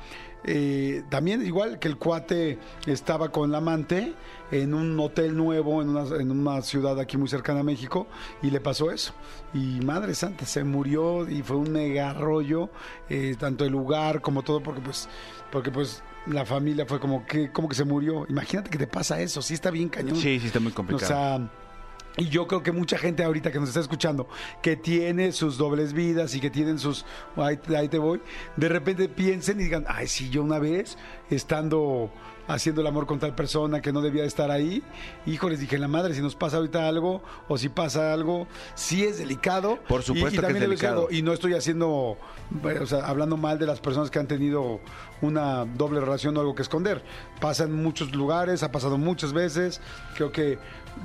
[0.44, 4.14] eh, también igual que el cuate estaba con la amante
[4.52, 8.08] en un hotel nuevo en una, en una ciudad aquí muy cercana a México
[8.42, 9.14] y le pasó eso.
[9.54, 12.70] Y madre santa, se murió y fue un mega rollo,
[13.10, 15.10] eh, tanto el lugar como todo, porque pues,
[15.52, 18.26] porque pues la familia fue como que, como que se murió.
[18.30, 20.16] Imagínate que te pasa eso, sí está bien cañón.
[20.16, 21.08] Sí, sí, está muy O complicado.
[21.08, 21.50] sea,
[22.20, 24.28] y yo creo que mucha gente ahorita que nos está escuchando,
[24.64, 28.22] que tiene sus dobles vidas y que tienen sus, ahí, ahí te voy,
[28.56, 30.98] de repente piensen y digan, ay, sí, yo una vez,
[31.30, 32.12] estando
[32.48, 34.82] haciendo el amor con tal persona que no debía de estar ahí,
[35.26, 39.18] híjoles, dije, la madre, si nos pasa ahorita algo o si pasa algo, sí es
[39.18, 39.80] delicado.
[39.88, 41.02] Por supuesto Y- y, que también es delicado.
[41.08, 42.18] algo- y no estoy haciendo,
[42.50, 44.80] bueno, o sea, hablando mal de las personas que han tenido
[45.22, 47.04] una doble relación o algo que esconder.
[47.42, 49.82] Pasa en muchos lugares, ha pasado muchas veces.
[50.16, 50.58] Creo que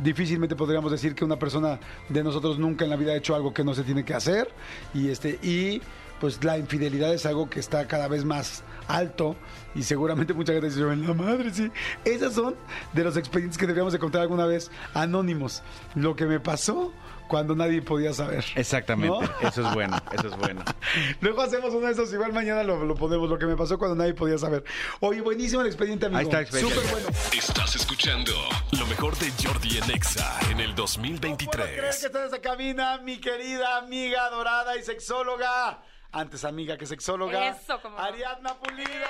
[0.02, 1.78] difícilmente podríamos decir que una persona
[2.08, 4.48] de nosotros nunca en la vida ha hecho algo que no se tiene que hacer.
[4.94, 5.80] Y este, y
[6.22, 9.34] pues la infidelidad es algo que está cada vez más alto
[9.74, 11.68] y seguramente mucha gente dice, "Yo en la madre, sí.
[12.04, 12.54] Esas son
[12.92, 15.64] de los expedientes que deberíamos de contar alguna vez anónimos.
[15.96, 16.92] Lo que me pasó
[17.26, 18.44] cuando nadie podía saber.
[18.54, 19.48] Exactamente, ¿No?
[19.48, 20.62] eso es bueno, eso es bueno.
[21.20, 23.96] Luego hacemos uno de esos, igual mañana lo, lo ponemos, lo que me pasó cuando
[23.96, 24.62] nadie podía saber.
[25.00, 26.18] Oye, buenísimo el expediente, amigo.
[26.20, 26.74] Ahí está el expediente.
[26.76, 27.08] Súper bueno.
[27.36, 28.32] Estás escuchando
[28.78, 32.00] lo mejor de Jordi en Exa en el ¿Puedo creer 2023.
[32.00, 35.82] que está en esta cabina mi querida amiga dorada y sexóloga?
[36.12, 37.48] Antes amiga que sexóloga.
[37.48, 38.02] Eso, cómo no.
[38.02, 39.06] Ariadna Pulido.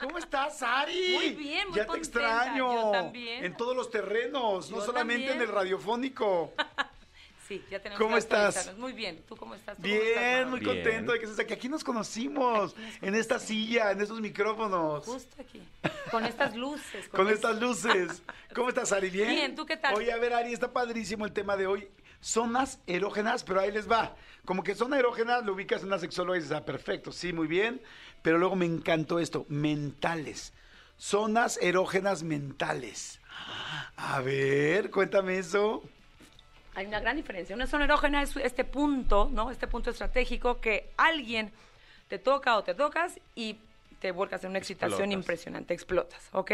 [0.00, 1.14] ¿Cómo estás, Ari?
[1.14, 2.72] Muy bien, muy Ya te extraño.
[2.86, 3.44] Yo también.
[3.44, 5.42] En todos los terrenos, no solamente también.
[5.42, 6.52] en el radiofónico.
[7.50, 8.76] Sí, ya tenemos ¿Cómo que estás?
[8.78, 9.24] Muy bien.
[9.28, 9.74] ¿Tú cómo estás?
[9.76, 10.60] ¿Tú cómo Bien, estás, muy?
[10.60, 10.72] Bien.
[10.72, 11.52] contento de que estés aquí.
[11.52, 15.04] Aquí nos conocimos, en esta silla, en estos micrófonos.
[15.04, 15.60] Justo aquí.
[16.12, 17.08] Con estas luces.
[17.08, 18.22] Con estas luces.
[18.54, 19.10] ¿Cómo estás, Ari?
[19.10, 19.28] ¿Bien?
[19.30, 19.96] Bien, ¿tú qué tal?
[19.96, 21.88] Oye, a ver, Ari, está padrísimo el tema de hoy.
[22.20, 24.14] Zonas erógenas, pero ahí les va.
[24.44, 27.46] Como que zona erógena lo ubicas en una sexóloga y dices, ah, perfecto, sí, muy
[27.46, 27.80] bien.
[28.22, 30.52] Pero luego me encantó esto, mentales.
[30.96, 33.20] Zonas erógenas mentales.
[33.96, 35.82] A ver, cuéntame eso.
[36.74, 37.54] Hay una gran diferencia.
[37.56, 39.50] Una zona erógena es este punto, ¿no?
[39.50, 41.52] Este punto estratégico que alguien
[42.08, 43.56] te toca o te tocas y
[43.98, 45.12] te vuelcas en una excitación Explotas.
[45.14, 46.50] impresionante, explotas, ¿ok?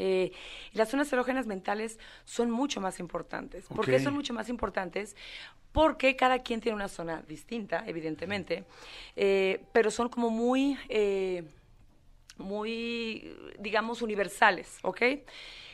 [0.00, 0.30] Eh,
[0.72, 3.66] y las zonas erógenas mentales son mucho más importantes.
[3.66, 5.16] ¿Por qué son mucho más importantes?
[5.72, 8.64] Porque cada quien tiene una zona distinta, evidentemente,
[9.16, 11.42] eh, pero son como muy, eh,
[12.36, 15.02] muy, digamos, universales, ¿ok?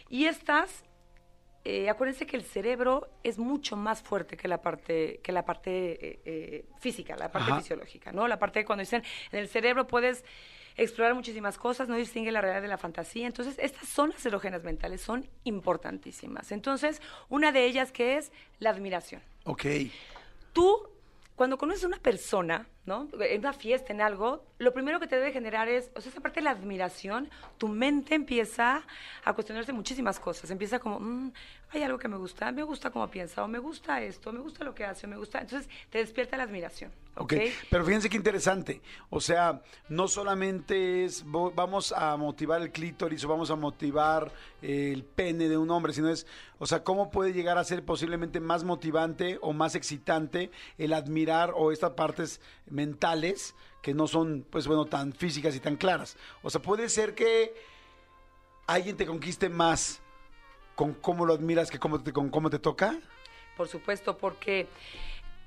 [0.08, 0.84] Y estas
[1.66, 5.70] eh, acuérdense que el cerebro es mucho más fuerte que la parte, que la parte
[5.92, 7.60] eh, eh, física, la parte Ajá.
[7.60, 8.28] fisiológica, ¿no?
[8.28, 9.02] La parte de cuando dicen,
[9.32, 10.24] en el cerebro puedes
[10.76, 13.26] explorar muchísimas cosas, no distingue la realidad de la fantasía.
[13.26, 16.52] Entonces, estas zonas erógenas mentales son importantísimas.
[16.52, 19.22] Entonces, una de ellas que es la admiración.
[19.44, 19.64] Ok.
[20.52, 20.88] Tú,
[21.36, 23.08] cuando conoces a una persona, ¿no?
[23.20, 26.20] En una fiesta, en algo, lo primero que te debe generar es, o sea, esa
[26.20, 28.84] parte de la admiración, tu mente empieza
[29.24, 30.50] a cuestionarse muchísimas cosas.
[30.50, 31.32] Empieza como, "Mm,
[31.70, 34.64] hay algo que me gusta, me gusta cómo piensa, o me gusta esto, me gusta
[34.64, 35.40] lo que hace, o me gusta.
[35.40, 37.32] Entonces, te despierta la admiración, ¿ok?
[37.32, 37.40] Ok,
[37.70, 38.80] pero fíjense qué interesante.
[39.10, 45.04] O sea, no solamente es vamos a motivar el clítoris o vamos a motivar el
[45.04, 46.26] pene de un hombre, sino es,
[46.58, 51.52] o sea, cómo puede llegar a ser posiblemente más motivante o más excitante el admirar
[51.54, 56.16] o estas partes mentales que no son, pues bueno, tan físicas y tan claras.
[56.42, 57.54] O sea, puede ser que
[58.66, 60.00] alguien te conquiste más
[60.74, 62.98] con cómo lo admiras que cómo te, con cómo te toca.
[63.56, 64.66] Por supuesto, porque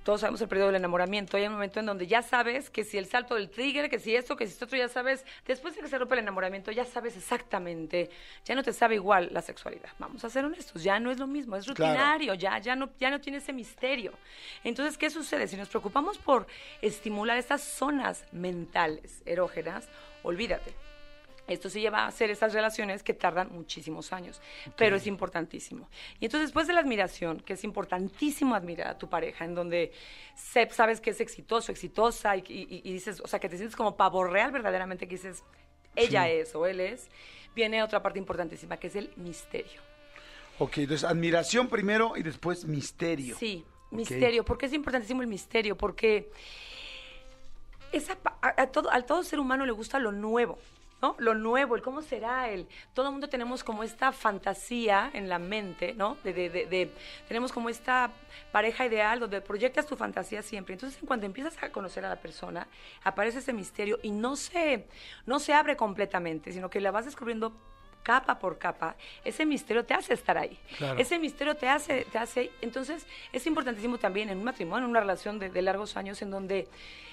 [0.08, 2.98] todos sabemos el periodo del enamoramiento, hay un momento en donde ya sabes que si
[2.98, 5.82] el salto del trigger, que si esto, que si esto otro, ya sabes, después de
[5.82, 8.10] que se rompe el enamoramiento, ya sabes exactamente,
[8.46, 9.90] ya no te sabe igual la sexualidad.
[10.00, 11.92] Vamos a ser honestos, ya no es lo mismo, es Claro.
[11.92, 14.14] rutinario, ya, ya, no, ya no tiene ese misterio.
[14.64, 15.46] Entonces, ¿qué sucede?
[15.46, 16.48] Si nos preocupamos por
[16.82, 19.90] estimular estas zonas mentales erógenas,
[20.24, 20.87] olvídate.
[21.48, 24.42] Esto se lleva a hacer estas relaciones que tardan muchísimos años,
[24.76, 25.90] pero es importantísimo.
[26.20, 29.94] Y entonces después de la admiración, que es importantísimo admirar a tu pareja, en donde
[30.36, 33.96] sabes que es exitoso, exitosa, y, y- y dices, o sea, que te sientes como
[33.96, 35.44] pavo real verdaderamente, que dices,
[35.96, 37.10] ella es o él es,
[37.56, 39.82] viene otra parte importantísima, que es el misterio.
[40.60, 43.36] Ok, entonces admiración primero y después misterio.
[43.38, 44.44] Sí, misterio.
[44.44, 45.78] ¿Por qué es importantísimo el misterio?
[45.78, 46.30] Porque
[47.92, 50.58] esa, a, a todo, al todo ser humano le gusta lo nuevo.
[51.02, 51.16] ¿No?
[51.20, 52.68] Lo nuevo, el cómo será el.
[52.94, 56.18] Todo el mundo tenemos como esta fantasía en la mente, ¿no?
[56.24, 56.92] De, de- de- de-
[57.28, 58.12] tenemos como esta
[58.52, 60.74] pareja ideal donde proyectas tu fantasía siempre.
[60.74, 62.68] Entonces, cuando empiezas a conocer a la persona,
[63.04, 64.88] aparece ese misterio y no se,
[65.26, 67.54] no se abre completamente, sino que la vas descubriendo
[68.04, 68.96] capa por capa,
[69.26, 70.58] ese misterio te hace estar ahí.
[70.78, 70.98] Claro.
[70.98, 72.52] Ese misterio te hace, te hace.
[72.62, 76.32] Entonces, es importantísimo también en un matrimonio, en una relación de, de largos años, en
[76.32, 76.70] donde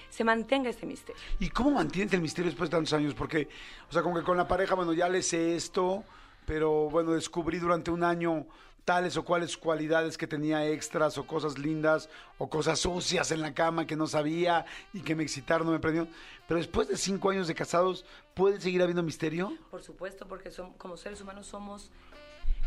[0.09, 1.21] se mantenga este misterio.
[1.39, 3.13] ¿Y cómo mantienes el misterio después de tantos años?
[3.13, 3.47] Porque,
[3.89, 6.03] o sea, como que con la pareja, bueno, ya le sé esto,
[6.45, 8.45] pero bueno, descubrí durante un año
[8.85, 12.07] tales o cuales cualidades que tenía extras o cosas lindas
[12.37, 15.79] o cosas sucias en la cama que no sabía y que me excitaron, no me
[15.79, 16.13] prendieron.
[16.47, 18.05] Pero después de cinco años de casados,
[18.35, 19.57] ¿puede seguir habiendo misterio?
[19.71, 21.91] Por supuesto, porque son, como seres humanos somos.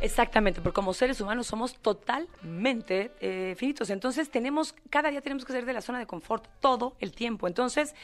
[0.01, 3.91] Exactamente, porque como seres humanos somos totalmente eh, finitos.
[3.91, 7.49] Entonces tenemos, cada día tenemos que salir de la zona de confort todo el tiempo.
[7.49, 7.97] Entonces,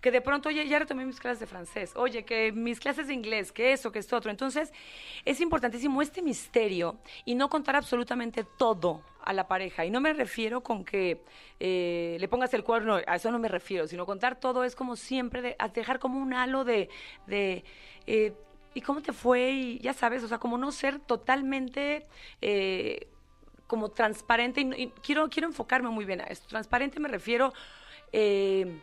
[0.00, 3.12] que de pronto, oye, ya retomé mis clases de francés, oye, que mis clases de
[3.12, 4.30] inglés, que eso, que esto otro.
[4.30, 4.72] Entonces,
[5.26, 6.96] es importantísimo este misterio
[7.26, 9.84] y no contar absolutamente todo a la pareja.
[9.84, 11.22] Y no me refiero con que
[11.60, 14.96] eh, le pongas el cuerno, a eso no me refiero, sino contar todo es como
[14.96, 16.88] siempre, de, dejar como un halo de...
[17.26, 17.62] de
[18.06, 18.32] eh,
[18.74, 19.50] ¿Y cómo te fue?
[19.50, 22.06] Y ya sabes, o sea, como no ser totalmente
[22.40, 23.08] eh,
[23.66, 24.60] como transparente.
[24.60, 26.46] Y, y quiero, quiero enfocarme muy bien a esto.
[26.48, 27.52] Transparente me refiero
[28.12, 28.80] eh,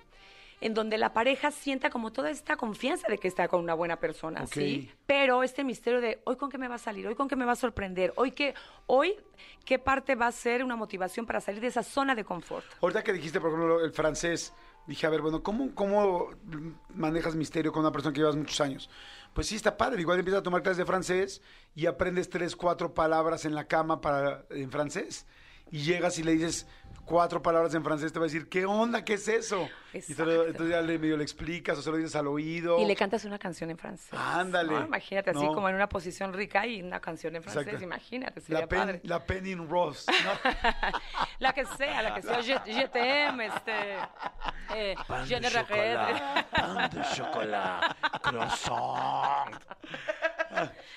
[0.61, 3.97] en donde la pareja sienta como toda esta confianza de que está con una buena
[3.97, 4.45] persona.
[4.47, 4.91] ¿sí?
[5.05, 7.45] Pero este misterio de hoy con qué me va a salir, hoy con qué me
[7.45, 8.53] va a sorprender, hoy qué,
[8.87, 9.15] hoy
[9.65, 12.65] qué parte va a ser una motivación para salir de esa zona de confort.
[12.81, 14.53] Ahorita que dijiste, por ejemplo, el francés,
[14.85, 16.31] dije, a ver, bueno, ¿cómo, cómo
[16.93, 18.89] manejas misterio con una persona que llevas muchos años?
[19.33, 20.01] Pues sí, está padre.
[20.01, 21.41] Igual empiezas a tomar clases de francés
[21.75, 23.99] y aprendes tres, cuatro palabras en la cama
[24.49, 25.25] en francés.
[25.71, 26.65] Y llegas y le dices
[27.05, 29.03] cuatro palabras en francés, te va a decir, ¿qué onda?
[29.03, 29.67] ¿Qué es eso?
[29.93, 30.45] Y Exacto.
[30.45, 32.79] entonces ya le, medio le explicas o se lo dices al oído.
[32.79, 34.13] Y le cantas una canción en francés.
[34.13, 34.71] Ándale.
[34.73, 34.85] ¿no?
[34.85, 35.53] Imagínate así No.
[35.53, 37.63] como en una posición rica y una canción en francés.
[37.63, 37.83] Exacto.
[37.83, 39.01] Imagínate, sería la, pen, padre.
[39.03, 40.11] la Penny Rose.
[40.23, 40.51] ¿no?
[41.39, 42.89] la que sea, la que sea.
[42.91, 43.97] T'aime, este.
[44.75, 44.95] Eh,
[45.27, 46.45] je ne regrette.
[46.51, 49.49] pan de chocolate, croissant.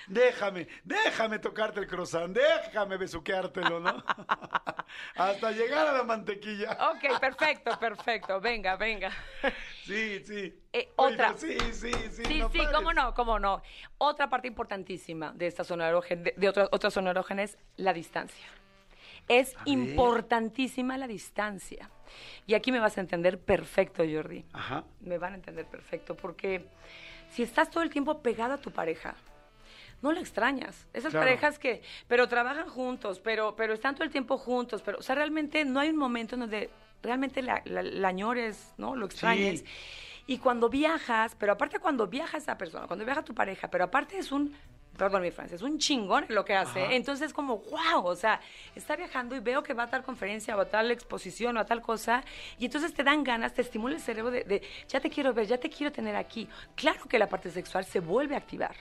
[0.09, 4.03] déjame, déjame tocarte el croissant, déjame besuqueártelo, ¿no?
[5.17, 6.77] Hasta llegar a la mantequilla.
[6.93, 8.41] Ok, perfecto, perfecto.
[8.41, 9.11] Venga, venga.
[9.85, 10.55] Sí, sí.
[10.73, 11.37] Eh, Oye, otra.
[11.37, 12.23] Sí, sí, sí.
[12.25, 12.73] Sí, no sí, pares.
[12.73, 13.63] cómo no, cómo no.
[13.99, 17.93] Otra parte importantísima de esta zona erógena, de, de otra, otra zona erógena es la
[17.93, 18.47] distancia.
[19.27, 21.91] Es importantísima la distancia.
[22.47, 24.45] Y aquí me vas a entender perfecto, Jordi.
[24.53, 24.85] Ajá.
[25.01, 26.65] Me van a entender perfecto, porque
[27.31, 29.17] si estás todo el tiempo pegado a tu pareja,
[30.01, 30.87] no la extrañas.
[30.93, 31.27] Esas Claro.
[31.27, 35.17] parejas que, pero trabajan juntos, pero, pero están todo el tiempo juntos, pero, o sea,
[35.17, 36.71] realmente no hay un momento en donde
[37.03, 38.97] realmente la, la, la añores, ¿no?
[38.97, 39.61] Lo extrañes.
[39.61, 39.67] Sí.
[40.27, 44.19] Y cuando viajas, pero aparte cuando viaja esa persona, cuando viaja tu pareja, pero aparte
[44.19, 44.55] es un,
[44.97, 46.85] perdón mi francés, es un chingón lo que hace.
[46.85, 46.93] Ajá.
[46.93, 48.41] Entonces como, wow, o sea,
[48.77, 51.67] está viajando y veo que va a tal conferencia o a tal exposición o a
[51.67, 52.23] tal cosa,
[52.59, 55.47] y entonces te dan ganas, te estimula el cerebro de, de, ya te quiero ver,
[55.47, 56.49] ya te quiero tener aquí.
[56.77, 58.77] Claro que la parte sexual se vuelve a activar.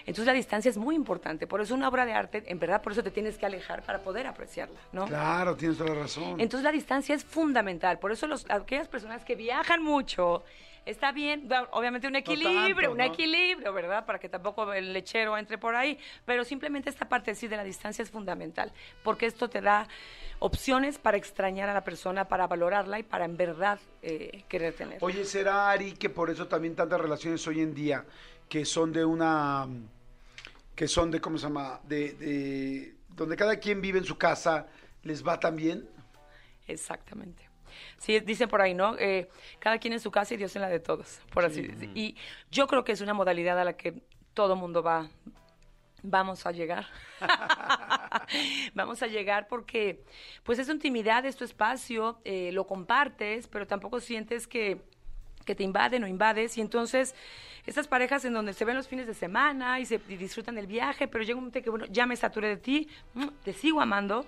[0.00, 1.46] Entonces la distancia es muy importante.
[1.46, 4.00] Por eso una obra de arte, en verdad, por eso te tienes que alejar para
[4.00, 5.06] poder apreciarla, ¿no?
[5.06, 6.40] Claro, tienes toda la razón.
[6.40, 7.98] Entonces la distancia es fundamental.
[7.98, 10.42] Por eso los, aquellas personas que viajan mucho,
[10.86, 14.04] está bien, obviamente un equilibrio, tanto, un equilibrio, ¿verdad?
[14.04, 15.98] Para que tampoco el lechero entre por ahí.
[16.24, 18.72] Pero simplemente esta parte sí de la distancia es fundamental.
[19.02, 19.88] Porque esto te da
[20.38, 24.98] opciones para extrañar a la persona, para valorarla y para en verdad eh, querer tener.
[25.00, 28.04] Oye, ¿será, Ari, que por eso también tantas relaciones hoy en día
[28.54, 29.66] que son de una...
[30.76, 31.80] que son de, ¿cómo se llama?
[31.82, 34.68] De, de- donde cada quien vive en su casa,
[35.02, 35.88] les va tan bien?
[36.68, 37.50] Exactamente.
[37.98, 38.96] Sí, dicen por ahí, ¿no?
[38.96, 39.28] Eh,
[39.58, 41.90] cada quien en su casa y Dios en la de todos, por así decir.
[41.96, 42.16] Y
[42.52, 44.04] yo creo que es una modalidad a la que
[44.34, 45.10] todo mundo va,
[46.04, 46.86] vamos a llegar.
[48.74, 50.04] vamos a llegar porque,
[50.44, 54.80] pues es tu intimidad, es tu espacio, eh, lo compartes, pero tampoco sientes que,
[55.44, 56.56] que te invaden o invades.
[56.58, 57.14] Y entonces,
[57.66, 60.66] estas parejas en donde se ven los fines de semana y se y disfrutan del
[60.66, 63.80] viaje, pero llega un momento que, bueno, ya me saturé de ti, mm, te sigo
[63.80, 64.26] amando.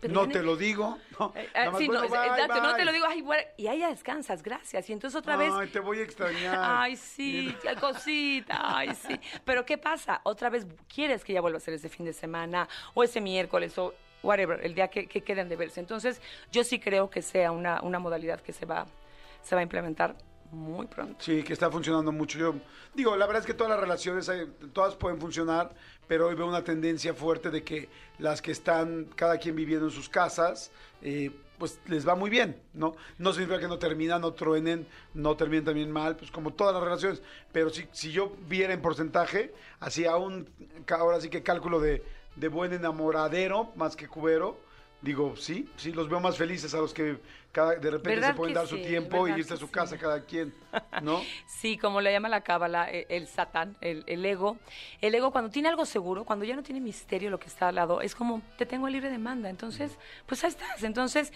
[0.00, 0.98] pero no viene- te lo digo.
[1.18, 3.42] No, Eh, nada eh, sí, no, bueno, bye, exacto, no te lo digo, ay, bueno,
[3.56, 4.90] y ahí ya descansas, gracias.
[4.90, 6.58] Y entonces otra vez, Ay, te voy a extrañar.
[6.82, 9.18] Ay, sí, qué cosita, ay, sí.
[9.46, 10.20] Pero ¿qué pasa?
[10.24, 13.78] Otra vez quieres que ya vuelva a ser ese fin de semana o ese miércoles
[13.78, 15.80] o whatever, el día que, que queden de verse.
[15.80, 16.20] Entonces,
[16.52, 18.86] yo sí creo que sea una, una modalidad que se va,
[19.42, 20.16] se va a implementar
[20.50, 21.16] muy pronto.
[21.18, 22.38] Sí, que está funcionando mucho.
[22.38, 22.54] Yo
[22.94, 24.30] digo, la verdad es que todas las relaciones,
[24.72, 25.74] todas pueden funcionar,
[26.06, 27.88] pero hoy veo una tendencia fuerte de que
[28.18, 30.70] las que están cada quien viviendo en sus casas,
[31.02, 32.96] eh, pues les va muy bien, ¿no?
[33.18, 36.82] No significa que no terminan, no truenen, no terminen también mal, pues como todas las
[36.82, 37.22] relaciones.
[37.52, 40.48] Pero si, si yo viera en porcentaje, así a un,
[40.90, 42.04] ahora sí que cálculo de,
[42.36, 44.58] de buen enamoradero más que cubero,
[45.00, 47.18] digo, sí, sí, los veo más felices a los que
[47.54, 49.72] cada, de repente ¿Verdad se pueden dar su tiempo y ¿Verdad irse a su sí?
[49.72, 50.52] casa cada quien,
[51.02, 51.22] ¿no?
[51.46, 54.58] Sí, como le llama la cábala, eh, el satán, el, el ego.
[55.00, 57.76] El ego cuando tiene algo seguro, cuando ya no tiene misterio lo que está al
[57.76, 59.48] lado, es como, te tengo a libre demanda.
[59.48, 60.82] Entonces, pues ahí estás.
[60.82, 61.32] Entonces,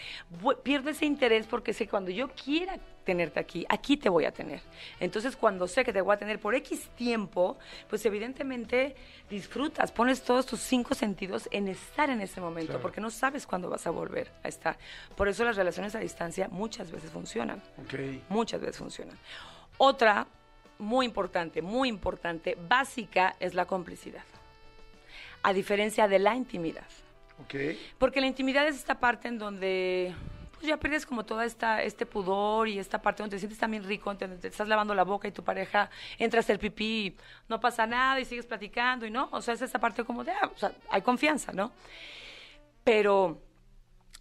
[0.65, 2.79] pierdo ese interés porque sé que cuando yo quiera
[3.09, 4.61] tenerte aquí, aquí te voy a tener.
[5.01, 7.57] Entonces, cuando sé que te voy a tener por X tiempo,
[7.89, 8.95] pues evidentemente
[9.31, 12.83] disfrutas, pones todos tus cinco sentidos en estar en ese momento, Claro.
[12.83, 14.77] porque no sabes cuándo vas a volver a estar.
[15.17, 17.63] Por eso las relaciones a distancia muchas veces funcionan.
[17.79, 17.95] Ok.
[18.29, 19.17] Muchas veces funcionan.
[19.79, 20.27] Otra,
[20.79, 24.25] muy importante, muy importante, básica, es la complicidad.
[25.43, 26.85] A diferencia de la intimidad.
[27.43, 27.55] Ok.
[27.97, 30.15] Porque la intimidad es esta parte en donde
[30.59, 33.85] pues ya pierdes como toda esta este pudor y esta parte donde te sientes también
[33.85, 37.17] rico, donde te estás lavando la boca y tu pareja entra a hacer pipí, y
[37.49, 40.33] no pasa nada y sigues platicando y no, o sea, es esta parte como de,
[40.33, 41.71] ah, o sea, hay confianza, ¿no?
[42.83, 43.41] Pero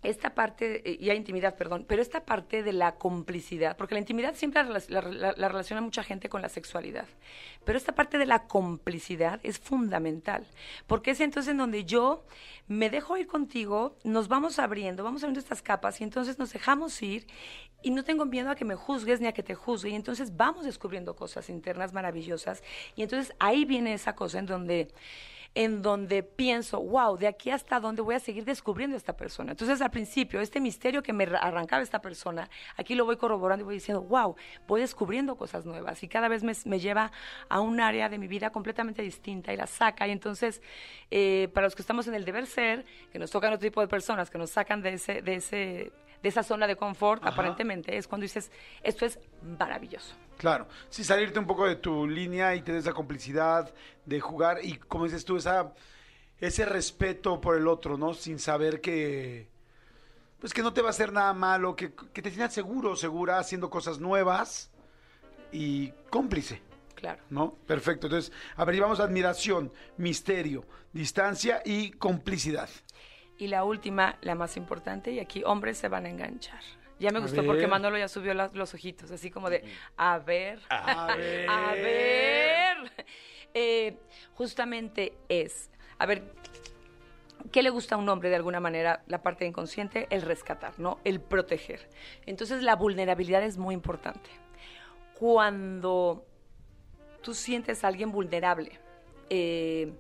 [0.04, 4.00] esta parte, eh, y hay intimidad, perdón, pero esta parte de la complicidad, porque la
[4.00, 7.06] intimidad siempre la, la- la- la relaciona mucha gente con la sexualidad,
[7.66, 10.46] pero esta parte de la complicidad es fundamental,
[10.86, 12.24] porque es entonces en donde yo
[12.68, 17.02] me dejo ir contigo, nos vamos abriendo, vamos abriendo estas capas y entonces nos dejamos
[17.02, 17.26] ir
[17.82, 20.36] y no tengo miedo a que me juzgues ni a que te juzgue y entonces
[20.36, 22.62] vamos descubriendo cosas internas maravillosas
[22.96, 24.90] y entonces ahí viene esa cosa en donde
[25.56, 29.52] en donde pienso, wow, de aquí hasta dónde voy a seguir descubriendo a esta persona.
[29.52, 33.64] Entonces, al principio, este misterio que me ra- arrancaba esta persona, aquí lo voy corroborando
[33.64, 34.36] y voy diciendo, wow,
[34.68, 37.12] voy descubriendo cosas nuevas y cada vez me, me lleva
[37.50, 40.08] a un área de mi vida completamente distinta y la saca.
[40.08, 40.62] Y entonces,
[41.12, 43.88] eh, para los que estamos en el deber ser, que nos tocan otro tipo de
[43.88, 45.92] personas, que nos sacan de ese, de ese,
[46.22, 47.32] de esa zona de confort, Ajá.
[47.34, 48.52] aparentemente, es cuando dices,
[48.84, 50.16] esto es maravilloso.
[50.38, 53.74] Claro, sí, salirte un poco de tu línea y tener esa complicidad
[54.06, 55.74] de jugar y, como dices tú, esa,
[56.40, 58.14] ese respeto por el otro, ¿no?
[58.14, 59.48] Sin saber que,
[60.40, 63.40] pues que no te va a hacer nada malo, que, que te sientas seguro, segura,
[63.40, 64.70] haciendo cosas nuevas
[65.52, 66.62] y cómplice,
[66.94, 67.22] Claro.
[67.30, 67.54] ¿no?
[67.66, 72.70] Perfecto, entonces, a ver, llevamos admiración, misterio, distancia y complicidad.
[73.38, 76.62] Y la última, la más importante, y aquí hombres se van a enganchar.
[77.00, 77.68] Ya me A gustó porque.
[77.68, 79.64] Manolo ya subió la- los ojitos, así como de,
[79.98, 81.50] a ver, A ver.
[81.50, 82.78] a ver.
[83.60, 83.98] Eh,
[84.36, 86.22] justamente es, a ver,
[87.52, 89.02] ¿qué le gusta a un hombre de alguna manera?
[89.08, 91.00] La parte inconsciente, el rescatar, ¿no?
[91.04, 91.90] El proteger.
[92.28, 94.30] Entonces la vulnerabilidad es muy importante.
[95.18, 96.24] Cuando
[97.24, 98.80] tú sientes a alguien vulnerable,
[99.30, 99.92] eh,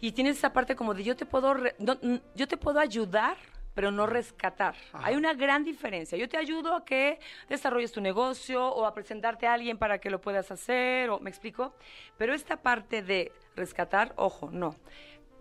[0.00, 1.96] y tienes esa parte como de yo te puedo no,
[2.34, 3.36] yo te puedo ayudar
[3.78, 4.74] pero no rescatar.
[4.92, 6.18] Hay una gran diferencia.
[6.18, 10.10] Yo te ayudo a que desarrolles tu negocio o a presentarte a alguien para que
[10.10, 11.72] lo puedas hacer, o me explico.
[12.16, 14.74] Pero esta parte de rescatar, ojo, no.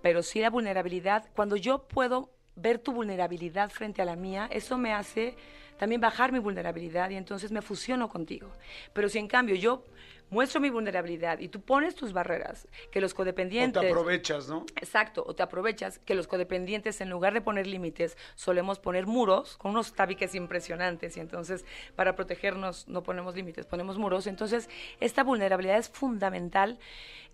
[0.03, 4.77] Pero sí la vulnerabilidad, cuando yo puedo ver tu vulnerabilidad frente a la mía, eso
[4.77, 5.35] me hace
[5.79, 8.51] también bajar mi vulnerabilidad y entonces me fusiono contigo.
[8.93, 9.83] Pero si en cambio yo
[10.29, 13.81] muestro mi vulnerabilidad y tú pones tus barreras, que los O codependientes...
[13.81, 14.65] te aprovechas, ¿no?
[14.75, 19.57] Exacto, o te aprovechas que los codependientes en lugar de poner límites solemos poner muros
[19.57, 24.27] con unos tabiques impresionantes y entonces para protegernos no ponemos límites, ponemos muros.
[24.27, 26.79] Entonces esta vulnerabilidad es fundamental,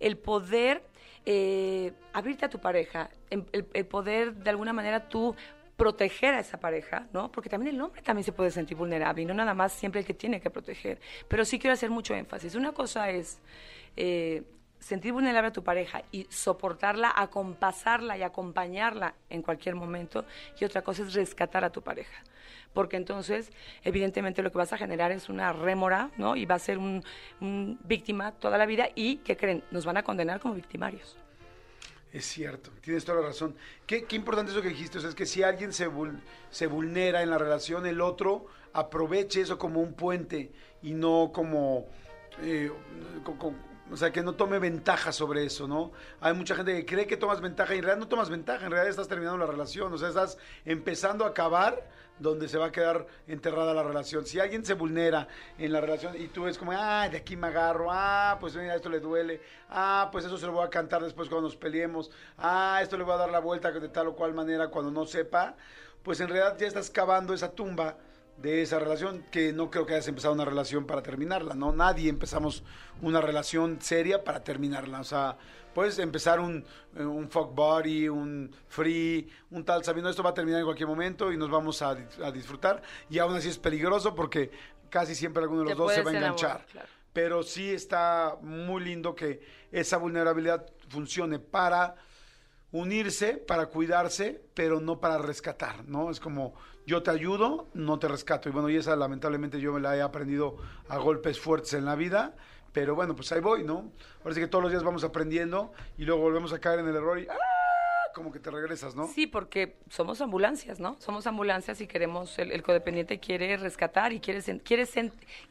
[0.00, 0.82] el poder
[1.26, 5.34] eh, abrirte a tu pareja, el poder de alguna manera tú
[5.76, 7.30] proteger a esa pareja, ¿no?
[7.32, 10.06] Porque también el hombre también se puede sentir vulnerable y no nada más siempre el
[10.06, 11.00] que tiene que proteger.
[11.28, 12.54] Pero sí quiero hacer mucho énfasis.
[12.54, 13.40] Una cosa es
[13.96, 14.42] eh,
[14.78, 20.24] sentir vulnerable a tu pareja y soportarla, acompasarla y acompañarla en cualquier momento.
[20.60, 22.22] Y otra cosa es rescatar a tu pareja.
[22.72, 23.52] Porque entonces,
[23.82, 26.36] evidentemente, lo que vas a generar es una rémora, ¿no?
[26.36, 27.02] Y va a ser un,
[27.84, 29.64] víctima toda la vida y, ¿qué creen?
[29.70, 31.16] Nos van a condenar como victimarios.
[32.14, 33.56] Es cierto, tienes toda la razón.
[33.88, 37.22] Qué, importante eso que dijiste, o sea, es que si alguien se, vul- se vulnera
[37.22, 41.88] en la relación, el otro aproveche eso como un puente y no como...
[42.40, 42.70] eh,
[43.90, 45.92] o sea, que no tome ventaja sobre eso, ¿no?
[46.20, 48.70] Hay mucha gente que cree que tomas ventaja y en realidad no tomas ventaja, en
[48.70, 51.86] realidad estás terminando la relación, o sea, estás empezando a acabar
[52.18, 54.24] donde se va a quedar enterrada la relación.
[54.24, 55.26] Si alguien se vulnera
[55.58, 58.74] en la relación y tú ves como, ah, de aquí me agarro, ah, pues mira,
[58.74, 62.10] esto le duele, ah, pues eso se lo voy a cantar después cuando nos peleemos,
[62.38, 65.06] ah, esto le voy a dar la vuelta de tal o cual manera cuando no
[65.06, 65.56] sepa,
[66.02, 67.96] pues en realidad ya estás cavando esa tumba
[68.36, 71.72] de esa relación, que no creo que hayas empezado una relación para terminarla, ¿no?
[71.72, 72.64] Nadie empezamos
[73.00, 75.36] una relación seria para terminarla, o sea,
[75.72, 76.64] puedes empezar un,
[76.96, 80.88] eh, un fuck body, un free, un tal, sabiendo esto va a terminar en cualquier
[80.88, 84.50] momento y nos vamos a, a disfrutar, y aún así es peligroso porque
[84.90, 86.66] casi siempre alguno de los Te dos se va a enganchar.
[86.66, 86.88] claro.
[87.12, 89.40] Pero sí está muy lindo que
[89.70, 91.94] esa vulnerabilidad funcione para
[92.72, 96.10] unirse, para cuidarse, pero no para rescatar, ¿no?
[96.10, 96.54] Es como
[96.86, 98.48] yo te ayudo, no te rescato.
[98.48, 100.56] Y bueno, y esa lamentablemente yo me la he aprendido
[100.88, 102.36] a golpes fuertes en la vida,
[102.72, 103.92] pero bueno, pues ahí voy, ¿no?
[104.22, 106.96] Ahora sí que todos los días vamos aprendiendo y luego volvemos a caer en el
[106.96, 107.34] error y ¡ah!
[108.14, 109.08] como que te regresas, ¿no?
[109.08, 110.96] Sí, porque somos ambulancias, ¿no?
[111.00, 114.86] Somos ambulancias y queremos, el, el codependiente quiere rescatar y quiere, quiere,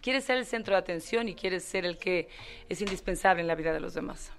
[0.02, 2.30] quiere ser el centro de atención y quiere ser el que
[2.70, 4.32] es indispensable en la vida de los demás.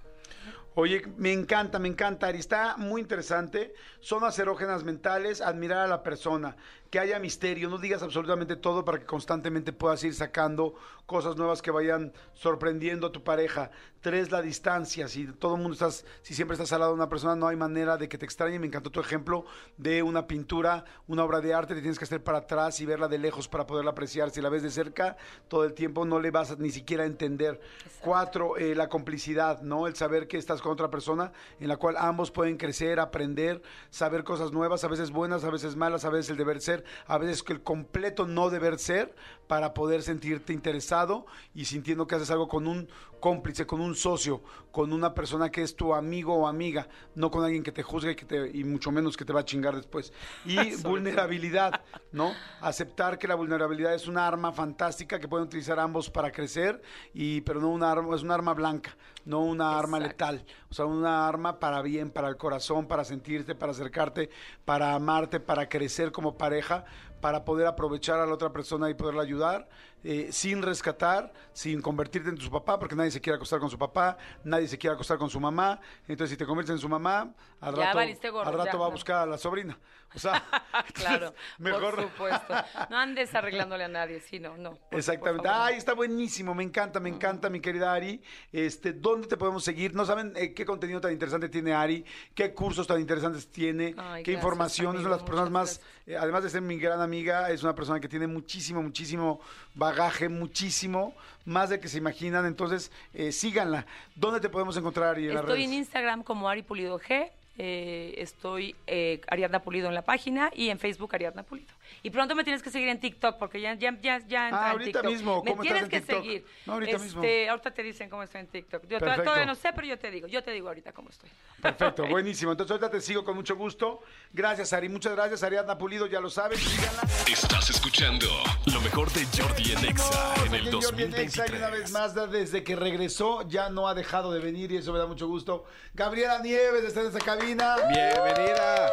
[0.77, 2.39] Oye, me encanta, me encanta, Ari.
[2.39, 3.73] Está muy interesante.
[4.01, 6.57] Zonas erógenas mentales, admirar a la persona,
[6.95, 11.61] que haya misterio, no digas absolutamente todo para que constantemente puedas ir sacando cosas nuevas
[11.61, 13.69] que vayan sorprendiendo a tu pareja.
[13.99, 15.09] Tres, la distancia.
[15.09, 17.57] Si todo el mundo estás, si siempre estás al lado de una persona, no hay
[17.57, 18.59] manera de que te extrañe.
[18.59, 19.45] Me encantó tu ejemplo
[19.75, 23.09] de una pintura, una obra de arte, te tienes que hacer para atrás y verla
[23.09, 24.29] de lejos para poderla apreciar.
[24.29, 25.17] Si la ves de cerca,
[25.49, 27.59] todo el tiempo no le vas a ni siquiera a entender.
[27.99, 29.87] Cuatro, eh, la complicidad, ¿no?
[29.87, 34.23] El saber que estás con otra persona en la cual ambos pueden crecer, aprender, saber
[34.23, 37.43] cosas nuevas, a veces buenas, a veces malas, a veces el deber ser, a veces
[37.43, 39.15] que el completo no deber ser
[39.47, 42.87] para poder sentirte interesado y sintiendo que haces algo con un
[43.25, 47.43] cómplice, con un socio, con una persona que es tu amigo o amiga, no con
[47.43, 49.75] alguien que te juzgue y, que te, y mucho menos que te va a chingar
[49.75, 50.13] después.
[50.45, 51.81] Y vulnerabilidad,
[52.11, 52.33] ¿no?
[52.61, 56.83] Aceptar que la vulnerabilidad es una arma fantástica que pueden utilizar ambos para crecer,
[57.15, 58.95] y, pero no una arma, es un arma blanca,
[59.25, 60.45] no una arma letal.
[60.69, 64.29] O sea, una arma para bien, para el corazón, para sentirte, para acercarte,
[64.65, 66.85] para amarte, para crecer como pareja,
[67.21, 69.67] para poder aprovechar a la otra persona y poderla ayudar,
[70.07, 73.77] eh, sin rescatar, sin convertirte en tu papá, porque nadie se quiere acostar con su
[73.77, 75.79] papá, nadie se quiere acostar con su mamá.
[76.07, 78.77] Entonces, si te conviertes en su mamá, al Ya rato, valiste gorro, al rato ya,
[78.77, 79.77] va a buscar a la sobrina.
[80.15, 80.43] O sea,
[80.93, 81.95] Claro, mejor.
[81.95, 82.53] por supuesto.
[82.91, 84.75] No andes arreglándole a nadie, sí, no, no.
[84.75, 85.43] por- Exactamente.
[85.47, 85.51] por.
[85.51, 88.21] Ay, está buenísimo, me encanta, me encanta, mi querida Ari.
[88.51, 89.95] Este, ¿dónde te podemos seguir?
[89.95, 92.05] No saben eh, qué contenido tan interesante tiene Ari,
[92.35, 94.95] qué cursos tan interesantes tiene, Ay, qué gracias, información.
[94.95, 97.73] es una de las personas más, eh, además de ser mi gran amiga, es una
[97.73, 99.39] persona que tiene muchísimo, muchísimo
[99.73, 99.94] bagaje,
[100.29, 101.13] muchísimo,
[101.45, 102.45] más de que se imaginan.
[102.45, 103.85] Entonces, eh, síganla.
[104.15, 105.25] ¿Dónde te podemos encontrar, Ari?
[105.29, 105.65] En Estoy redes?
[105.67, 107.31] en Instagram como Ari Pulido G.
[107.57, 111.73] eh, estoy eh, Ariadna Pulido en la página y en Facebook Ariadna Pulido.
[112.03, 114.65] Y pronto me tienes que seguir en TikTok porque ya, ya, ya, ya entra Ah,
[114.67, 115.05] en ahorita TikTok.
[115.11, 116.23] mismo, Me ¿cómo estás tienes en que TikTok?
[116.23, 116.45] seguir.
[116.65, 117.23] No, ahorita Este, mismo.
[117.51, 118.83] Ahorita te dicen cómo estoy en TikTok.
[118.87, 119.23] Yo Perfecto.
[119.23, 120.27] todavía no sé, pero yo te digo.
[120.27, 121.29] Yo te digo ahorita cómo estoy.
[121.61, 122.51] Perfecto, buenísimo.
[122.51, 124.01] Entonces, ahorita te sigo con mucho gusto.
[124.33, 124.89] Gracias, Ari.
[124.89, 126.59] Muchas gracias, Ariadna Pulido, ya lo sabes.
[126.59, 127.01] Síganla.
[127.27, 128.27] Estás escuchando
[128.65, 131.69] lo mejor de Jordi en Exa en el Aquí en Jordi en Exa, y una
[131.69, 131.91] vez 2023.
[131.91, 135.27] más, desde que regresó, ya no ha dejado de venir y eso me da mucho
[135.27, 135.65] gusto.
[135.93, 137.75] Gabriela Nieves está en esta cabina.
[137.89, 138.91] Bienvenida.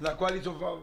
[0.00, 0.82] La cual hizo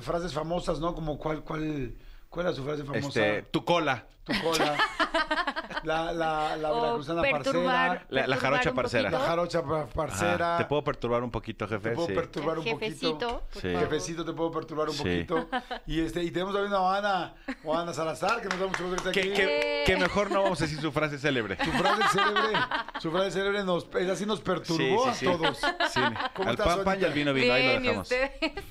[0.00, 0.87] frases famosas, ¿no?
[0.94, 1.94] Como cuál, cuál,
[2.28, 3.06] cuál era su frase famosa.
[3.08, 4.06] Este, tu cola.
[4.24, 4.76] Tu cola.
[5.84, 8.02] La, la, la O veracruzana parcera.
[8.10, 9.02] La- perturbar jarocha un parcera.
[9.04, 9.26] La poquito.
[9.28, 10.48] jarocha pa- parcera.
[10.54, 11.90] Ajá, ¿Te puedo perturbar un poquito, jefe?
[11.90, 12.14] Te puedo Sí.
[12.14, 13.42] perturbar un Jefecito, poquito.
[13.52, 13.68] por Sí.
[13.72, 13.80] favor.
[13.88, 15.02] Jefecito, te puedo perturbar un Sí.
[15.24, 15.48] poquito.
[15.86, 17.34] Y este, y tenemos también a Ana,
[17.64, 19.40] o Ana Salazar, que nos da mucho gusto que esté Que, aquí.
[19.40, 21.56] que- que mejor no vamos a decir su frase célebre.
[21.64, 22.58] Su frase célebre,
[23.00, 25.26] su frase célebre nos, es así nos perturbó Sí, sí, sí.
[25.26, 25.58] a todos.
[25.58, 26.00] Sí.
[26.34, 27.52] ¿Cómo Al estás, pan, pan y al vino, vino.
[27.54, 28.10] Ahí lo Bien, ¿y dejamos.
[28.12, 28.64] ustedes?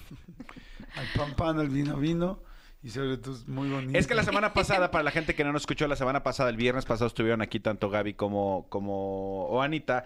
[0.97, 2.41] Al pan pan, al vino vino.
[2.83, 3.97] Y sobre todo es muy bonito.
[3.97, 6.49] Es que la semana pasada, para la gente que no nos escuchó, la semana pasada,
[6.49, 10.05] el viernes pasado estuvieron aquí tanto Gaby como, como o Anita.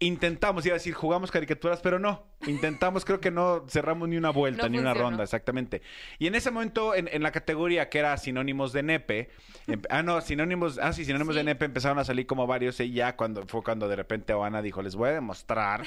[0.00, 2.22] Intentamos, iba a decir, jugamos caricaturas, pero no.
[2.46, 5.82] Intentamos, creo que no cerramos ni una vuelta, No ni una ronda, exactamente.
[6.20, 9.28] Y en ese momento, en, en la categoría que era sinónimos de nepe,
[9.66, 11.38] em- ah, no, sinónimos, ah, sí, sinónimos Sí.
[11.38, 14.62] de nepe empezaron a salir como varios y ya cuando fue cuando de repente Oana
[14.62, 15.82] dijo, les voy a demostrar,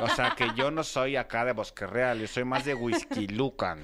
[0.00, 3.26] o sea, que yo no soy acá de Bosque Real, yo soy más de Whisky
[3.28, 3.78] Lucan.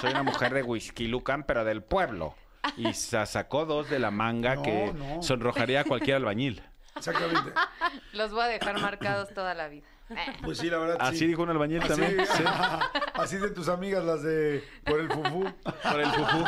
[0.00, 2.36] Soy una mujer de Whisky Lucan, pero del pueblo.
[2.76, 5.20] Y sa- sacó dos de la manga No, que no.
[5.22, 6.62] sonrojaría a cualquier albañil.
[6.96, 7.52] Exactamente.
[8.12, 9.86] Los voy a dejar marcados toda la vida.
[10.44, 11.26] Pues sí, la verdad Así sí.
[11.26, 12.24] dijo un albañil Así, también.
[12.24, 12.44] Sí.
[13.14, 15.44] así de tus amigas las de por el fufú.
[15.82, 16.44] Por el fufú.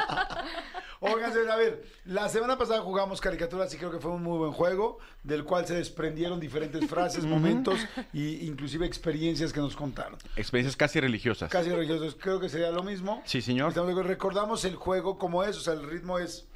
[1.01, 4.53] Oigan, a ver, la semana pasada jugamos caricaturas y creo que fue un muy buen
[4.53, 7.79] juego, del cual se desprendieron diferentes frases, momentos
[8.13, 10.19] e inclusive experiencias que nos contaron.
[10.35, 11.51] Experiencias casi religiosas.
[11.51, 13.23] Casi religiosos, creo que sería lo mismo.
[13.27, 13.69] Sí, señor.
[13.69, 14.07] Estamos.
[14.07, 16.49] Recordamos el juego como es, o sea, el ritmo es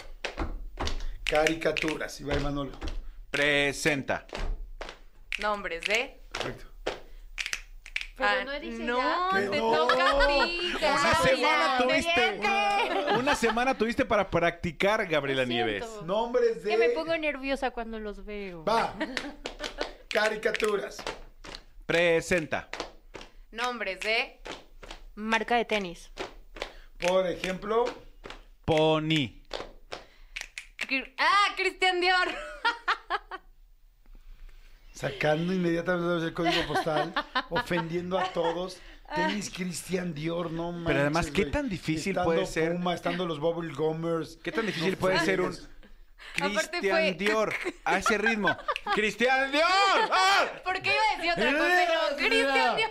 [1.25, 2.21] caricaturas.
[2.21, 2.73] Y va Manolo.
[3.33, 4.27] Presenta.
[5.41, 6.21] Nombres de...
[6.33, 6.67] Perfecto.
[8.15, 9.73] Pero Ah, no dice no, te no.
[9.73, 10.73] toca a ti.
[10.83, 12.41] Una semana tuviste.
[13.19, 15.87] Una semana tuviste para practicar, Gabriela Nieves.
[16.05, 16.71] Nombres de.
[16.73, 18.65] Que me pongo nerviosa cuando los veo.
[18.65, 18.95] Va.
[20.09, 21.03] Caricaturas.
[21.87, 22.69] Presenta.
[23.51, 24.41] Nombres de...
[25.15, 26.11] Marca de tenis.
[26.99, 27.87] Por ejemplo,
[28.67, 29.41] Pony.
[31.17, 32.29] Ah, Cristian Dior.
[35.03, 37.13] sacando inmediatamente el código postal,
[37.51, 38.79] ofendiendo a todos.
[39.15, 42.73] Tenis Christian Dior, no manches, Pero además, ¿qué tan difícil Estando puede ser?
[42.73, 44.39] Puma, estando los Bubble Gummers.
[44.43, 45.55] ¿Qué tan difícil No puede ser un
[46.35, 47.53] Cristian fue- Dior
[47.85, 48.57] a ese ritmo?
[48.95, 49.67] ¡Cristian Dior!
[49.67, 50.47] ¡Ah!
[50.65, 51.69] ¿Por qué iba a decir otra cosa?
[52.17, 52.91] Pero Cristian Dior.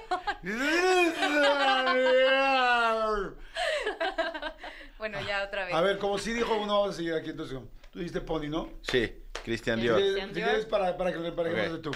[5.00, 5.74] Bueno, ya otra vez.
[5.74, 7.32] A ver, como sí dijo uno, vamos a seguir aquí.
[7.32, 7.58] Entonces,
[7.92, 8.70] tú dijiste Pony, ¿no?
[8.82, 9.14] Sí,
[9.44, 10.02] Cristian Si Dior.
[10.02, 11.68] Si quieres, para, para que para que Ok.
[11.68, 11.92] lo de tú.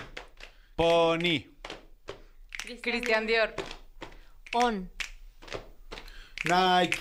[0.75, 1.55] Pony.
[2.81, 3.53] Cristian Dior.
[4.53, 4.91] On.
[6.43, 6.99] Nike.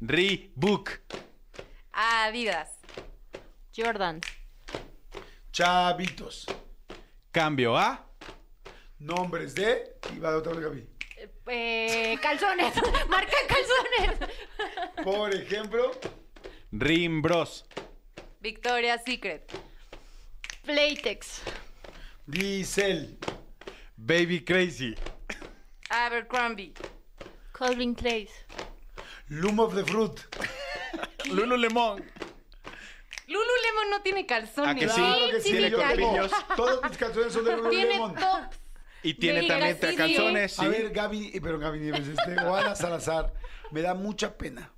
[0.00, 0.90] Reebok.
[1.92, 2.78] Adidas.
[3.74, 4.20] Jordan.
[5.52, 6.46] Chavitos.
[7.30, 8.06] Cambio a
[8.98, 9.98] Nombres de.
[10.14, 10.88] Y va otra vez, Gaby.
[11.48, 12.74] Eh, calzones.
[13.08, 14.30] Marca calzones.
[15.04, 15.92] Por ejemplo,
[16.72, 17.64] Rim Bros.
[18.46, 19.50] Victoria's Secret.
[20.64, 21.40] Playtex.
[22.28, 23.16] Diesel.
[23.96, 24.94] Baby Crazy.
[25.90, 26.72] Abercrombie.
[27.52, 28.28] Calvin Klein.
[29.30, 30.24] Loom of the Fruit.
[31.24, 32.04] Lululemon.
[33.26, 34.70] Lululemon no tiene calzones.
[34.70, 34.94] ¿A que sí?
[34.94, 35.88] Claro que sí, Tiene yo tengo.
[35.88, 36.32] corpiños.
[36.56, 38.14] Todos mis canciones son de Tiene Lululemon.
[38.14, 38.58] tops.
[39.02, 40.58] Y tiene Mira, también sí, calzones.
[40.60, 40.68] A sí.
[40.68, 43.32] ver, Gaby, pero Gaby Nieves, este, Oana Salazar,
[43.72, 44.70] me da mucha pena.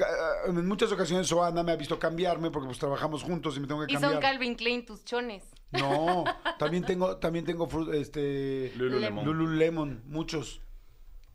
[0.00, 3.66] Ah, en muchas ocasiones Oana me ha visto cambiarme porque pues trabajamos juntos y me
[3.66, 4.12] tengo que Y cambiar.
[4.12, 5.44] son Calvin Klein tus chones.
[5.70, 6.24] No,
[6.58, 9.24] también tengo, también tengo este Lululemon.
[9.24, 10.60] Lululemon, muchos.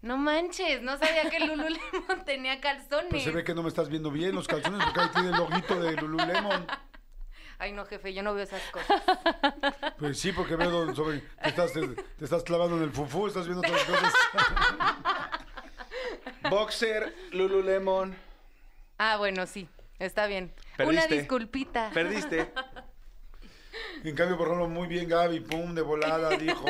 [0.02, 1.80] No manches, no sabía que Lululemon
[2.26, 3.10] tenía calzones.
[3.10, 5.36] Pues se ve que no me estás viendo bien los calzones porque ahí tiene el
[5.38, 6.68] loguito de Lululemon.
[7.60, 9.02] Ay, no, jefe, yo no veo esas cosas.
[10.00, 13.28] Pues sí, porque veo don- sobre, te, estás, te, te estás clavando en el fufú,
[13.28, 14.14] estás viendo otras cosas.
[16.50, 18.16] Boxer, Lululemon.
[18.98, 19.68] Ah, bueno, sí,
[20.00, 20.54] está bien.
[20.80, 21.16] Una Perdiste.
[21.16, 21.92] disculpita.
[21.94, 22.52] Perdiste.
[24.04, 26.68] En cambio, por ejemplo, muy bien Gaby, pum, de volada, dijo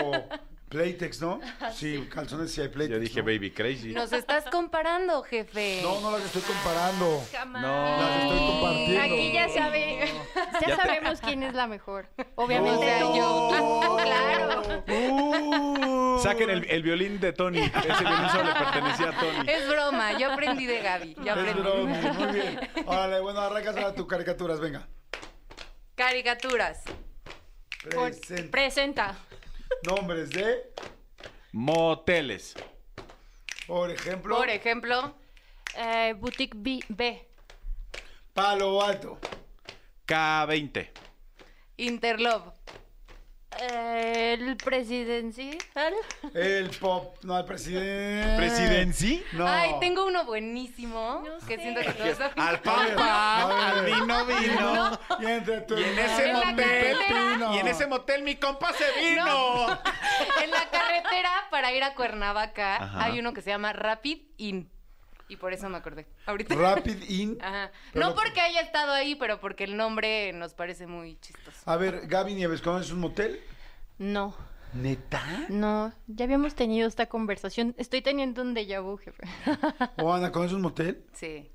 [0.74, 1.40] Playtex, ¿no?
[1.74, 2.96] Sí, calzones sí hay Playtex.
[2.96, 3.26] Yo dije ¿no?
[3.26, 3.94] Baby Crazy.
[3.94, 5.80] Nos estás comparando, jefe.
[5.84, 7.24] No, no las estoy comparando.
[7.32, 7.62] Jamás.
[7.64, 9.02] Las estoy compartiendo.
[9.04, 12.08] Aquí ya sabe, ya, Ya te- sabemos quién es la mejor.
[12.36, 13.16] Obviamente O sea, tú.
[13.16, 13.98] yo.
[14.04, 14.84] claro.
[14.88, 16.20] Uh.
[16.24, 17.60] Saquen el, el violín de Tony.
[17.60, 19.50] Ese violín solo le pertenecía a Tony.
[19.52, 21.16] Es broma, yo aprendí de Gaby.
[21.16, 21.62] Yo Es aprendí.
[21.62, 22.60] broma, muy bien.
[22.86, 24.88] Órale, bueno, arrancas a tus caricaturas, venga.
[25.96, 26.82] Caricaturas.
[27.84, 28.52] Presenta.
[28.52, 29.16] Presenta.
[29.82, 30.72] Nombres de,
[31.52, 32.56] Moteles.
[33.68, 35.16] por ejemplo, Por ejemplo,
[35.76, 36.80] Eh, Boutique B.
[36.88, 37.28] B.
[38.34, 39.18] Palo Alto,
[40.08, 40.90] K20.
[41.78, 42.52] Interlove.
[43.60, 45.94] El presidencial.
[46.34, 48.36] el pop, no, el presidente.
[48.38, 49.24] ¿Presidency?
[49.34, 49.48] No.
[49.48, 51.62] Ay, tengo uno buenísimo No que sé.
[51.62, 55.00] siento que todos Al pampa, al vino vino.
[55.20, 56.98] Y entre tu Y en ese En motel,
[57.54, 59.68] y en ese motel mi compa se vino.
[60.44, 63.04] En la carretera para ir a Cuernavaca Ajá.
[63.04, 64.70] hay uno que se llama Rapid In.
[65.34, 66.06] Y por eso me acordé.
[66.28, 66.54] Ahorita.
[66.54, 67.38] Rapid In.
[67.42, 67.72] Ajá.
[67.96, 71.58] No porque haya estado ahí, pero porque el nombre nos parece muy chistoso.
[71.66, 73.42] A ver, Gaby Nieves, ¿conoces un motel?
[73.98, 74.36] No,
[74.74, 75.24] ¿Neta?
[75.50, 75.92] no.
[76.06, 77.74] Ya habíamos tenido esta conversación.
[77.80, 79.24] Estoy teniendo un déjà vu, jefe.
[79.98, 81.04] ¿O Ana, conoces un motel?
[81.14, 81.50] Sí.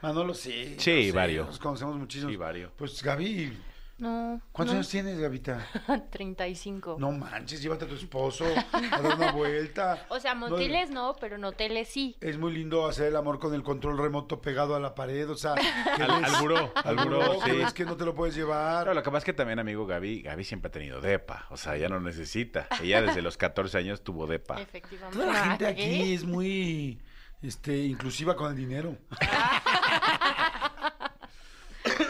[0.00, 0.76] Manolo, sí.
[0.78, 1.46] Sí, sé, varios.
[1.46, 2.32] Nos conocemos muchísimos.
[2.32, 2.72] Sí, varios.
[2.72, 3.52] Pues Gaby,
[4.00, 4.40] No.
[4.52, 4.78] ¿cuántos no.
[4.80, 5.66] años tienes, Gavita?
[6.10, 6.96] 35.
[6.98, 10.06] No manches, llévate a tu esposo a dar una vuelta.
[10.08, 12.16] O sea, moteles no, pero en hoteles sí.
[12.20, 15.36] es muy lindo hacer el amor con el control remoto pegado a la pared, o
[15.36, 15.54] sea,
[15.96, 17.56] que Al, al buró, al buró, que sí.
[17.58, 18.84] ves que no te lo puedes llevar.
[18.84, 21.46] Pero lo que pasa es que también, amigo Gaby, Gaby siempre ha tenido depa.
[21.50, 22.66] O sea, ella no necesita.
[22.82, 24.60] Ella desde los 14 años tuvo depa.
[24.60, 25.18] Efectivamente.
[25.18, 26.14] Toda la gente Ah, aquí ¿qué?
[26.14, 27.00] es muy
[27.42, 28.96] este, inclusiva con el dinero.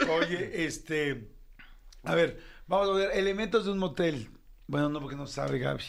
[0.09, 1.27] Oye, este.
[2.03, 4.29] A ver, vamos a ver, elementos de un motel.
[4.67, 5.83] Bueno, no, porque no sabe Gaby.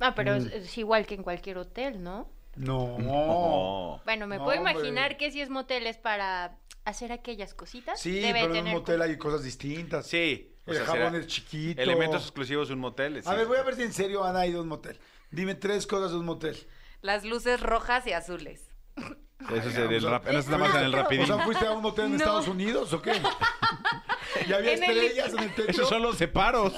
[0.00, 2.28] Ah, pero es, es igual que en cualquier hotel, ¿no?
[2.56, 2.98] No.
[2.98, 4.00] No.
[4.04, 4.72] Bueno, me No, puedo hombre.
[4.72, 8.00] imaginar que si es motel es para hacer aquellas cositas.
[8.00, 10.06] Sí, Debe pero en un motel hay cosas distintas.
[10.06, 10.52] Sí.
[10.66, 11.80] o El sea, jabón es chiquito.
[11.80, 13.22] Elementos exclusivos de un motel.
[13.24, 14.98] A ver, voy a ver si en serio Ana ha ido a un motel.
[15.30, 16.56] Dime tres cosas de un motel.
[17.00, 18.68] Las luces rojas y azules.
[18.96, 21.22] Eso es, el o sea, rap- eso es nada más en el rapidín.
[21.24, 22.16] O sea, ¿fuiste a un motel en No.
[22.18, 23.12] Estados Unidos o qué?
[24.46, 25.70] ¿Y había En el- estrellas en el techo?
[25.70, 26.72] Esos son los separos.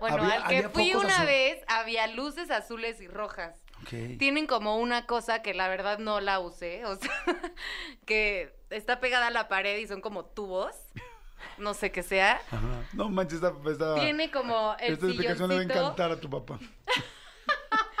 [0.00, 3.54] Bueno, Había- al que fui una azul- vez había luces azules y rojas.
[4.18, 7.10] Tienen como una cosa que la verdad no la usé, o sea,
[8.06, 10.74] que está pegada a la pared y son como tubos.
[11.58, 12.40] No sé qué sea.
[12.50, 12.82] Ajá.
[12.94, 16.30] No manches, esta, esta, Tiene como el esta explicación le va a encantar a tu
[16.30, 16.58] papá.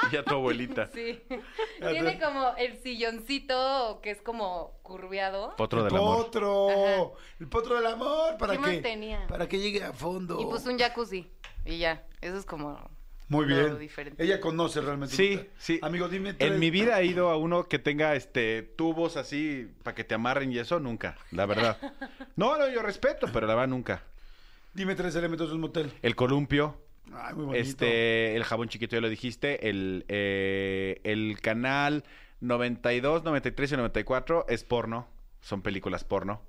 [0.12, 0.88] Y a tu abuelita.
[0.92, 1.22] Sí.
[1.80, 5.54] Tiene como el silloncito que es como curveado.
[5.56, 6.24] Potro el del amor.
[6.24, 6.70] potro.
[6.70, 7.10] Ajá.
[7.40, 8.36] El potro del amor.
[8.38, 9.26] ¿Para ¿Qué tenía?
[9.28, 10.40] Para que llegue a fondo.
[10.40, 11.30] Y pues un jacuzzi.
[11.64, 12.04] Y ya.
[12.20, 12.90] Eso es como.
[13.28, 13.78] Muy lo bien.
[13.78, 14.22] diferente.
[14.22, 15.16] Ella conoce realmente.
[15.16, 15.78] Sí, sí.
[15.82, 16.52] Amigo, dime tres.
[16.52, 20.14] En mi vida he ido a uno que tenga este tubos así para que te
[20.14, 21.78] amarren y eso nunca, la verdad.
[22.36, 24.02] No, no, yo respeto, pero la verdad nunca.
[24.72, 25.92] Dime tres elementos de un motel.
[26.02, 26.76] El columpio,
[27.12, 27.62] Ay, muy bonito.
[27.62, 32.04] este, el jabón chiquito ya lo dijiste, el, eh, el canal
[32.40, 35.06] 92, 93 y 94 es porno,
[35.40, 36.42] son películas porno.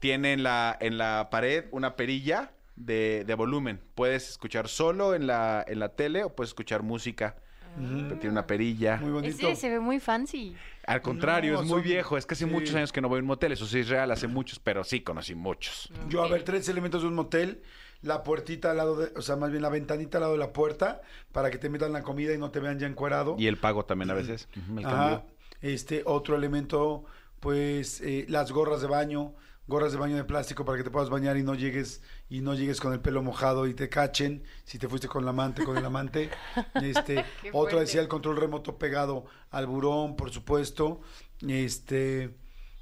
[0.00, 3.80] Tiene en la, en la pared una perilla de, de volumen.
[3.94, 7.36] Puedes escuchar solo en la, en la tele o puedes escuchar música.
[7.76, 8.96] Pero tiene una perilla.
[8.96, 9.36] Muy bonito.
[9.48, 10.56] Ese se ve muy fancy.
[10.86, 12.16] Al contrario, No, es muy son- viejo.
[12.16, 12.50] Es que hace sí.
[12.50, 13.52] muchos años que no voy a un motel.
[13.52, 15.92] Eso sí es real, hace muchos, pero sí conocí muchos.
[16.08, 17.62] Yo, a ver, tres elementos de un motel.
[18.02, 20.52] La puertita al lado de, o sea, más bien la ventanita al lado de la
[20.52, 21.00] puerta
[21.32, 23.34] para que te metan la comida y no te vean ya encuerado.
[23.38, 24.48] Y el pago también a veces.
[24.76, 25.24] El Ajá.
[25.60, 27.04] Este, otro elemento,
[27.40, 29.34] pues, eh, las gorras de baño,
[29.66, 32.54] gorras de baño de plástico para que te puedas bañar y no llegues, y no
[32.54, 35.76] llegues con el pelo mojado y te cachen, si te fuiste con la amante, con
[35.76, 36.30] el amante.
[36.82, 37.80] Este, fuerte.
[37.80, 41.00] decía el control remoto pegado al burón, por supuesto.
[41.46, 42.34] Este,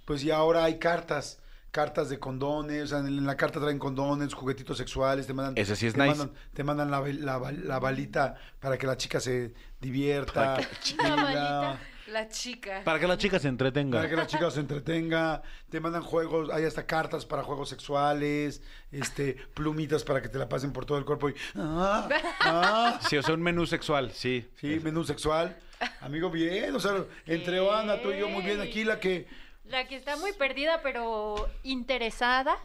[0.05, 1.41] pues y ahora hay cartas.
[1.77, 5.77] Cartas de condones, o sea, en la carta traen condones, juguetitos sexuales, te mandan, Ese
[5.77, 6.17] sí es te nice.
[6.17, 10.55] mandan, te mandan la, la bal- la balita para que la chica se divierta.
[10.57, 11.81] Para y La la- balita.
[12.07, 12.81] La chica.
[12.85, 13.99] Para que la chica se entretenga.
[13.99, 18.63] para que la chica se entretenga, te mandan juegos, hay hasta cartas para juegos sexuales,
[18.91, 22.09] este, plumitas para que te la pasen por todo el cuerpo y ah,
[22.41, 24.49] ah, Sí, o sea, un menú sexual, sí.
[24.55, 25.59] sí, menú sexual.
[26.01, 29.27] Amigo, bien, o sea, entre Ana, tú y yo muy bien aquí la que
[29.69, 32.57] La que está muy perdida, pero interesada.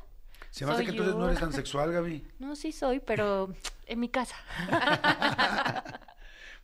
[0.51, 1.19] se me hace Soy que entonces yo.
[1.19, 2.27] no eres tan sexual, Gaby.
[2.39, 3.53] No, sí soy, pero
[3.87, 4.35] en mi casa.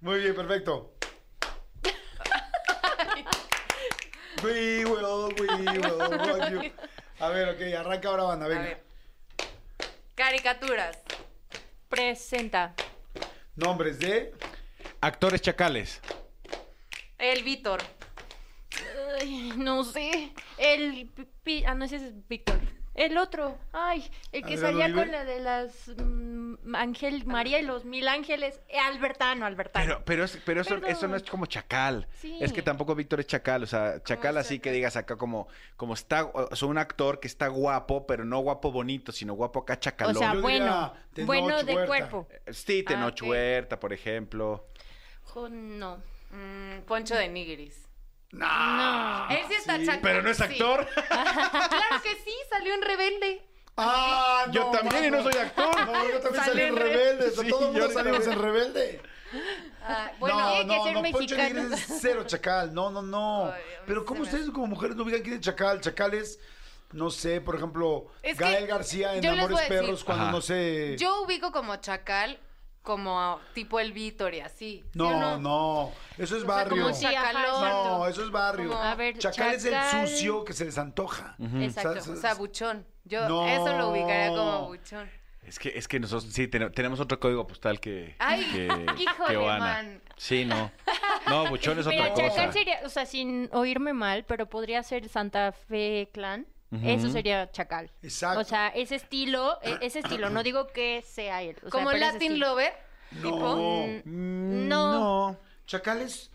[0.01, 0.93] Muy bien, perfecto.
[4.43, 6.71] We will, we will you.
[7.19, 8.61] A ver, ok, arranca ahora, banda, A venga.
[8.61, 8.83] ver.
[10.13, 10.99] Caricaturas.
[11.89, 12.75] Presenta.
[13.55, 14.35] Nombres de
[15.01, 15.99] Actores chacales.
[17.17, 17.81] El Víctor.
[19.27, 20.31] Ay, no sé.
[20.57, 21.09] El.
[21.43, 22.59] pi- ah, no, ese es Víctor.
[22.95, 23.59] El otro.
[23.73, 24.99] Ay, el que salía Uribe.
[25.01, 25.89] con la de las.
[25.97, 28.59] mm, Ángel María y los Mil Ángeles.
[28.69, 29.85] Eh, Albertano, Albertano.
[29.85, 32.07] Pero, pero, es- pero eso, eso no es como chacal.
[32.19, 32.35] Sí.
[32.41, 33.61] Es que tampoco Víctor es chacal.
[33.61, 37.19] O sea, chacal es así que digas acá como, como está, o sea, un actor
[37.19, 40.15] que está guapo, pero no guapo bonito, sino guapo acá o chacalón.
[40.15, 40.93] sea, Yo bueno.
[41.11, 42.27] diría Bueno de cuerpo.
[42.51, 43.25] Sí, Tenoch Ah.
[43.25, 44.65] Huerta, por ejemplo.
[45.23, 45.97] Jo, no.
[46.31, 47.86] Mm, Poncho de Nigris.
[48.31, 49.27] No.
[49.29, 50.01] Él sí está Sí, chacal.
[50.01, 50.43] Pero no es sí.
[50.43, 50.87] actor.
[51.09, 53.43] Claro que sí, salió en Rebelde.
[53.77, 55.85] Ah, Yo también y no soy actor.
[55.85, 57.29] No, yo también salí en en Re- Rebelde.
[57.31, 59.01] Sí, Todo el mundo salimos en Rebelde.
[59.83, 61.75] Ah, bueno, no, tiene que no, ser no, Poncho mexicano.
[61.75, 62.73] Es cero chacal.
[62.73, 63.51] No, no, no.
[63.51, 65.79] Ay, Pero ¿cómo me ustedes como mujeres no digan quién es chacal?
[65.79, 66.39] Chacal es,
[66.91, 70.31] no sé, por ejemplo, Es Gael García en Amores decir- Perros cuando Ajá.
[70.31, 70.95] no sé...
[70.97, 72.39] yo ubico como chacal,
[72.87, 74.81] como tipo el Víctor y así.
[74.81, 76.83] ¿sí No, no, eso es O sea, barrio.
[76.83, 77.69] como chacalón.
[77.69, 78.69] No, eso es barrio.
[78.69, 80.07] Como- A ver, chacal, es el chacal.
[80.07, 81.35] sucio que se les antoja.
[81.59, 81.99] Exacto.
[81.99, 82.85] O sea, O sea, buchón.
[83.03, 83.45] Yo No.
[83.45, 85.09] eso lo ubicaría como buchón.
[85.43, 88.65] Es que, es que nosotros sí ten- tenemos otro código postal que, Ay, que,
[89.01, 90.01] híjole, que man.
[90.17, 90.71] Sí, no.
[91.29, 92.27] No, Buchón es otra Mira, cosa.
[92.29, 96.47] Chacal sería, o sea, sin oírme mal, pero podría ser Santa Fe Clan.
[96.83, 97.89] Eso sería Chacal.
[98.01, 98.39] Exacto.
[98.41, 101.55] O sea, ese estilo, e- ese estilo, no digo que sea él.
[101.65, 102.39] o como Latin.
[102.39, 102.73] Lover.
[103.09, 103.29] Tipo.
[103.39, 104.01] No.
[104.03, 105.37] Mm, No.
[105.65, 106.29] Chacal es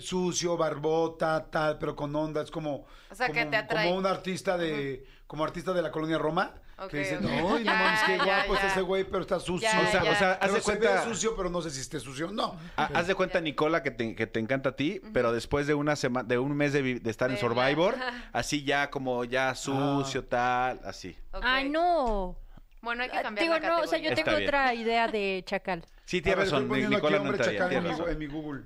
[0.00, 2.86] sucio, barbota, tal, pero con onda, es como...
[3.10, 3.86] O sea, que como- te atrae.
[3.88, 5.06] Como un artista de...
[5.26, 6.54] Como artista de la colonia Roma.
[6.90, 7.22] Que dice, ok.
[7.22, 8.66] no, no mames, qué guapo ya.
[8.68, 9.68] ese güey, pero está sucio.
[9.70, 10.10] Ya, O sea, ya.
[10.12, 10.92] o sea, haz Pero de se cuenta.
[10.94, 12.30] ve sucio, pero no sé si esté sucio.
[12.32, 12.56] No.
[12.76, 15.74] Ha- Haz de cuenta, Nicola, que te, que te encanta a ti, pero después de
[15.74, 20.24] una semana, de un mes de, estar en Survivor, la- así ya como ya sucio,
[20.24, 21.16] tal, así.
[21.32, 21.42] Ok.
[21.44, 22.36] Ay, no.
[22.80, 24.42] Bueno, hay que Ah, cambiar Digo, la no, o sea, yo tengo bien.
[24.48, 25.84] otra idea de Chacal.
[26.04, 26.62] Sí, tiene razón.
[26.64, 28.12] estoy poniendo Nicola aquí no hombre entraría, chacal en tiene mi, razón.
[28.12, 28.62] en mi Google.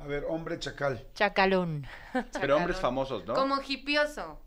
[0.00, 1.06] A ver, hombre chacal.
[1.14, 1.86] Chacalón.
[2.40, 3.34] Pero hombres famosos, ¿no?
[3.34, 4.40] Como hipioso.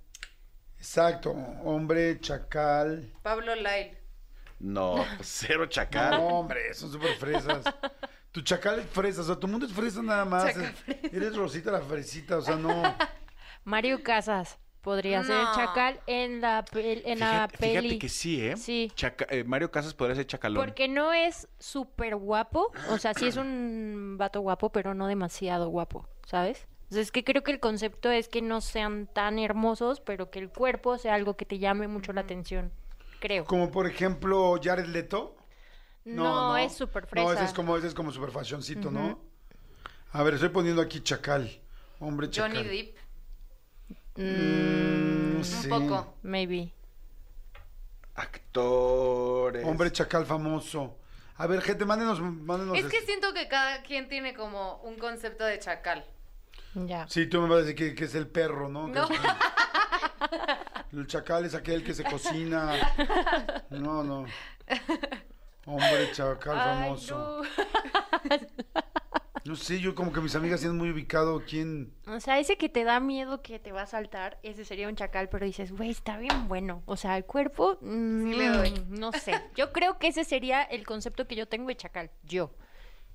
[0.87, 1.31] Exacto,
[1.63, 3.09] hombre chacal.
[3.21, 3.97] Pablo Lyle.
[4.59, 6.11] No, pues, cero chacal.
[6.11, 7.63] No, hombre, son súper fresas.
[8.33, 10.53] Tu chacal es fresa, o sea, tu mundo es fresa nada más.
[11.09, 12.83] Eres Rosita la fresita, o sea, no.
[13.63, 17.99] Mario Casas podría ser chacal en la, pel- en la Fíjate, fíjate peli.
[17.99, 18.57] que sí, ¿eh?
[18.57, 18.91] Sí.
[18.93, 20.61] Chaca- eh, Mario Casas podría ser chacalón.
[20.65, 25.69] Porque no es súper guapo, o sea, sí es un vato guapo, pero no demasiado
[25.69, 26.67] guapo, ¿sabes?
[26.95, 30.49] Es que creo que el concepto es que no sean tan hermosos, pero que el
[30.49, 32.71] cuerpo sea algo que te llame mucho la atención,
[33.19, 33.45] creo.
[33.45, 35.35] Como por ejemplo, Jared Leto.
[36.05, 37.25] No, es súper fresa.
[37.25, 39.19] No, ese es como, ese es como súper fashioncito, ¿no?
[40.11, 41.49] A ver, estoy poniendo aquí chacal.
[41.99, 42.55] Hombre chacal.
[42.55, 42.97] Johnny Depp.
[44.15, 45.67] Mm, Un sí.
[45.69, 46.15] poco.
[46.21, 46.73] Maybe.
[48.15, 49.65] Actores.
[49.65, 50.97] Hombre chacal famoso.
[51.37, 52.77] A ver, gente, mándenos, mándenos.
[52.77, 53.07] Es que este.
[53.07, 56.05] siento que cada quien tiene como un concepto de chacal.
[56.75, 57.07] Ya.
[57.07, 58.87] Sí, tú me vas a decir que, que es el perro, ¿no?
[58.87, 59.09] Que No.
[59.09, 59.19] es-
[60.93, 62.71] el chacal es aquel que se cocina.
[63.69, 64.25] No, no.
[65.65, 67.41] Hombre chacal famoso.
[69.45, 71.93] No sé, yo como que mis amigas tienen muy ubicado quién.
[72.07, 74.95] O sea, ese que te da miedo que te va a saltar, ese sería un
[74.95, 76.81] chacal, pero dices, güey, está bien bueno.
[76.85, 78.85] O sea, el cuerpo, mm, Sí le doy.
[78.87, 79.33] no sé.
[79.55, 82.09] Yo creo que ese sería el concepto que yo tengo de chacal.
[82.23, 82.51] Yo.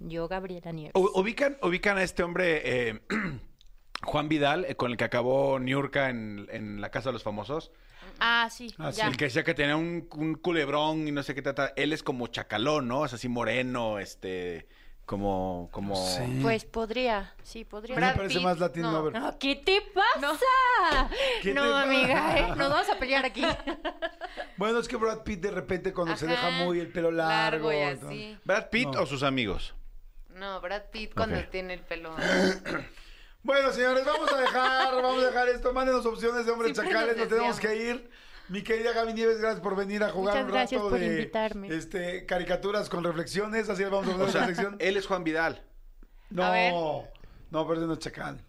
[0.01, 0.93] Yo, Gabriela Nieves.
[0.95, 3.01] Ubican, ubican a este hombre, eh,
[4.03, 7.73] Juan Vidal, eh, con el que acabó Niurka en, en La Casa de los Famosos.
[8.21, 9.09] Ah, sí, Ah, sí, ya.
[9.09, 11.73] El que decía que tenía un, un culebrón y no sé qué trata.
[11.77, 13.05] Él es como chacalón, ¿no?
[13.05, 14.69] Es así moreno, este,
[15.05, 15.95] como, como...
[15.97, 16.39] Sí.
[16.43, 17.97] Pues podría, sí, podría.
[17.97, 18.93] mí me Brad parece Pitt, más Latin no.
[18.93, 19.13] Lover.
[19.21, 21.11] No, ¿Qué te pasa?
[21.43, 21.83] ¿Qué no, te pasa?
[21.83, 22.47] amiga, ¿eh?
[22.57, 23.43] Nos vamos a pelear aquí.
[24.57, 27.73] Bueno, es que Brad Pitt de repente cuando se deja muy el pelo largo.
[27.73, 28.37] y así.
[28.45, 29.03] ¿Brad Pitt No.
[29.03, 29.75] o sus amigos?
[30.39, 32.15] No, Brad Pitt cuando tiene el pelo.
[33.43, 35.73] Bueno, señores, vamos a dejar, vamos a dejar esto.
[35.73, 38.11] Mándenos opciones de hombres Siempre chacales, nos nos tenemos que ir.
[38.49, 41.07] Mi querida Gaby Nieves, gracias por venir a jugar Muchas un gracias rato por de
[41.07, 41.69] invitarme.
[41.75, 44.77] este caricaturas con reflexiones, así le vamos a poner O sea, la sección.
[44.81, 45.63] él es Juan Vidal.
[46.31, 46.73] No, A ver.
[46.73, 48.45] no, pero no es chacal.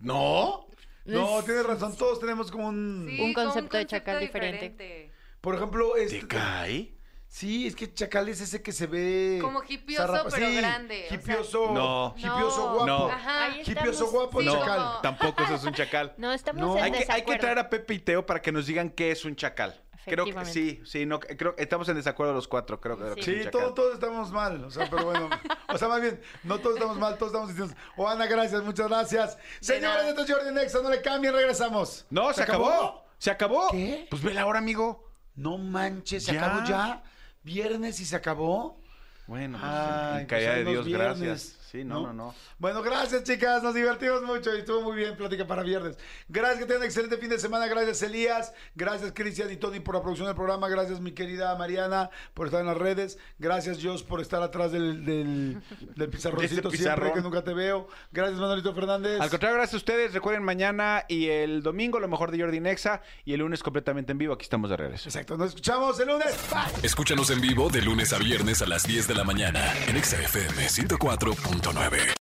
[0.00, 0.66] ¿No?
[1.06, 3.06] No, tienes razón, todos tenemos como un...
[3.08, 4.68] Sí, Un con concepto de chacal diferente.
[4.70, 5.12] diferente.
[5.40, 6.20] Por ejemplo, este...
[6.20, 6.93] ¿Te cae?
[7.34, 9.40] Sí, es que chacal es ese que se ve...
[9.42, 12.14] Como hipioso, zarrapa- pero sí, grande, o sea- Hipioso, No.
[12.16, 12.74] hipioso No.
[12.74, 12.86] guapo.
[12.86, 13.06] No.
[13.08, 13.48] Ajá.
[13.58, 14.78] Hipioso estamos- guapo sí, chacal.
[14.78, 16.14] como- Tampoco eso es un chacal.
[16.16, 16.76] No, estamos No.
[16.78, 19.10] en Hay que, hay que traer a Pepe y Teo para que nos digan qué
[19.10, 19.72] es un chacal.
[20.04, 20.52] Creo que Efectivamente.
[20.52, 23.30] sí, sí, no, creo estamos en desacuerdo los cuatro, creo que Sí.
[23.32, 25.28] un Sí, todos, todos estamos mal, o sea, pero bueno,
[25.68, 27.76] o sea, más bien, no todos estamos mal, todos estamos distintos.
[27.96, 29.38] O Ana, gracias, muchas gracias.
[29.60, 32.06] Señores, esto es Jordi Nexa, no le cambien, regresamos.
[32.10, 33.04] No, se, acabó?
[33.18, 33.70] ¿Se acabó?
[33.72, 34.06] ¿Qué?
[34.08, 35.10] Pues ve la hora, amigo.
[35.34, 36.44] No manches, se Ya.
[36.46, 37.02] acabó ya.
[37.44, 38.80] Viernes y se acabó.
[39.26, 41.58] Bueno, pues, Ay, en caída pues, de hay Dios, viernes, gracias.
[41.74, 42.34] Sí, no, no, no.
[42.60, 43.60] Bueno, gracias, chicas.
[43.60, 45.98] Nos divertimos mucho y estuvo muy bien Plática para Viernes.
[46.28, 47.66] Gracias, que tengan un excelente fin de semana.
[47.66, 48.52] Gracias, Elías.
[48.76, 50.68] Gracias, Cristian y Tony, por la producción del programa.
[50.68, 53.18] Gracias, mi querida Mariana, por estar en las redes.
[53.40, 57.88] Gracias, Dios, por estar atrás del, del, del este pizarroncito siempre, que nunca te veo.
[58.12, 59.20] Gracias, Manolito Fernández.
[59.20, 60.14] Al contrario, gracias a ustedes.
[60.14, 63.02] Recuerden, mañana y el domingo, lo mejor de Jordi Nexa.
[63.24, 64.34] Y el lunes, completamente en vivo.
[64.34, 65.04] Aquí estamos de redes.
[65.06, 65.36] Exacto.
[65.36, 66.38] Nos escuchamos el lunes.
[66.84, 70.68] Escúchanos en vivo de lunes a viernes a las 10 de la mañana en XFM
[70.68, 71.34] 104.
[71.72, 72.23] 9